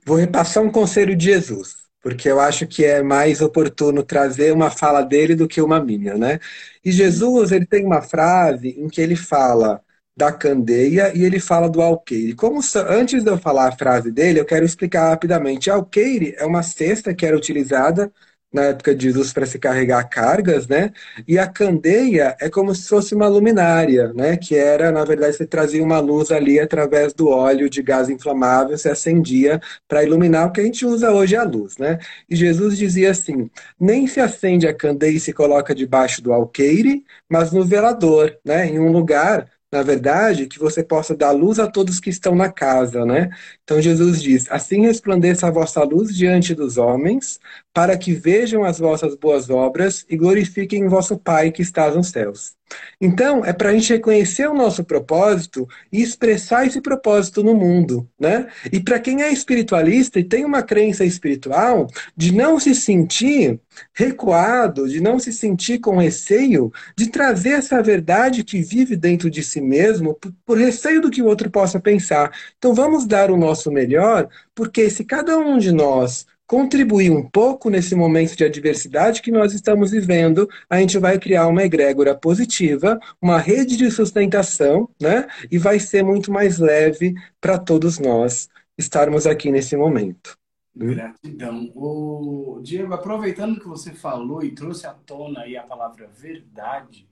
vou 0.07 0.17
repassar 0.17 0.63
um 0.63 0.71
conselho 0.71 1.15
de 1.15 1.27
Jesus, 1.27 1.82
porque 2.03 2.29
eu 2.29 2.41
acho 2.41 2.67
que 2.67 2.85
é 2.85 3.03
mais 3.03 3.41
oportuno 3.41 4.03
trazer 4.03 4.53
uma 4.53 4.71
fala 4.71 5.03
dele 5.03 5.35
do 5.35 5.49
que 5.49 5.63
uma 5.63 5.83
minha, 5.83 6.15
né? 6.17 6.41
E 6.85 6.93
Jesus, 6.93 7.53
ele 7.53 7.67
tem 7.67 7.85
uma 7.85 8.03
frase 8.03 8.71
em 8.71 8.89
que 8.89 9.01
ele 9.01 9.17
fala 9.17 9.81
da 10.17 10.33
candeia 10.33 11.17
e 11.17 11.25
ele 11.25 11.41
fala 11.41 11.69
do 11.71 11.81
alqueire. 11.81 12.35
Como 12.35 12.61
antes 12.89 13.25
de 13.25 13.31
eu 13.31 13.39
falar 13.39 13.69
a 13.69 13.77
frase 13.77 14.11
dele, 14.11 14.41
eu 14.41 14.45
quero 14.45 14.65
explicar 14.65 15.09
rapidamente. 15.11 15.71
Alqueire 15.71 16.35
é 16.37 16.45
uma 16.45 16.63
cesta 16.63 17.15
que 17.15 17.25
era 17.25 17.37
utilizada 17.37 18.13
na 18.53 18.65
época 18.65 18.95
de 18.95 19.05
Jesus 19.05 19.33
para 19.33 19.47
se 19.47 19.59
carregar 19.59 20.05
cargas, 20.09 20.67
né? 20.69 20.93
E 21.27 21.39
a 21.39 21.47
candeia 21.47 22.37
é 22.41 22.51
como 22.51 22.75
se 22.75 22.89
fosse 22.89 23.15
uma 23.15 23.27
luminária, 23.29 24.13
né? 24.13 24.37
Que 24.37 24.55
era, 24.57 24.93
na 24.93 25.05
verdade, 25.05 25.37
você 25.37 25.47
trazia 25.47 25.83
uma 25.83 25.99
luz 26.01 26.31
ali 26.31 26.61
através 26.61 27.15
do 27.15 27.29
óleo 27.29 27.71
de 27.71 27.83
gás 27.83 28.11
inflamável, 28.11 28.77
se 28.77 28.89
acendia 28.89 29.61
para 29.89 30.03
iluminar 30.05 30.49
o 30.49 30.53
que 30.53 30.61
a 30.61 30.65
gente 30.65 30.85
usa 30.85 31.11
hoje 31.13 31.37
a 31.37 31.45
luz, 31.45 31.79
né? 31.79 31.99
E 32.29 32.37
Jesus 32.37 32.77
dizia 32.77 33.11
assim: 33.11 33.51
nem 33.81 34.07
se 34.07 34.21
acende 34.21 34.67
a 34.67 34.75
candeia 34.75 35.17
e 35.17 35.21
se 35.21 35.33
coloca 35.33 35.75
debaixo 35.75 36.23
do 36.23 36.33
alqueire, 36.33 37.05
mas 37.29 37.53
no 37.53 37.65
velador, 37.65 38.37
né? 38.45 38.67
Em 38.67 38.79
um 38.79 38.93
lugar 38.93 39.47
na 39.73 39.83
verdade, 39.83 40.47
que 40.47 40.59
você 40.59 40.85
possa 40.85 41.17
dar 41.17 41.31
luz 41.31 41.59
a 41.59 41.67
todos 41.67 41.99
que 41.99 42.11
estão 42.11 42.35
na 42.35 42.53
casa, 42.53 43.07
né? 43.07 43.31
Então 43.65 43.81
Jesus 43.81 44.23
diz: 44.23 44.47
Assim 44.51 44.83
resplandeça 44.83 45.47
a 45.47 45.51
vossa 45.51 45.83
luz 45.83 46.15
diante 46.15 46.55
dos 46.55 46.77
homens, 46.77 47.41
para 47.73 47.97
que 47.97 48.13
vejam 48.13 48.65
as 48.65 48.79
vossas 48.79 49.17
boas 49.17 49.49
obras 49.49 50.05
e 50.11 50.17
glorifiquem 50.17 50.87
vosso 50.89 51.19
Pai 51.19 51.51
que 51.51 51.63
está 51.63 51.91
nos 51.91 52.09
céus. 52.09 52.55
Então, 53.01 53.45
é 53.45 53.53
para 53.53 53.71
a 53.71 53.73
gente 53.73 53.93
reconhecer 53.93 54.49
o 54.49 54.55
nosso 54.55 54.85
propósito 54.85 55.69
e 55.91 56.01
expressar 56.03 56.67
esse 56.67 56.81
propósito 56.81 57.43
no 57.43 57.55
mundo, 57.55 58.09
né? 58.19 58.47
E 58.73 58.79
para 58.81 59.01
quem 59.01 59.23
é 59.23 59.33
espiritualista 59.33 60.21
e 60.21 60.25
tem 60.25 60.45
uma 60.45 60.63
crença 60.63 61.05
espiritual, 61.05 61.89
de 62.17 62.33
não 62.33 62.61
se 62.61 62.75
sentir 62.75 63.61
recuado, 63.93 64.89
de 64.89 65.01
não 65.01 65.19
se 65.19 65.33
sentir 65.33 65.79
com 65.79 65.97
receio, 65.97 66.73
de 66.97 67.09
trazer 67.09 67.51
essa 67.51 67.83
verdade 67.83 68.45
que 68.45 68.63
vive 68.63 68.97
dentro 68.97 69.31
de 69.31 69.43
si 69.43 69.61
mesmo, 69.61 70.15
por, 70.15 70.33
por 70.45 70.59
receio 70.59 71.01
do 71.01 71.11
que 71.11 71.23
o 71.23 71.27
outro 71.27 71.51
possa 71.51 71.81
pensar. 71.81 72.31
Então, 72.59 72.75
vamos 72.75 73.07
dar 73.07 73.31
o 73.31 73.37
nosso 73.37 73.71
melhor, 73.71 74.29
porque 74.55 74.89
se 74.91 75.05
cada 75.05 75.39
um 75.39 75.59
de 75.59 75.73
nós 75.73 76.27
contribuir 76.47 77.11
um 77.11 77.23
pouco 77.23 77.71
nesse 77.71 77.95
momento 77.95 78.37
de 78.37 78.45
adversidade 78.45 79.23
que 79.23 79.31
nós 79.31 79.55
estamos 79.55 79.91
vivendo, 79.91 80.49
a 80.69 80.79
gente 80.79 80.99
vai 80.99 81.19
criar 81.19 81.47
uma 81.47 81.63
egrégora 81.63 82.15
positiva, 82.15 82.99
uma 83.21 83.39
rede 83.39 83.77
de 83.77 83.91
sustentação, 83.91 84.89
né? 85.01 85.27
E 85.51 85.59
vai 85.59 85.79
ser 85.79 86.03
muito 86.03 86.31
mais 86.31 86.59
leve 86.59 87.15
para 87.41 87.59
todos 87.59 87.99
nós 87.99 88.49
estarmos 88.77 89.27
aqui 89.27 89.51
nesse 89.51 89.77
momento. 89.77 90.37
Gratidão. 90.75 91.71
O 91.75 92.61
Diego, 92.63 92.95
aproveitando 92.95 93.61
que 93.61 93.69
você 93.69 93.93
falou 93.93 94.43
e 94.43 94.55
trouxe 94.55 94.87
à 94.87 94.95
tona 94.95 95.41
aí 95.41 95.57
a 95.57 95.63
palavra 95.63 96.09
verdade, 96.09 97.07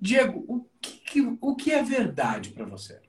Diego, 0.00 0.44
o 0.46 0.64
que, 0.80 1.36
o 1.40 1.56
que 1.56 1.72
é 1.72 1.82
verdade 1.82 2.50
para 2.50 2.64
você? 2.64 3.00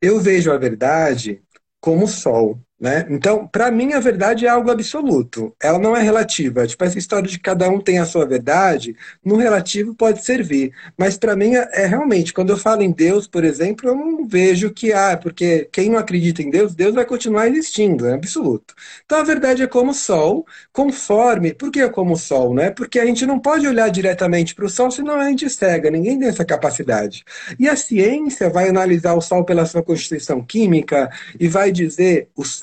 Eu 0.00 0.20
vejo 0.20 0.50
a 0.50 0.56
verdade 0.56 1.42
como 1.80 2.04
o 2.04 2.08
sol. 2.08 2.58
Né? 2.84 3.06
Então, 3.08 3.46
para 3.46 3.70
mim, 3.70 3.94
a 3.94 3.98
verdade 3.98 4.44
é 4.44 4.48
algo 4.50 4.70
absoluto. 4.70 5.56
Ela 5.58 5.78
não 5.78 5.96
é 5.96 6.02
relativa. 6.02 6.66
Tipo, 6.66 6.84
essa 6.84 6.98
história 6.98 7.26
de 7.26 7.38
cada 7.38 7.66
um 7.70 7.80
tem 7.80 7.98
a 7.98 8.04
sua 8.04 8.26
verdade, 8.26 8.94
no 9.24 9.36
relativo 9.36 9.94
pode 9.94 10.22
servir. 10.22 10.70
Mas 10.94 11.16
para 11.16 11.34
mim, 11.34 11.54
é, 11.54 11.66
é, 11.72 11.86
realmente, 11.86 12.34
quando 12.34 12.50
eu 12.50 12.58
falo 12.58 12.82
em 12.82 12.90
Deus, 12.90 13.26
por 13.26 13.42
exemplo, 13.42 13.88
eu 13.88 13.94
não 13.94 14.28
vejo 14.28 14.70
que, 14.70 14.92
ah, 14.92 15.16
porque 15.16 15.66
quem 15.72 15.88
não 15.88 15.98
acredita 15.98 16.42
em 16.42 16.50
Deus, 16.50 16.74
Deus 16.74 16.94
vai 16.94 17.06
continuar 17.06 17.48
existindo, 17.48 18.06
é 18.06 18.12
absoluto. 18.12 18.74
Então, 19.06 19.16
a 19.16 19.24
verdade 19.24 19.62
é 19.62 19.66
como 19.66 19.92
o 19.92 19.94
sol, 19.94 20.44
conforme. 20.70 21.54
Por 21.54 21.70
que 21.70 21.80
é 21.80 21.88
como 21.88 22.12
o 22.12 22.18
sol? 22.18 22.52
Né? 22.52 22.68
Porque 22.68 23.00
a 23.00 23.06
gente 23.06 23.24
não 23.24 23.38
pode 23.38 23.66
olhar 23.66 23.88
diretamente 23.88 24.54
para 24.54 24.66
o 24.66 24.68
sol, 24.68 24.90
senão 24.90 25.14
a 25.18 25.26
gente 25.30 25.48
cega. 25.48 25.90
Ninguém 25.90 26.18
tem 26.18 26.28
essa 26.28 26.44
capacidade. 26.44 27.24
E 27.58 27.66
a 27.66 27.76
ciência 27.76 28.50
vai 28.50 28.68
analisar 28.68 29.14
o 29.14 29.22
sol 29.22 29.42
pela 29.42 29.64
sua 29.64 29.82
constituição 29.82 30.42
química 30.42 31.08
e 31.40 31.48
vai 31.48 31.72
dizer 31.72 32.28
os 32.36 32.58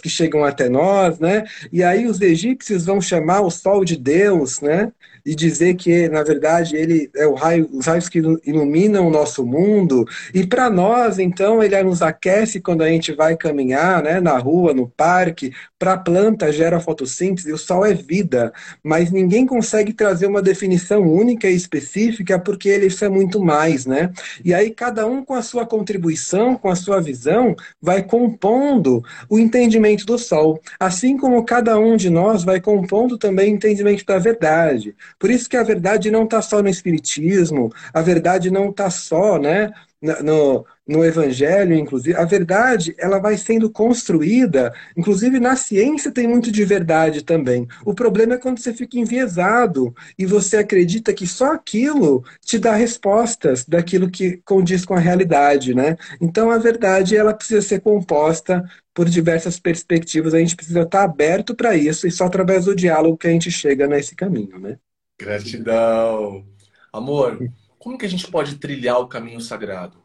que 0.00 0.08
chegam 0.08 0.44
até 0.44 0.68
nós, 0.68 1.18
né? 1.18 1.44
E 1.72 1.82
aí 1.82 2.06
os 2.06 2.20
egípcios 2.20 2.84
vão 2.84 3.00
chamar 3.00 3.40
o 3.42 3.50
sol 3.50 3.84
de 3.84 3.96
Deus, 3.96 4.60
né? 4.60 4.92
E 5.24 5.34
dizer 5.34 5.74
que, 5.74 6.08
na 6.08 6.22
verdade, 6.22 6.76
ele 6.76 7.10
é 7.16 7.26
o 7.26 7.34
raio, 7.34 7.68
os 7.72 7.86
raios 7.86 8.08
que 8.08 8.18
iluminam 8.18 9.06
o 9.06 9.10
nosso 9.10 9.44
mundo. 9.44 10.04
E 10.32 10.46
para 10.46 10.68
nós, 10.68 11.18
então, 11.18 11.62
ele 11.62 11.82
nos 11.82 12.02
aquece 12.02 12.60
quando 12.60 12.82
a 12.82 12.88
gente 12.88 13.12
vai 13.12 13.36
caminhar, 13.36 14.02
né? 14.02 14.20
Na 14.20 14.38
rua, 14.38 14.74
no 14.74 14.88
parque. 14.88 15.52
Para 15.78 15.94
a 15.94 15.98
planta 15.98 16.52
gera 16.52 16.80
fotossíntese, 16.80 17.52
o 17.52 17.58
sol 17.58 17.84
é 17.84 17.94
vida. 17.94 18.52
Mas 18.82 19.10
ninguém 19.10 19.46
consegue 19.46 19.92
trazer 19.92 20.26
uma 20.26 20.42
definição 20.42 21.02
única 21.02 21.48
e 21.48 21.54
específica 21.54 22.38
porque 22.38 22.68
ele 22.68 22.88
é 23.02 23.08
muito 23.08 23.42
mais, 23.42 23.86
né? 23.86 24.12
E 24.44 24.54
aí 24.54 24.70
cada 24.70 25.06
um 25.06 25.24
com 25.24 25.34
a 25.34 25.42
sua 25.42 25.66
contribuição, 25.66 26.56
com 26.56 26.68
a 26.68 26.76
sua 26.76 27.00
visão, 27.00 27.54
vai 27.80 28.02
compondo 28.02 29.02
o 29.28 29.38
entendimento 29.38 30.06
do 30.06 30.18
sol, 30.18 30.60
assim 30.78 31.16
como 31.16 31.44
cada 31.44 31.78
um 31.78 31.96
de 31.96 32.10
nós 32.10 32.44
vai 32.44 32.60
compondo 32.60 33.18
também 33.18 33.52
o 33.52 33.56
entendimento 33.56 34.04
da 34.04 34.18
verdade. 34.18 34.94
Por 35.24 35.30
isso 35.30 35.48
que 35.48 35.56
a 35.56 35.62
verdade 35.62 36.10
não 36.10 36.24
está 36.24 36.42
só 36.42 36.62
no 36.62 36.68
espiritismo, 36.68 37.72
a 37.94 38.02
verdade 38.02 38.50
não 38.50 38.68
está 38.68 38.90
só, 38.90 39.38
né, 39.38 39.72
no, 40.22 40.66
no 40.86 41.02
Evangelho, 41.02 41.74
inclusive, 41.74 42.14
a 42.14 42.26
verdade 42.26 42.94
ela 42.98 43.18
vai 43.18 43.38
sendo 43.38 43.70
construída, 43.70 44.74
inclusive 44.94 45.40
na 45.40 45.56
ciência 45.56 46.12
tem 46.12 46.28
muito 46.28 46.52
de 46.52 46.62
verdade 46.62 47.24
também. 47.24 47.66
O 47.86 47.94
problema 47.94 48.34
é 48.34 48.36
quando 48.36 48.58
você 48.58 48.74
fica 48.74 48.98
enviesado 48.98 49.94
e 50.18 50.26
você 50.26 50.58
acredita 50.58 51.14
que 51.14 51.26
só 51.26 51.54
aquilo 51.54 52.22
te 52.44 52.58
dá 52.58 52.74
respostas 52.74 53.64
daquilo 53.64 54.10
que 54.10 54.42
condiz 54.44 54.84
com 54.84 54.92
a 54.92 54.98
realidade, 54.98 55.74
né? 55.74 55.96
Então 56.20 56.50
a 56.50 56.58
verdade 56.58 57.16
ela 57.16 57.32
precisa 57.32 57.62
ser 57.62 57.80
composta 57.80 58.62
por 58.92 59.08
diversas 59.08 59.58
perspectivas, 59.58 60.34
a 60.34 60.38
gente 60.38 60.54
precisa 60.54 60.82
estar 60.82 61.02
aberto 61.02 61.54
para 61.54 61.74
isso 61.74 62.06
e 62.06 62.10
só 62.10 62.26
através 62.26 62.66
do 62.66 62.76
diálogo 62.76 63.16
que 63.16 63.26
a 63.26 63.30
gente 63.30 63.50
chega 63.50 63.86
nesse 63.86 64.14
caminho, 64.14 64.58
né? 64.58 64.76
Gratidão. 65.18 66.44
Amor, 66.92 67.38
como 67.78 67.96
que 67.96 68.06
a 68.06 68.08
gente 68.08 68.26
pode 68.28 68.56
trilhar 68.56 68.98
o 69.00 69.06
caminho 69.06 69.40
sagrado? 69.40 69.96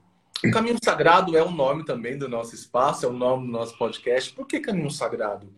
O 0.44 0.52
caminho 0.52 0.78
sagrado 0.82 1.36
é 1.36 1.44
o 1.44 1.52
nome 1.52 1.84
também 1.84 2.18
do 2.18 2.30
nosso 2.30 2.56
espaço, 2.56 3.06
é 3.06 3.10
o 3.10 3.14
nome 3.14 3.48
do 3.48 3.52
nosso 3.52 3.78
podcast. 3.78 4.32
Por 4.34 4.48
que 4.48 4.60
caminho 4.60 4.90
sagrado? 4.90 5.52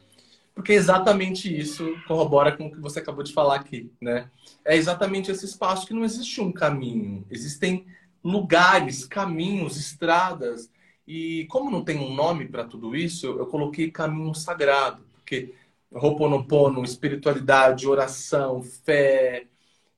Porque 0.56 0.74
exatamente 0.74 1.56
isso 1.56 1.96
corrobora 2.08 2.56
com 2.56 2.68
o 2.68 2.72
que 2.72 2.80
você 2.80 3.00
acabou 3.00 3.24
de 3.24 3.34
falar 3.34 3.56
aqui, 3.56 3.92
né? 4.02 4.30
É 4.66 4.76
exatamente 4.76 5.30
esse 5.32 5.46
espaço 5.46 5.86
que 5.86 5.94
não 5.94 6.04
existe 6.04 6.42
um 6.42 6.52
caminho, 6.52 7.26
existem 7.30 7.86
lugares, 8.24 9.06
caminhos, 9.06 9.78
estradas. 9.78 10.70
E 11.08 11.46
como 11.50 11.72
não 11.72 11.84
tem 11.84 12.00
um 12.00 12.14
nome 12.14 12.48
para 12.48 12.64
tudo 12.64 12.96
isso, 12.96 13.28
eu 13.28 13.46
coloquei 13.48 13.92
caminho 13.92 14.34
sagrado, 14.34 15.04
porque 15.14 15.54
Ho'oponopono, 15.92 16.84
espiritualidade, 16.84 17.88
oração, 17.88 18.64
fé, 18.64 19.48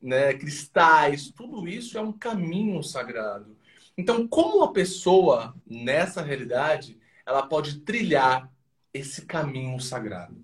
né, 0.01 0.33
cristais, 0.33 1.31
tudo 1.31 1.67
isso 1.67 1.97
é 1.97 2.01
um 2.01 2.11
caminho 2.11 2.81
sagrado. 2.83 3.55
Então, 3.97 4.27
como 4.27 4.63
a 4.63 4.73
pessoa 4.73 5.53
nessa 5.69 6.21
realidade, 6.21 6.97
ela 7.25 7.43
pode 7.43 7.79
trilhar 7.81 8.51
esse 8.93 9.25
caminho 9.25 9.79
sagrado? 9.79 10.43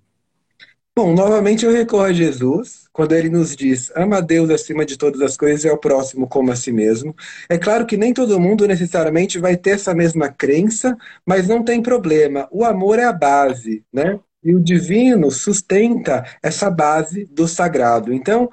Bom, 0.95 1.13
novamente 1.13 1.65
eu 1.65 1.71
recorro 1.71 2.03
a 2.03 2.11
Jesus, 2.13 2.89
quando 2.91 3.13
ele 3.13 3.29
nos 3.29 3.55
diz: 3.55 3.91
ama 3.95 4.17
a 4.17 4.21
Deus 4.21 4.49
acima 4.49 4.85
de 4.85 4.97
todas 4.97 5.21
as 5.21 5.37
coisas 5.37 5.63
e 5.63 5.69
ao 5.69 5.77
próximo 5.77 6.27
como 6.27 6.51
a 6.51 6.55
si 6.55 6.71
mesmo. 6.71 7.15
É 7.49 7.57
claro 7.57 7.85
que 7.85 7.95
nem 7.95 8.13
todo 8.13 8.39
mundo 8.39 8.67
necessariamente 8.67 9.39
vai 9.39 9.55
ter 9.55 9.71
essa 9.71 9.93
mesma 9.93 10.29
crença, 10.29 10.97
mas 11.25 11.47
não 11.47 11.63
tem 11.63 11.81
problema. 11.81 12.47
O 12.51 12.65
amor 12.65 12.99
é 12.99 13.05
a 13.05 13.13
base, 13.13 13.83
né? 13.93 14.19
E 14.43 14.55
o 14.55 14.59
divino 14.59 15.29
sustenta 15.31 16.25
essa 16.41 16.69
base 16.69 17.25
do 17.25 17.47
sagrado. 17.47 18.13
Então, 18.13 18.49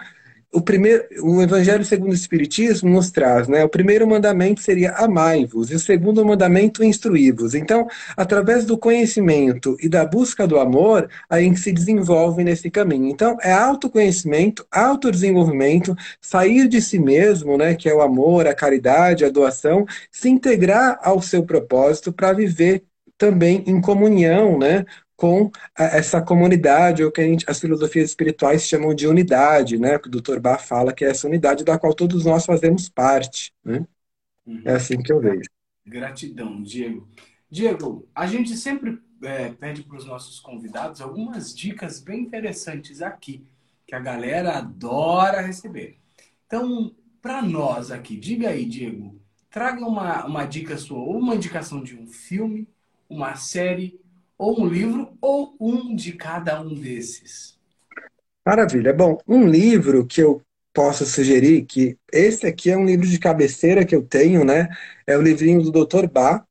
o 0.52 0.60
primeiro, 0.60 1.04
o 1.22 1.42
Evangelho 1.42 1.84
segundo 1.84 2.12
o 2.12 2.14
Espiritismo 2.14 2.88
nos 2.88 3.10
traz, 3.10 3.46
né? 3.46 3.62
O 3.64 3.68
primeiro 3.68 4.06
mandamento 4.06 4.60
seria 4.60 4.92
amai-vos, 4.92 5.70
e 5.70 5.74
o 5.74 5.78
segundo 5.78 6.24
mandamento 6.24 6.82
instruí-vos. 6.82 7.54
Então, 7.54 7.86
através 8.16 8.64
do 8.64 8.78
conhecimento 8.78 9.76
e 9.80 9.88
da 9.88 10.04
busca 10.06 10.46
do 10.46 10.58
amor, 10.58 11.10
a 11.28 11.40
gente 11.40 11.60
se 11.60 11.70
desenvolve 11.70 12.42
nesse 12.42 12.70
caminho. 12.70 13.08
Então, 13.08 13.36
é 13.42 13.52
autoconhecimento, 13.52 14.66
autodesenvolvimento, 14.70 15.94
sair 16.20 16.68
de 16.68 16.80
si 16.80 16.98
mesmo, 16.98 17.58
né? 17.58 17.74
Que 17.74 17.88
é 17.88 17.94
o 17.94 18.00
amor, 18.00 18.46
a 18.46 18.54
caridade, 18.54 19.24
a 19.24 19.30
doação, 19.30 19.84
se 20.10 20.28
integrar 20.30 20.98
ao 21.02 21.20
seu 21.20 21.44
propósito 21.44 22.12
para 22.12 22.32
viver 22.32 22.82
também 23.18 23.64
em 23.66 23.80
comunhão, 23.80 24.58
né, 24.58 24.84
com 25.16 25.50
essa 25.76 26.20
comunidade, 26.20 27.02
ou 27.02 27.10
que 27.10 27.22
gente, 27.22 27.44
as 27.48 27.58
filosofias 27.58 28.10
espirituais 28.10 28.62
chamam 28.62 28.94
de 28.94 29.06
unidade, 29.06 29.78
né? 29.78 29.98
Que 29.98 30.08
o 30.08 30.10
Dr. 30.10 30.38
Bach 30.38 30.62
fala 30.62 30.92
que 30.92 31.04
é 31.04 31.08
essa 31.08 31.26
unidade 31.26 31.64
da 31.64 31.78
qual 31.78 31.94
todos 31.94 32.24
nós 32.24 32.44
fazemos 32.44 32.88
parte, 32.88 33.52
né? 33.64 33.86
Uhum. 34.46 34.62
É 34.64 34.74
assim 34.74 34.98
que 34.98 35.12
eu 35.12 35.20
vejo. 35.20 35.48
Gratidão, 35.86 36.62
Diego. 36.62 37.08
Diego, 37.50 38.06
a 38.14 38.26
gente 38.26 38.56
sempre 38.56 39.00
é, 39.22 39.50
pede 39.50 39.82
para 39.82 39.96
os 39.96 40.04
nossos 40.04 40.38
convidados 40.38 41.00
algumas 41.00 41.56
dicas 41.56 42.00
bem 42.00 42.20
interessantes 42.20 43.00
aqui, 43.00 43.46
que 43.86 43.94
a 43.94 44.00
galera 44.00 44.58
adora 44.58 45.40
receber. 45.40 45.98
Então, 46.46 46.94
para 47.22 47.40
nós 47.40 47.90
aqui, 47.90 48.16
diga 48.16 48.50
aí, 48.50 48.66
Diego, 48.66 49.18
traga 49.48 49.86
uma, 49.86 50.26
uma 50.26 50.44
dica 50.44 50.76
sua, 50.76 50.98
ou 50.98 51.18
uma 51.18 51.34
indicação 51.34 51.82
de 51.82 51.96
um 51.96 52.06
filme, 52.06 52.68
uma 53.08 53.36
série, 53.36 53.98
ou 54.38 54.60
um 54.60 54.66
livro, 54.66 55.16
ou 55.20 55.56
um 55.60 55.94
de 55.94 56.12
cada 56.12 56.60
um 56.60 56.74
desses. 56.74 57.58
Maravilha. 58.44 58.92
Bom, 58.92 59.18
um 59.26 59.46
livro 59.46 60.06
que 60.06 60.20
eu 60.20 60.42
posso 60.72 61.06
sugerir, 61.06 61.64
que 61.64 61.96
esse 62.12 62.46
aqui 62.46 62.70
é 62.70 62.76
um 62.76 62.84
livro 62.84 63.06
de 63.06 63.18
cabeceira 63.18 63.84
que 63.84 63.94
eu 63.94 64.02
tenho, 64.02 64.44
né? 64.44 64.68
É 65.06 65.16
o 65.16 65.22
livrinho 65.22 65.62
do 65.62 65.86
Dr. 65.86 66.06
Bach, 66.06 66.44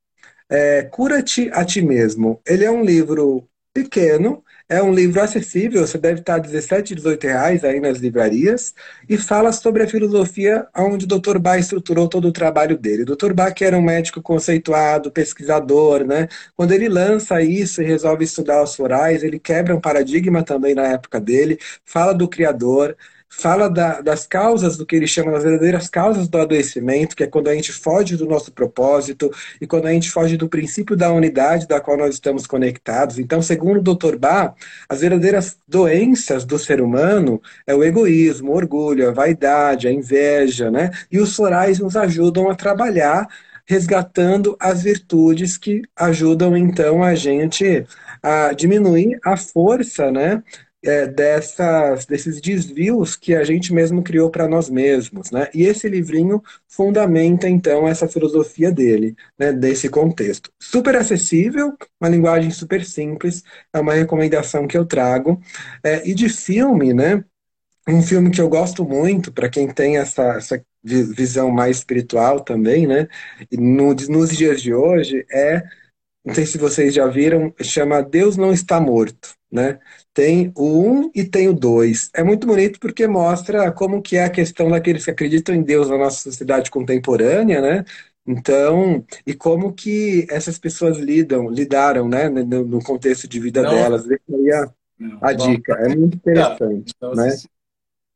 é, 0.49 0.83
Cura-te 0.83 1.49
a 1.53 1.65
ti 1.65 1.81
mesmo. 1.81 2.41
Ele 2.45 2.63
é 2.65 2.71
um 2.71 2.83
livro 2.83 3.47
pequeno, 3.73 4.43
é 4.67 4.81
um 4.81 4.93
livro 4.93 5.21
acessível, 5.21 5.85
você 5.85 5.97
deve 5.97 6.21
estar 6.21 6.39
17, 6.39 6.95
18 6.95 7.23
reais 7.23 7.63
aí 7.63 7.79
nas 7.79 7.99
livrarias, 7.99 8.73
e 9.07 9.17
fala 9.17 9.51
sobre 9.51 9.83
a 9.83 9.87
filosofia 9.87 10.67
onde 10.75 11.05
o 11.05 11.07
Dr. 11.07 11.37
Bach 11.37 11.59
estruturou 11.59 12.07
todo 12.07 12.27
o 12.27 12.31
trabalho 12.31 12.77
dele. 12.77 13.03
O 13.03 13.15
Dr. 13.15 13.33
Bach 13.33 13.61
era 13.61 13.77
um 13.77 13.81
médico 13.81 14.21
conceituado, 14.21 15.11
pesquisador, 15.11 16.03
né? 16.05 16.27
Quando 16.55 16.71
ele 16.71 16.89
lança 16.89 17.41
isso 17.41 17.81
e 17.81 17.85
resolve 17.85 18.23
estudar 18.23 18.63
os 18.63 18.75
florais, 18.75 19.23
ele 19.23 19.39
quebra 19.39 19.75
um 19.75 19.81
paradigma 19.81 20.43
também 20.43 20.73
na 20.73 20.87
época 20.87 21.19
dele, 21.19 21.59
fala 21.83 22.13
do 22.13 22.27
Criador, 22.27 22.95
fala 23.37 23.69
da, 23.69 24.01
das 24.01 24.25
causas 24.25 24.77
do 24.77 24.85
que 24.85 24.95
ele 24.95 25.07
chama 25.07 25.31
das 25.31 25.43
verdadeiras 25.43 25.89
causas 25.89 26.27
do 26.27 26.37
adoecimento, 26.37 27.15
que 27.15 27.23
é 27.23 27.27
quando 27.27 27.49
a 27.49 27.53
gente 27.53 27.71
foge 27.71 28.15
do 28.15 28.25
nosso 28.25 28.51
propósito 28.51 29.29
e 29.59 29.67
quando 29.67 29.87
a 29.87 29.91
gente 29.91 30.09
foge 30.09 30.37
do 30.37 30.47
princípio 30.47 30.95
da 30.95 31.11
unidade 31.11 31.67
da 31.67 31.81
qual 31.81 31.97
nós 31.97 32.15
estamos 32.15 32.47
conectados. 32.47 33.19
Então, 33.19 33.41
segundo 33.41 33.79
o 33.79 33.95
Dr. 33.95 34.15
Bach, 34.17 34.55
as 34.87 35.01
verdadeiras 35.01 35.57
doenças 35.67 36.45
do 36.45 36.57
ser 36.57 36.81
humano 36.81 37.41
é 37.67 37.75
o 37.75 37.83
egoísmo, 37.83 38.51
o 38.51 38.55
orgulho, 38.55 39.09
a 39.09 39.11
vaidade, 39.11 39.87
a 39.87 39.91
inveja, 39.91 40.71
né? 40.71 40.91
E 41.11 41.19
os 41.19 41.35
florais 41.35 41.79
nos 41.79 41.95
ajudam 41.97 42.49
a 42.49 42.55
trabalhar 42.55 43.27
resgatando 43.67 44.55
as 44.59 44.83
virtudes 44.83 45.57
que 45.57 45.81
ajudam 45.95 46.55
então 46.55 47.03
a 47.03 47.15
gente 47.15 47.85
a 48.21 48.53
diminuir 48.53 49.19
a 49.23 49.35
força, 49.35 50.11
né, 50.11 50.41
é, 50.85 51.07
dessas, 51.07 52.05
desses 52.05 52.39
desvios 52.39 53.15
que 53.15 53.33
a 53.33 53.43
gente 53.43 53.73
mesmo 53.73 54.03
criou 54.03 54.29
para 54.29 54.47
nós 54.47 54.69
mesmos. 54.69 55.31
Né? 55.31 55.49
E 55.53 55.63
esse 55.63 55.89
livrinho 55.89 56.41
fundamenta, 56.67 57.49
então, 57.49 57.87
essa 57.87 58.07
filosofia 58.07 58.71
dele, 58.71 59.15
né, 59.37 59.51
desse 59.51 59.89
contexto. 59.89 60.51
Super 60.59 60.95
acessível, 60.95 61.75
uma 61.99 62.09
linguagem 62.09 62.51
super 62.51 62.85
simples, 62.85 63.43
é 63.73 63.79
uma 63.79 63.93
recomendação 63.93 64.67
que 64.67 64.77
eu 64.77 64.85
trago. 64.85 65.41
É, 65.83 66.07
e 66.07 66.13
de 66.13 66.29
filme, 66.29 66.93
né? 66.93 67.23
Um 67.87 68.01
filme 68.01 68.31
que 68.31 68.41
eu 68.41 68.49
gosto 68.49 68.83
muito, 68.83 69.31
para 69.31 69.49
quem 69.49 69.67
tem 69.67 69.97
essa, 69.97 70.23
essa 70.33 70.63
visão 70.83 71.51
mais 71.51 71.77
espiritual 71.77 72.39
também, 72.39 72.87
né? 72.87 73.07
E 73.51 73.57
no, 73.57 73.93
nos 73.93 74.35
dias 74.35 74.61
de 74.61 74.73
hoje, 74.73 75.25
é 75.31 75.63
não 76.25 76.33
sei 76.33 76.45
se 76.45 76.57
vocês 76.57 76.93
já 76.93 77.05
viram, 77.05 77.53
chama 77.61 78.01
Deus 78.01 78.35
Não 78.35 78.51
Está 78.51 78.79
Morto, 78.79 79.35
né? 79.51 79.79
Tem 80.13 80.51
o 80.55 80.81
1 80.81 80.89
um 80.89 81.11
e 81.13 81.23
tem 81.23 81.47
o 81.47 81.53
2. 81.53 82.09
É 82.15 82.23
muito 82.23 82.47
bonito 82.47 82.79
porque 82.79 83.07
mostra 83.07 83.71
como 83.71 84.01
que 84.01 84.17
é 84.17 84.23
a 84.23 84.29
questão 84.29 84.69
daqueles 84.69 85.05
que 85.05 85.11
acreditam 85.11 85.53
em 85.53 85.61
Deus 85.61 85.89
na 85.89 85.97
nossa 85.97 86.17
sociedade 86.17 86.71
contemporânea, 86.71 87.61
né? 87.61 87.85
Então, 88.25 89.05
e 89.25 89.35
como 89.35 89.71
que 89.71 90.25
essas 90.31 90.57
pessoas 90.57 90.97
lidam, 90.97 91.47
lidaram, 91.47 92.09
né, 92.09 92.27
no, 92.27 92.65
no 92.65 92.81
contexto 92.81 93.27
de 93.27 93.39
vida 93.39 93.61
não, 93.61 93.69
delas. 93.69 94.09
Essa 94.09 94.19
aí 94.33 94.51
a, 94.51 94.73
a 95.21 95.33
dica. 95.33 95.73
É 95.73 95.95
muito 95.95 96.17
interessante, 96.17 96.91
não, 96.99 97.13
né? 97.13 97.29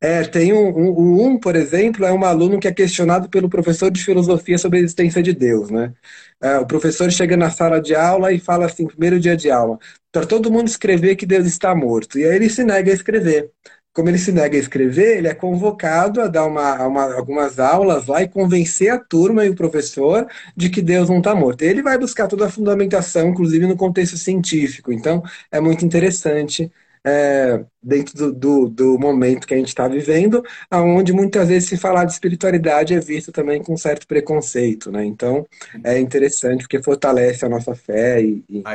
É, 0.01 0.23
tem 0.23 0.53
um, 0.53 0.69
um, 0.69 1.27
um, 1.27 1.39
por 1.39 1.57
exemplo, 1.57 2.05
é 2.05 2.13
um 2.13 2.23
aluno 2.23 2.57
que 2.57 2.67
é 2.69 2.73
questionado 2.73 3.29
pelo 3.29 3.49
professor 3.49 3.91
de 3.91 4.01
filosofia 4.03 4.57
sobre 4.57 4.79
a 4.79 4.81
existência 4.81 5.21
de 5.21 5.33
Deus, 5.33 5.69
né? 5.69 5.93
É, 6.41 6.57
o 6.57 6.65
professor 6.65 7.11
chega 7.11 7.35
na 7.35 7.49
sala 7.51 7.81
de 7.81 7.93
aula 7.93 8.31
e 8.31 8.39
fala 8.39 8.65
assim, 8.65 8.87
primeiro 8.87 9.19
dia 9.19 9.35
de 9.35 9.51
aula, 9.51 9.77
para 10.11 10.25
todo 10.25 10.49
mundo 10.51 10.67
escrever 10.69 11.17
que 11.17 11.25
Deus 11.25 11.45
está 11.45 11.75
morto. 11.75 12.17
E 12.17 12.23
aí 12.23 12.35
ele 12.35 12.49
se 12.49 12.63
nega 12.63 12.91
a 12.91 12.93
escrever. 12.93 13.51
Como 13.91 14.07
ele 14.07 14.17
se 14.17 14.31
nega 14.31 14.55
a 14.55 14.59
escrever, 14.59 15.17
ele 15.17 15.27
é 15.27 15.33
convocado 15.33 16.21
a 16.21 16.27
dar 16.27 16.45
uma, 16.45 16.87
uma, 16.87 17.13
algumas 17.15 17.59
aulas 17.59 18.07
lá 18.07 18.21
e 18.23 18.29
convencer 18.29 18.89
a 18.91 18.99
turma 18.99 19.45
e 19.45 19.49
o 19.49 19.55
professor 19.55 20.25
de 20.55 20.69
que 20.69 20.81
Deus 20.81 21.09
não 21.09 21.17
está 21.17 21.35
morto. 21.35 21.63
Ele 21.63 21.81
vai 21.81 21.97
buscar 21.97 22.27
toda 22.27 22.45
a 22.45 22.49
fundamentação, 22.49 23.27
inclusive 23.29 23.67
no 23.67 23.75
contexto 23.75 24.15
científico. 24.17 24.93
Então, 24.93 25.21
é 25.51 25.59
muito 25.59 25.83
interessante 25.83 26.71
é, 27.05 27.63
dentro 27.81 28.15
do, 28.15 28.33
do, 28.33 28.69
do, 28.69 28.99
momento 28.99 29.47
que 29.47 29.53
a 29.53 29.57
gente 29.57 29.69
está 29.69 29.87
vivendo, 29.87 30.43
aonde 30.69 31.13
muitas 31.13 31.47
vezes 31.47 31.69
se 31.69 31.77
falar 31.77 32.05
de 32.05 32.11
espiritualidade 32.11 32.93
é 32.93 32.99
visto 32.99 33.31
também 33.31 33.63
com 33.63 33.75
certo 33.77 34.07
preconceito, 34.07 34.91
né? 34.91 35.05
Então 35.05 35.47
é 35.83 35.99
interessante 35.99 36.61
porque 36.61 36.81
fortalece 36.83 37.45
a 37.45 37.49
nossa 37.49 37.73
fé 37.75 38.21
e, 38.21 38.43
e 38.49 38.61
a, 38.65 38.73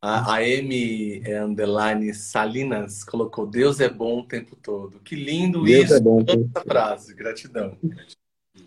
a, 0.00 0.34
a 0.34 0.44
M 0.44 1.22
Underline 1.26 2.14
Salinas 2.14 3.02
colocou 3.02 3.46
Deus 3.46 3.80
é 3.80 3.88
bom 3.88 4.20
o 4.20 4.26
tempo 4.26 4.54
todo. 4.56 5.00
Que 5.00 5.16
lindo 5.16 5.64
Deus 5.64 5.86
isso, 5.86 5.94
é 5.94 6.00
bom, 6.00 6.22
essa 6.26 6.64
frase, 6.64 7.14
gratidão. 7.14 7.76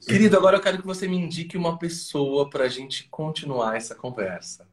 Querido, 0.06 0.36
agora 0.36 0.58
eu 0.58 0.62
quero 0.62 0.80
que 0.80 0.86
você 0.86 1.08
me 1.08 1.18
indique 1.18 1.58
uma 1.58 1.78
pessoa 1.78 2.50
para 2.50 2.66
a 2.66 2.70
gente 2.70 3.08
continuar 3.10 3.78
essa 3.78 3.96
conversa. 3.96 4.68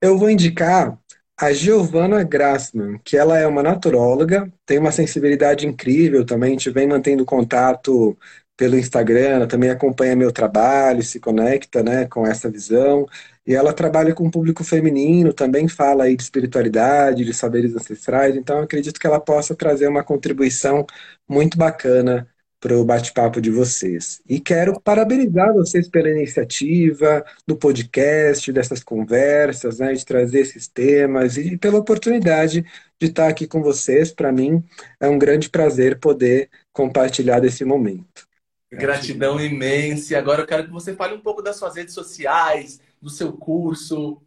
Eu 0.00 0.18
vou 0.18 0.30
indicar 0.30 0.98
a 1.36 1.52
Giovanna 1.52 2.22
Grassman, 2.22 2.98
que 3.04 3.16
ela 3.16 3.38
é 3.38 3.46
uma 3.46 3.62
naturóloga, 3.62 4.52
tem 4.64 4.78
uma 4.78 4.92
sensibilidade 4.92 5.66
incrível 5.66 6.24
também, 6.24 6.50
a 6.50 6.52
gente 6.52 6.70
vem 6.70 6.86
mantendo 6.86 7.24
contato 7.24 8.16
pelo 8.56 8.78
Instagram, 8.78 9.20
ela 9.20 9.46
também 9.48 9.70
acompanha 9.70 10.14
meu 10.14 10.30
trabalho, 10.32 11.02
se 11.02 11.18
conecta 11.18 11.82
né, 11.82 12.06
com 12.06 12.24
essa 12.26 12.48
visão, 12.48 13.06
e 13.46 13.52
ela 13.54 13.72
trabalha 13.72 14.14
com 14.14 14.26
o 14.26 14.30
público 14.30 14.62
feminino, 14.62 15.32
também 15.32 15.66
fala 15.68 16.04
aí 16.04 16.16
de 16.16 16.22
espiritualidade, 16.22 17.24
de 17.24 17.34
saberes 17.34 17.74
ancestrais, 17.74 18.36
então 18.36 18.60
acredito 18.60 19.00
que 19.00 19.06
ela 19.06 19.20
possa 19.20 19.54
trazer 19.56 19.88
uma 19.88 20.04
contribuição 20.04 20.86
muito 21.28 21.58
bacana 21.58 22.28
para 22.64 22.78
o 22.78 22.82
bate-papo 22.82 23.42
de 23.42 23.50
vocês. 23.50 24.22
E 24.26 24.40
quero 24.40 24.80
parabenizar 24.80 25.52
vocês 25.52 25.86
pela 25.86 26.08
iniciativa 26.08 27.22
do 27.46 27.54
podcast, 27.58 28.50
dessas 28.50 28.82
conversas, 28.82 29.80
né, 29.80 29.92
de 29.92 30.02
trazer 30.02 30.40
esses 30.40 30.66
temas 30.66 31.36
e 31.36 31.58
pela 31.58 31.76
oportunidade 31.76 32.64
de 32.98 33.06
estar 33.06 33.28
aqui 33.28 33.46
com 33.46 33.62
vocês. 33.62 34.10
Para 34.12 34.32
mim 34.32 34.64
é 34.98 35.06
um 35.06 35.18
grande 35.18 35.50
prazer 35.50 35.98
poder 35.98 36.48
compartilhar 36.72 37.38
desse 37.38 37.66
momento. 37.66 38.26
Gratidão 38.72 39.38
imensa. 39.38 40.14
E 40.14 40.16
agora 40.16 40.40
eu 40.40 40.46
quero 40.46 40.64
que 40.64 40.72
você 40.72 40.94
fale 40.94 41.14
um 41.14 41.20
pouco 41.20 41.42
das 41.42 41.56
suas 41.56 41.76
redes 41.76 41.92
sociais, 41.92 42.80
do 42.98 43.10
seu 43.10 43.30
curso. 43.34 44.22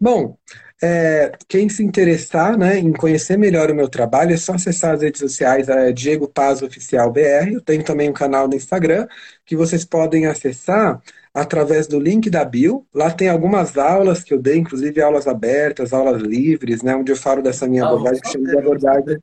Bom, 0.00 0.36
é, 0.80 1.32
quem 1.48 1.68
se 1.68 1.82
interessar 1.82 2.56
né, 2.56 2.78
em 2.78 2.92
conhecer 2.92 3.36
melhor 3.36 3.70
o 3.70 3.74
meu 3.74 3.88
trabalho, 3.88 4.32
é 4.32 4.36
só 4.36 4.54
acessar 4.54 4.94
as 4.94 5.02
redes 5.02 5.20
sociais, 5.20 5.68
é 5.68 5.90
Diego 5.92 6.28
Paz 6.28 6.62
Oficial 6.62 7.10
BR. 7.10 7.52
Eu 7.52 7.60
tenho 7.60 7.82
também 7.82 8.08
um 8.08 8.12
canal 8.12 8.46
no 8.46 8.54
Instagram 8.54 9.08
que 9.44 9.56
vocês 9.56 9.84
podem 9.84 10.26
acessar 10.26 11.02
através 11.34 11.88
do 11.88 11.98
link 11.98 12.30
da 12.30 12.44
bio. 12.44 12.86
Lá 12.94 13.10
tem 13.10 13.28
algumas 13.28 13.76
aulas 13.76 14.22
que 14.22 14.32
eu 14.32 14.40
dei, 14.40 14.58
inclusive 14.58 15.02
aulas 15.02 15.26
abertas, 15.26 15.92
aulas 15.92 16.22
livres, 16.22 16.82
né, 16.82 16.94
onde 16.94 17.10
eu 17.10 17.16
falo 17.16 17.42
dessa 17.42 17.66
minha 17.66 17.84
abordagem, 17.84 18.20
que 18.20 18.30
chama 18.30 18.46
de 18.46 18.58
abordagem 18.58 19.18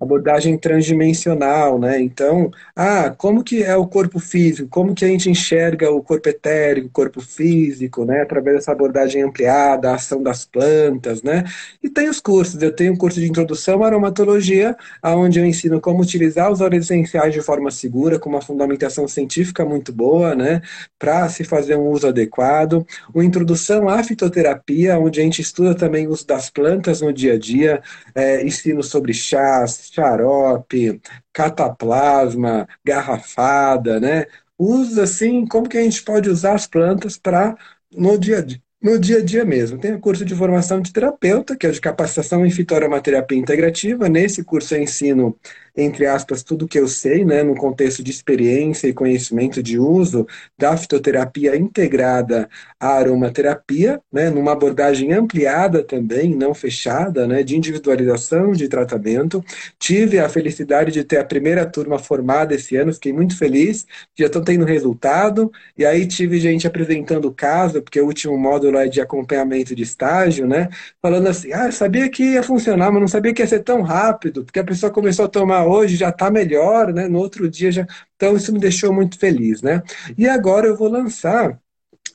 abordagem 0.00 0.58
transdimensional, 0.58 1.78
né? 1.78 2.00
Então, 2.00 2.50
ah, 2.74 3.14
como 3.16 3.44
que 3.44 3.62
é 3.62 3.76
o 3.76 3.86
corpo 3.86 4.18
físico? 4.18 4.68
Como 4.68 4.92
que 4.92 5.04
a 5.04 5.08
gente 5.08 5.30
enxerga 5.30 5.88
o 5.88 6.02
corpo 6.02 6.28
etérico, 6.28 6.88
o 6.88 6.90
corpo 6.90 7.20
físico, 7.20 8.04
né? 8.04 8.22
Através 8.22 8.56
dessa 8.56 8.72
abordagem 8.72 9.22
ampliada, 9.22 9.90
a 9.90 9.94
ação 9.94 10.20
das 10.20 10.44
plantas, 10.44 11.22
né? 11.22 11.44
E 11.80 11.88
tem 11.88 12.08
os 12.08 12.18
cursos. 12.18 12.60
Eu 12.60 12.74
tenho 12.74 12.92
um 12.92 12.96
curso 12.96 13.20
de 13.20 13.28
introdução 13.28 13.84
à 13.84 13.86
aromatologia, 13.86 14.76
onde 15.04 15.38
eu 15.38 15.46
ensino 15.46 15.80
como 15.80 16.02
utilizar 16.02 16.50
os 16.50 16.60
óleos 16.60 16.86
essenciais 16.86 17.32
de 17.32 17.40
forma 17.40 17.70
segura, 17.70 18.18
com 18.18 18.28
uma 18.28 18.42
fundamentação 18.42 19.06
científica 19.06 19.64
muito 19.64 19.92
boa, 19.92 20.34
né? 20.34 20.60
Para 20.98 21.28
se 21.28 21.44
fazer 21.44 21.76
um 21.76 21.88
uso 21.88 22.08
adequado. 22.08 22.84
O 23.14 23.22
introdução 23.22 23.88
à 23.88 24.02
fitoterapia, 24.02 24.98
onde 24.98 25.20
a 25.20 25.22
gente 25.22 25.40
estuda 25.40 25.72
também 25.72 26.08
o 26.08 26.10
uso 26.10 26.26
das 26.26 26.50
plantas 26.50 27.00
no 27.00 27.12
dia 27.12 27.34
a 27.34 27.38
dia, 27.38 27.80
é, 28.12 28.44
ensino 28.44 28.82
sobre 28.82 29.14
chás, 29.52 29.90
xarope, 29.92 31.00
cataplasma, 31.32 32.68
garrafada, 32.84 34.00
né? 34.00 34.26
Usa 34.58 35.04
assim, 35.04 35.46
como 35.46 35.68
que 35.68 35.78
a 35.78 35.82
gente 35.82 36.02
pode 36.02 36.30
usar 36.30 36.54
as 36.54 36.66
plantas 36.66 37.18
para 37.18 37.56
no 37.92 38.18
dia 38.18 38.38
a 38.38 38.42
dia 38.42 38.62
no 38.82 38.98
dia 38.98 39.18
a 39.18 39.24
dia 39.24 39.44
mesmo. 39.44 39.78
Tem 39.78 39.94
o 39.94 40.00
curso 40.00 40.24
de 40.24 40.34
formação 40.34 40.80
de 40.80 40.92
terapeuta, 40.92 41.56
que 41.56 41.66
é 41.66 41.70
de 41.70 41.80
capacitação 41.80 42.44
em 42.44 42.50
fitoaromaterapia 42.50 43.38
integrativa. 43.38 44.08
Nesse 44.08 44.42
curso 44.42 44.74
eu 44.74 44.82
ensino 44.82 45.38
entre 45.76 46.06
aspas, 46.06 46.42
tudo 46.42 46.68
que 46.68 46.78
eu 46.78 46.86
sei, 46.86 47.24
né, 47.24 47.42
no 47.42 47.54
contexto 47.54 48.02
de 48.02 48.10
experiência 48.10 48.86
e 48.86 48.92
conhecimento 48.92 49.62
de 49.62 49.78
uso 49.78 50.26
da 50.58 50.76
fitoterapia 50.76 51.56
integrada 51.56 52.48
à 52.78 52.88
aromaterapia, 52.96 54.00
né, 54.12 54.28
numa 54.28 54.52
abordagem 54.52 55.12
ampliada 55.12 55.82
também, 55.82 56.34
não 56.34 56.52
fechada, 56.52 57.26
né, 57.26 57.42
de 57.42 57.56
individualização 57.56 58.52
de 58.52 58.68
tratamento. 58.68 59.42
Tive 59.78 60.18
a 60.18 60.28
felicidade 60.28 60.92
de 60.92 61.04
ter 61.04 61.18
a 61.18 61.24
primeira 61.24 61.64
turma 61.64 61.98
formada 61.98 62.54
esse 62.54 62.76
ano, 62.76 62.92
fiquei 62.92 63.12
muito 63.12 63.36
feliz, 63.36 63.86
já 64.18 64.26
estou 64.26 64.42
tendo 64.42 64.64
resultado, 64.64 65.50
e 65.76 65.86
aí 65.86 66.06
tive 66.06 66.38
gente 66.38 66.66
apresentando 66.66 67.26
o 67.26 67.32
caso, 67.32 67.80
porque 67.82 68.00
o 68.00 68.06
último 68.06 68.36
módulo 68.36 68.76
é 68.76 68.88
de 68.88 69.00
acompanhamento 69.00 69.74
de 69.74 69.82
estágio, 69.82 70.46
né, 70.46 70.68
falando 71.00 71.28
assim, 71.28 71.52
ah, 71.52 71.70
sabia 71.72 72.08
que 72.10 72.22
ia 72.34 72.42
funcionar, 72.42 72.90
mas 72.92 73.00
não 73.00 73.08
sabia 73.08 73.32
que 73.32 73.40
ia 73.42 73.46
ser 73.46 73.60
tão 73.60 73.80
rápido, 73.82 74.44
porque 74.44 74.60
a 74.60 74.64
pessoa 74.64 74.92
começou 74.92 75.24
a 75.24 75.28
tomar 75.28 75.61
hoje 75.64 75.96
já 75.96 76.08
está 76.08 76.30
melhor, 76.30 76.92
né? 76.92 77.08
No 77.08 77.18
outro 77.18 77.48
dia 77.48 77.72
já. 77.72 77.86
Então 78.16 78.36
isso 78.36 78.52
me 78.52 78.58
deixou 78.58 78.92
muito 78.92 79.18
feliz, 79.18 79.62
né? 79.62 79.82
E 80.16 80.28
agora 80.28 80.66
eu 80.66 80.76
vou 80.76 80.88
lançar 80.88 81.58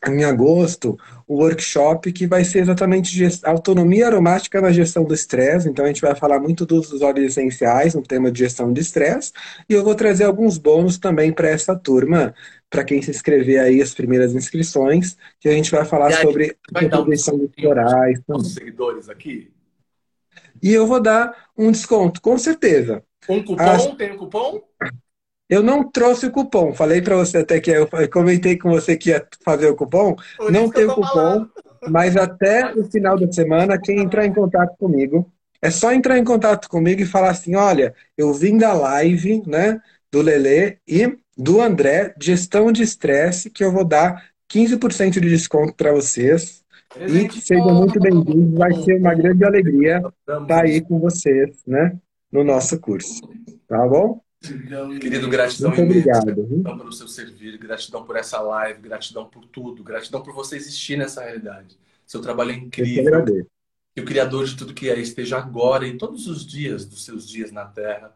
em 0.05 0.23
agosto 0.23 0.97
o 1.27 1.41
workshop 1.41 2.11
que 2.11 2.27
vai 2.27 2.43
ser 2.43 2.59
exatamente 2.59 3.17
autonomia 3.43 4.07
aromática 4.07 4.61
na 4.61 4.71
gestão 4.71 5.03
do 5.03 5.13
estresse. 5.13 5.67
Então 5.67 5.85
a 5.85 5.87
gente 5.87 6.01
vai 6.01 6.15
falar 6.15 6.39
muito 6.39 6.65
dos 6.65 7.01
óleos 7.01 7.31
essenciais 7.31 7.95
no 7.95 8.01
tema 8.01 8.31
de 8.31 8.39
gestão 8.39 8.71
de 8.71 8.81
estresse 8.81 9.31
e 9.67 9.73
eu 9.73 9.83
vou 9.83 9.95
trazer 9.95 10.23
alguns 10.23 10.57
bônus 10.57 10.97
também 10.97 11.31
para 11.33 11.49
essa 11.49 11.75
turma, 11.75 12.33
para 12.69 12.83
quem 12.83 13.01
se 13.01 13.11
inscrever 13.11 13.59
aí 13.59 13.81
as 13.81 13.93
primeiras 13.93 14.33
inscrições, 14.33 15.17
que 15.39 15.49
a 15.49 15.53
gente 15.53 15.71
vai 15.71 15.83
falar 15.83 16.07
aí, 16.07 16.21
sobre 16.21 16.55
gestão 17.09 17.37
de 17.37 17.49
florais. 17.59 18.19
Os 18.27 18.53
seguidores 18.53 19.09
aqui. 19.09 19.51
E 20.61 20.73
eu 20.73 20.87
vou 20.87 20.99
dar 20.99 21.49
um 21.57 21.71
desconto, 21.71 22.21
com 22.21 22.37
certeza. 22.37 23.03
Um 23.29 23.43
cupom? 23.43 23.63
As... 23.63 23.85
Tem 23.95 24.11
um 24.11 24.17
cupom? 24.17 24.61
Eu 25.49 25.63
não 25.63 25.89
trouxe 25.89 26.25
o 26.25 26.31
cupom. 26.31 26.73
Falei 26.73 27.01
para 27.01 27.15
você 27.15 27.37
até 27.37 27.59
que 27.59 27.71
eu 27.71 27.87
comentei 28.11 28.57
com 28.57 28.69
você 28.69 28.97
que 28.97 29.09
ia 29.09 29.25
fazer 29.43 29.67
o 29.67 29.75
cupom. 29.75 30.15
Por 30.37 30.51
não 30.51 30.69
tem 30.69 30.85
o 30.85 30.93
cupom, 30.93 31.07
falando. 31.07 31.51
mas 31.89 32.17
até 32.17 32.73
o 32.73 32.83
final 32.85 33.17
da 33.17 33.31
semana, 33.31 33.79
quem 33.79 33.99
entrar 33.99 34.25
em 34.25 34.33
contato 34.33 34.75
comigo, 34.77 35.31
é 35.61 35.71
só 35.71 35.93
entrar 35.93 36.17
em 36.17 36.23
contato 36.23 36.69
comigo 36.69 37.01
e 37.01 37.05
falar 37.05 37.29
assim: 37.29 37.55
olha, 37.55 37.95
eu 38.17 38.33
vim 38.33 38.57
da 38.57 38.73
live, 38.73 39.41
né, 39.47 39.81
do 40.11 40.21
Lele 40.21 40.77
e 40.87 41.17
do 41.37 41.61
André, 41.61 42.13
gestão 42.21 42.71
de 42.71 42.83
estresse, 42.83 43.49
que 43.49 43.63
eu 43.63 43.71
vou 43.71 43.85
dar 43.85 44.31
15% 44.51 45.11
de 45.11 45.29
desconto 45.29 45.73
para 45.75 45.91
vocês. 45.91 46.63
Presente. 46.93 47.39
E 47.39 47.41
sejam 47.41 47.73
muito 47.73 47.99
bem-vindos. 47.99 48.57
Vai 48.57 48.73
ser 48.81 48.99
uma 48.99 49.13
grande 49.13 49.43
alegria 49.43 50.01
estar 50.27 50.63
aí 50.63 50.81
com 50.81 50.99
vocês, 50.99 51.57
né? 51.65 51.97
No 52.31 52.43
nosso 52.43 52.79
curso. 52.79 53.21
Tá 53.67 53.85
bom? 53.87 54.21
Querido, 54.99 55.27
gratidão 55.29 55.71
Muito 55.71 55.83
obrigado. 55.83 56.25
Gratidão 56.25 56.77
pelo 56.77 56.91
seu 56.91 57.07
servir, 57.07 57.57
gratidão 57.57 58.05
por 58.05 58.15
essa 58.15 58.39
live, 58.39 58.81
gratidão 58.81 59.25
por 59.25 59.45
tudo, 59.45 59.83
gratidão 59.83 60.21
por 60.21 60.33
você 60.33 60.55
existir 60.55 60.97
nessa 60.97 61.23
realidade. 61.23 61.77
Seu 62.05 62.21
trabalho 62.21 62.51
é 62.51 62.55
incrível. 62.55 63.25
Que 63.95 64.01
o 64.01 64.05
Criador 64.05 64.45
de 64.45 64.55
tudo 64.55 64.73
que 64.73 64.89
é 64.89 64.99
esteja 64.99 65.37
agora 65.37 65.87
e 65.87 65.97
todos 65.97 66.27
os 66.27 66.45
dias 66.45 66.85
dos 66.85 67.03
seus 67.03 67.27
dias 67.27 67.51
na 67.51 67.65
Terra, 67.65 68.13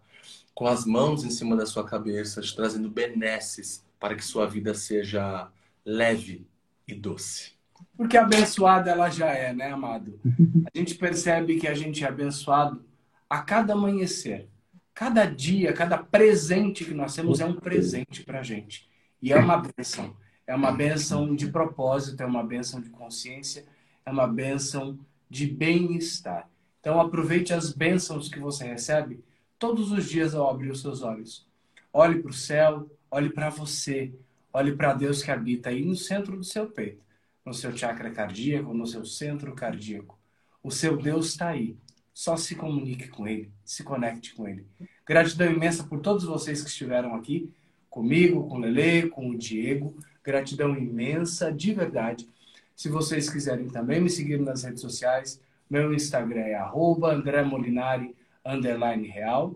com 0.54 0.68
as 0.68 0.86
mãos 0.86 1.24
em 1.24 1.32
cima 1.32 1.56
da 1.56 1.66
sua 1.66 1.84
cabeça, 1.84 2.42
te 2.42 2.56
trazendo 2.56 2.90
benesses 2.90 3.84
para 4.00 4.16
que 4.16 4.24
sua 4.24 4.48
vida 4.48 4.76
seja 4.76 5.50
leve 5.84 6.46
e 6.88 6.94
doce. 6.94 7.54
Porque 7.98 8.16
abençoada 8.16 8.92
ela 8.92 9.10
já 9.10 9.32
é, 9.32 9.54
né, 9.54 9.72
amado? 9.72 10.20
A 10.74 10.78
gente 10.78 10.96
percebe 10.96 11.58
que 11.58 11.68
a 11.68 11.74
gente 11.74 12.04
é 12.04 12.08
abençoado 12.08 12.84
a 13.32 13.42
cada 13.42 13.72
amanhecer. 13.72 14.50
Cada 14.94 15.24
dia, 15.24 15.72
cada 15.72 15.98
presente 15.98 16.84
que 16.84 16.94
nós 16.94 17.16
temos 17.16 17.40
é 17.40 17.46
um 17.46 17.56
presente 17.56 18.26
para 18.26 18.42
a 18.42 18.44
gente. 18.44 18.90
E 19.22 19.32
é 19.32 19.38
uma 19.38 19.56
benção. 19.56 20.18
É 20.46 20.54
uma 20.54 20.74
benção 20.74 21.34
de 21.34 21.48
propósito, 21.50 22.22
é 22.22 22.26
uma 22.26 22.44
benção 22.44 22.82
de 22.82 22.90
consciência, 22.90 23.66
é 24.06 24.12
uma 24.12 24.28
benção 24.28 25.00
de 25.30 25.48
bem-estar. 25.48 26.50
Então 26.82 27.00
aproveite 27.00 27.54
as 27.54 27.72
bênçãos 27.72 28.28
que 28.28 28.38
você 28.38 28.66
recebe 28.66 29.24
todos 29.58 29.94
os 29.94 30.10
dias 30.10 30.36
ao 30.36 30.50
abrir 30.50 30.70
os 30.70 30.82
seus 30.82 31.02
olhos. 31.02 31.48
Olhe 31.94 32.20
para 32.22 32.32
o 32.32 32.34
céu, 32.34 32.92
olhe 33.10 33.30
para 33.30 33.50
você, 33.50 34.14
olhe 34.52 34.76
para 34.76 34.94
Deus 34.94 35.24
que 35.24 35.32
habita 35.32 35.70
aí 35.70 35.86
no 35.86 35.96
centro 35.96 36.36
do 36.36 36.44
seu 36.44 36.70
peito, 36.70 37.02
no 37.46 37.54
seu 37.54 37.72
chakra 37.78 38.12
cardíaco, 38.12 38.74
no 38.74 38.86
seu 38.86 39.06
centro 39.06 39.56
cardíaco. 39.56 40.20
O 40.62 40.70
seu 40.70 40.98
Deus 40.98 41.28
está 41.28 41.48
aí. 41.48 41.78
Só 42.14 42.36
se 42.36 42.56
comunique 42.56 43.08
com 43.08 43.28
ele, 43.28 43.52
se 43.64 43.84
conecte 43.84 44.34
com 44.36 44.48
ele. 44.48 44.66
Gratidão 45.06 45.52
imensa 45.52 45.84
por 45.84 46.00
todos 46.00 46.26
vocês 46.26 46.62
que 46.62 46.70
estiveram 46.70 47.16
aqui 47.16 47.52
comigo, 47.90 48.48
com 48.48 48.56
o 48.56 48.60
Lele, 48.60 49.10
com 49.10 49.30
o 49.30 49.38
Diego. 49.38 49.96
Gratidão 50.24 50.76
imensa, 50.78 51.52
de 51.52 51.74
verdade. 51.74 52.28
Se 52.76 52.90
vocês 52.90 53.30
quiserem 53.30 53.68
também 53.68 54.02
me 54.02 54.10
seguir 54.10 54.40
nas 54.40 54.64
redes 54.64 54.82
sociais, 54.82 55.40
meu 55.70 55.94
Instagram 55.94 56.42
é 56.42 56.56
arroba 56.56 57.14
André 57.14 57.44
Molinari, 57.44 58.16
underline 58.46 59.08
real. 59.08 59.56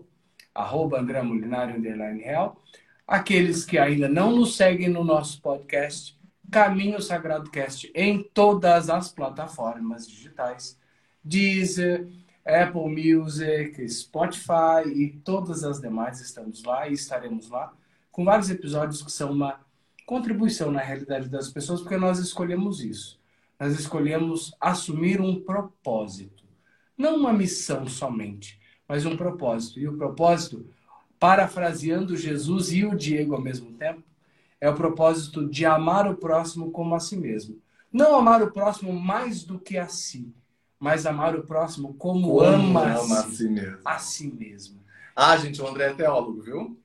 Arroba 0.54 1.00
André 1.00 1.22
Molinari, 1.22 1.76
underline 1.76 2.22
real. 2.22 2.62
Aqueles 3.06 3.64
que 3.64 3.78
ainda 3.78 4.08
não 4.08 4.34
nos 4.34 4.56
seguem 4.56 4.88
no 4.88 5.04
nosso 5.04 5.40
podcast, 5.40 6.18
Caminho 6.50 7.00
Sagrado 7.00 7.50
Cast, 7.50 7.90
em 7.94 8.22
todas 8.22 8.88
as 8.88 9.10
plataformas 9.10 10.08
digitais. 10.08 10.78
Deezer, 11.22 12.08
Apple 12.46 12.88
Music, 12.88 13.88
Spotify 13.88 14.88
e 14.94 15.08
todas 15.24 15.64
as 15.64 15.80
demais 15.80 16.20
estamos 16.20 16.62
lá 16.62 16.88
e 16.88 16.92
estaremos 16.92 17.50
lá 17.50 17.72
com 18.12 18.24
vários 18.24 18.48
episódios 18.48 19.02
que 19.02 19.10
são 19.10 19.32
uma 19.32 19.60
contribuição 20.06 20.70
na 20.70 20.80
realidade 20.80 21.28
das 21.28 21.48
pessoas, 21.50 21.80
porque 21.80 21.96
nós 21.96 22.18
escolhemos 22.20 22.82
isso. 22.82 23.20
Nós 23.58 23.78
escolhemos 23.78 24.54
assumir 24.60 25.20
um 25.20 25.42
propósito, 25.42 26.44
não 26.96 27.16
uma 27.16 27.32
missão 27.32 27.86
somente, 27.88 28.60
mas 28.88 29.04
um 29.04 29.16
propósito. 29.16 29.80
E 29.80 29.88
o 29.88 29.96
propósito, 29.96 30.66
parafraseando 31.18 32.16
Jesus 32.16 32.72
e 32.72 32.84
o 32.84 32.94
Diego 32.94 33.34
ao 33.34 33.40
mesmo 33.40 33.72
tempo, 33.72 34.02
é 34.60 34.70
o 34.70 34.74
propósito 34.74 35.48
de 35.48 35.66
amar 35.66 36.08
o 36.08 36.16
próximo 36.16 36.70
como 36.70 36.94
a 36.94 37.00
si 37.00 37.16
mesmo. 37.16 37.60
Não 37.92 38.14
amar 38.14 38.42
o 38.42 38.52
próximo 38.52 38.92
mais 38.92 39.42
do 39.42 39.58
que 39.58 39.76
a 39.76 39.88
si, 39.88 40.32
mas 40.78 41.06
amar 41.06 41.34
o 41.34 41.42
próximo 41.42 41.94
como, 41.94 42.28
como 42.28 42.40
ama, 42.40 42.98
ama 42.98 43.20
a, 43.20 43.22
si 43.24 43.48
mesmo. 43.48 43.78
a 43.84 43.98
si 43.98 44.26
mesmo. 44.28 44.80
Ah, 45.14 45.36
gente, 45.36 45.60
o 45.60 45.66
André 45.66 45.86
é 45.86 45.94
teólogo, 45.94 46.42
viu? 46.42 46.78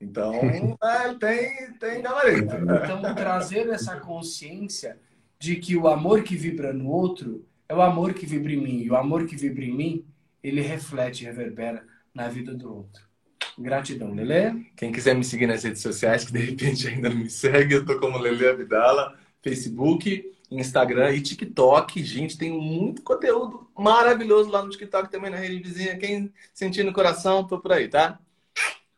Então, 0.00 0.34
é, 0.82 1.14
tem, 1.14 1.72
tem 1.78 2.02
gabarito. 2.02 2.54
Então, 2.54 3.14
trazer 3.14 3.68
essa 3.68 3.98
consciência 4.00 4.98
de 5.38 5.56
que 5.56 5.76
o 5.76 5.88
amor 5.88 6.22
que 6.22 6.36
vibra 6.36 6.72
no 6.72 6.88
outro 6.88 7.44
é 7.68 7.74
o 7.74 7.82
amor 7.82 8.14
que 8.14 8.26
vibra 8.26 8.52
em 8.52 8.60
mim. 8.60 8.82
E 8.82 8.90
o 8.90 8.96
amor 8.96 9.26
que 9.26 9.36
vibra 9.36 9.64
em 9.64 9.74
mim, 9.74 10.04
ele 10.42 10.60
reflete, 10.60 11.24
reverbera 11.24 11.84
na 12.14 12.28
vida 12.28 12.54
do 12.54 12.72
outro. 12.72 13.02
Gratidão, 13.58 14.14
Lele. 14.14 14.70
Quem 14.76 14.92
quiser 14.92 15.14
me 15.14 15.24
seguir 15.24 15.46
nas 15.46 15.62
redes 15.62 15.82
sociais, 15.82 16.24
que 16.24 16.32
de 16.32 16.38
repente 16.38 16.88
ainda 16.88 17.08
não 17.08 17.16
me 17.16 17.30
segue, 17.30 17.74
eu 17.74 17.84
tô 17.84 17.98
como 17.98 18.18
Lele 18.18 18.48
Abdala, 18.48 19.18
Facebook, 19.42 20.32
Instagram 20.58 21.12
e 21.14 21.20
TikTok. 21.20 22.02
Gente, 22.02 22.38
tem 22.38 22.50
muito 22.50 23.02
conteúdo 23.02 23.68
maravilhoso 23.76 24.50
lá 24.50 24.62
no 24.62 24.70
TikTok 24.70 25.10
também 25.10 25.30
na 25.30 25.36
rede 25.36 25.62
vizinha. 25.62 25.96
Quem 25.96 26.32
sentir 26.52 26.84
no 26.84 26.92
coração, 26.92 27.46
tô 27.46 27.58
por 27.58 27.72
aí, 27.72 27.88
tá? 27.88 28.18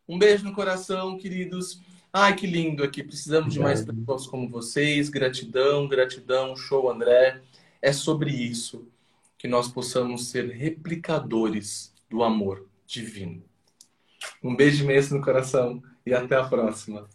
Um 0.09 0.19
beijo 0.19 0.45
no 0.45 0.53
coração, 0.53 1.17
queridos. 1.17 1.81
Ai, 2.13 2.37
que 2.37 2.47
lindo 2.47 2.85
aqui. 2.85 3.03
Precisamos 3.03 3.53
de 3.53 3.59
mais 3.59 3.85
pessoas 3.85 4.27
como 4.27 4.49
vocês. 4.49 5.09
Gratidão, 5.09 5.89
gratidão. 5.89 6.55
Show, 6.57 6.91
André. 6.91 7.41
É 7.83 7.93
sobre 7.93 8.31
isso 8.31 8.87
que 9.39 9.49
nós 9.49 9.69
possamos 9.69 10.29
ser 10.29 10.49
replicadores 10.51 11.93
do 12.09 12.23
amor 12.23 12.67
divino. 12.87 13.43
Um 14.43 14.55
beijo 14.55 14.85
imenso 14.85 15.15
no 15.15 15.23
coração 15.23 15.83
e 16.07 16.15
até 16.15 16.37
a 16.37 16.45
próxima. 16.45 17.09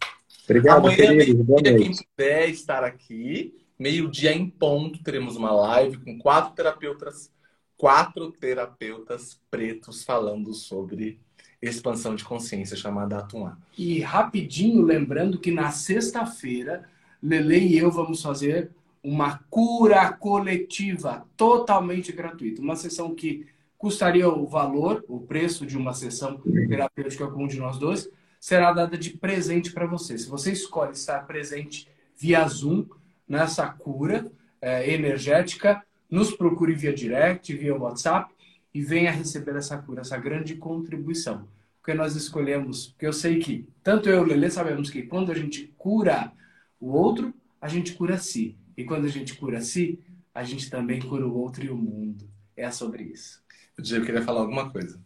Obrigado, 0.43 0.79
Amanhã, 0.79 0.95
querido. 0.95 1.43
Boa 1.43 1.61
quem 1.61 1.91
puder 1.95 2.49
estar 2.49 2.83
aqui, 2.83 3.58
meio-dia 3.79 4.33
em 4.33 4.49
ponto, 4.49 5.01
teremos 5.01 5.37
uma 5.37 5.51
live 5.51 5.97
com 5.97 6.19
quatro 6.19 6.53
terapeutas, 6.53 7.31
quatro 7.77 8.29
terapeutas 8.31 9.39
pretos 9.49 10.03
falando 10.03 10.53
sobre 10.53 11.17
expansão 11.61 12.13
de 12.13 12.25
consciência, 12.25 12.75
chamada 12.75 13.17
Atuar. 13.17 13.57
E 13.77 14.01
rapidinho, 14.01 14.81
lembrando 14.81 15.39
que 15.39 15.51
na 15.51 15.71
sexta-feira, 15.71 16.87
Lele 17.21 17.67
e 17.67 17.77
eu 17.77 17.89
vamos 17.89 18.21
fazer 18.21 18.71
uma 19.03 19.39
cura 19.49 20.11
coletiva 20.11 21.25
totalmente 21.37 22.11
gratuita. 22.11 22.61
Uma 22.61 22.75
sessão 22.75 23.15
que 23.15 23.47
custaria 23.77 24.27
o 24.27 24.45
valor, 24.45 25.05
o 25.07 25.21
preço 25.21 25.65
de 25.65 25.77
uma 25.77 25.93
sessão 25.93 26.41
terapêutica 26.67 27.27
com 27.27 27.45
um 27.45 27.47
de 27.47 27.59
nós 27.59 27.77
dois, 27.77 28.09
será 28.39 28.73
dada 28.73 28.97
de 28.97 29.11
presente 29.11 29.71
para 29.71 29.85
você. 29.85 30.17
Se 30.17 30.29
você 30.29 30.51
escolhe 30.51 30.91
estar 30.91 31.25
presente 31.25 31.87
via 32.17 32.45
Zoom 32.47 32.85
nessa 33.29 33.67
cura 33.67 34.29
é, 34.59 34.91
energética, 34.91 35.83
nos 36.09 36.31
procure 36.31 36.73
via 36.73 36.91
direct, 36.91 37.55
via 37.55 37.75
WhatsApp 37.75 38.33
e 38.73 38.81
venha 38.81 39.11
receber 39.11 39.55
essa 39.55 39.77
cura, 39.77 40.01
essa 40.01 40.17
grande 40.17 40.55
contribuição. 40.55 41.47
Porque 41.79 41.93
nós 41.93 42.15
escolhemos, 42.15 42.87
porque 42.87 43.05
eu 43.05 43.13
sei 43.13 43.39
que, 43.39 43.67
tanto 43.83 44.09
eu 44.09 44.17
e 44.17 44.19
o 44.19 44.25
Lelê 44.25 44.49
sabemos 44.49 44.89
que 44.89 45.03
quando 45.03 45.31
a 45.31 45.35
gente 45.35 45.73
cura 45.77 46.31
o 46.79 46.89
outro, 46.89 47.33
a 47.61 47.67
gente 47.67 47.93
cura 47.93 48.17
si. 48.17 48.57
E 48.75 48.83
quando 48.83 49.05
a 49.05 49.09
gente 49.09 49.35
cura 49.35 49.61
si, 49.61 49.99
a 50.33 50.43
gente 50.43 50.69
também 50.69 51.01
cura 51.01 51.25
o 51.25 51.37
outro 51.37 51.63
e 51.63 51.69
o 51.69 51.77
mundo. 51.77 52.27
É 52.55 52.69
sobre 52.71 53.03
isso. 53.03 53.41
O 53.77 53.81
Diego 53.81 54.05
queria 54.05 54.21
falar 54.21 54.41
alguma 54.41 54.69
coisa. 54.69 54.99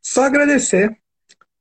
Só 0.00 0.24
agradecer. 0.24 0.98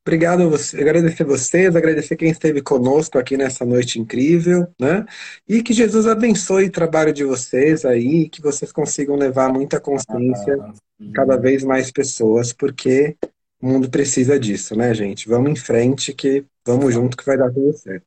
Obrigado 0.05 0.43
a 0.43 0.47
você, 0.47 0.81
agradecer 0.81 1.23
vocês, 1.23 1.75
agradecer 1.75 2.17
quem 2.17 2.29
esteve 2.29 2.61
conosco 2.61 3.17
aqui 3.17 3.37
nessa 3.37 3.63
noite 3.63 3.99
incrível, 3.99 4.67
né? 4.79 5.05
E 5.47 5.63
que 5.63 5.71
Jesus 5.71 6.05
abençoe 6.05 6.65
o 6.65 6.71
trabalho 6.71 7.13
de 7.13 7.23
vocês 7.23 7.85
aí, 7.85 8.27
que 8.27 8.41
vocês 8.41 8.69
consigam 8.69 9.15
levar 9.15 9.51
muita 9.51 9.79
consciência 9.79 10.57
Ah, 10.61 10.73
cada 11.13 11.37
vez 11.37 11.63
mais 11.63 11.89
pessoas, 11.89 12.51
porque 12.51 13.15
o 13.61 13.67
mundo 13.67 13.89
precisa 13.89 14.37
disso, 14.37 14.75
né, 14.75 14.93
gente? 14.93 15.29
Vamos 15.29 15.51
em 15.51 15.55
frente, 15.55 16.13
que 16.13 16.45
vamos 16.67 16.93
junto 16.93 17.15
que 17.15 17.25
vai 17.25 17.37
dar 17.37 17.49
tudo 17.49 17.71
certo. 17.71 18.05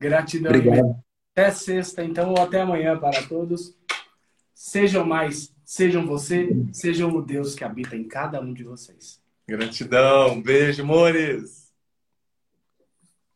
Gratidão. 0.00 0.50
Obrigado. 0.50 0.96
Até 1.34 1.50
sexta, 1.50 2.02
então, 2.02 2.30
ou 2.30 2.40
até 2.40 2.62
amanhã 2.62 2.98
para 2.98 3.22
todos. 3.24 3.76
Sejam 4.54 5.04
mais, 5.04 5.52
sejam 5.66 6.06
você, 6.06 6.48
sejam 6.72 7.14
o 7.14 7.20
Deus 7.20 7.54
que 7.54 7.62
habita 7.62 7.94
em 7.94 8.04
cada 8.04 8.40
um 8.40 8.54
de 8.54 8.64
vocês. 8.64 9.20
Gratidão. 9.48 10.40
Beijo, 10.40 10.82
amores. 10.82 11.65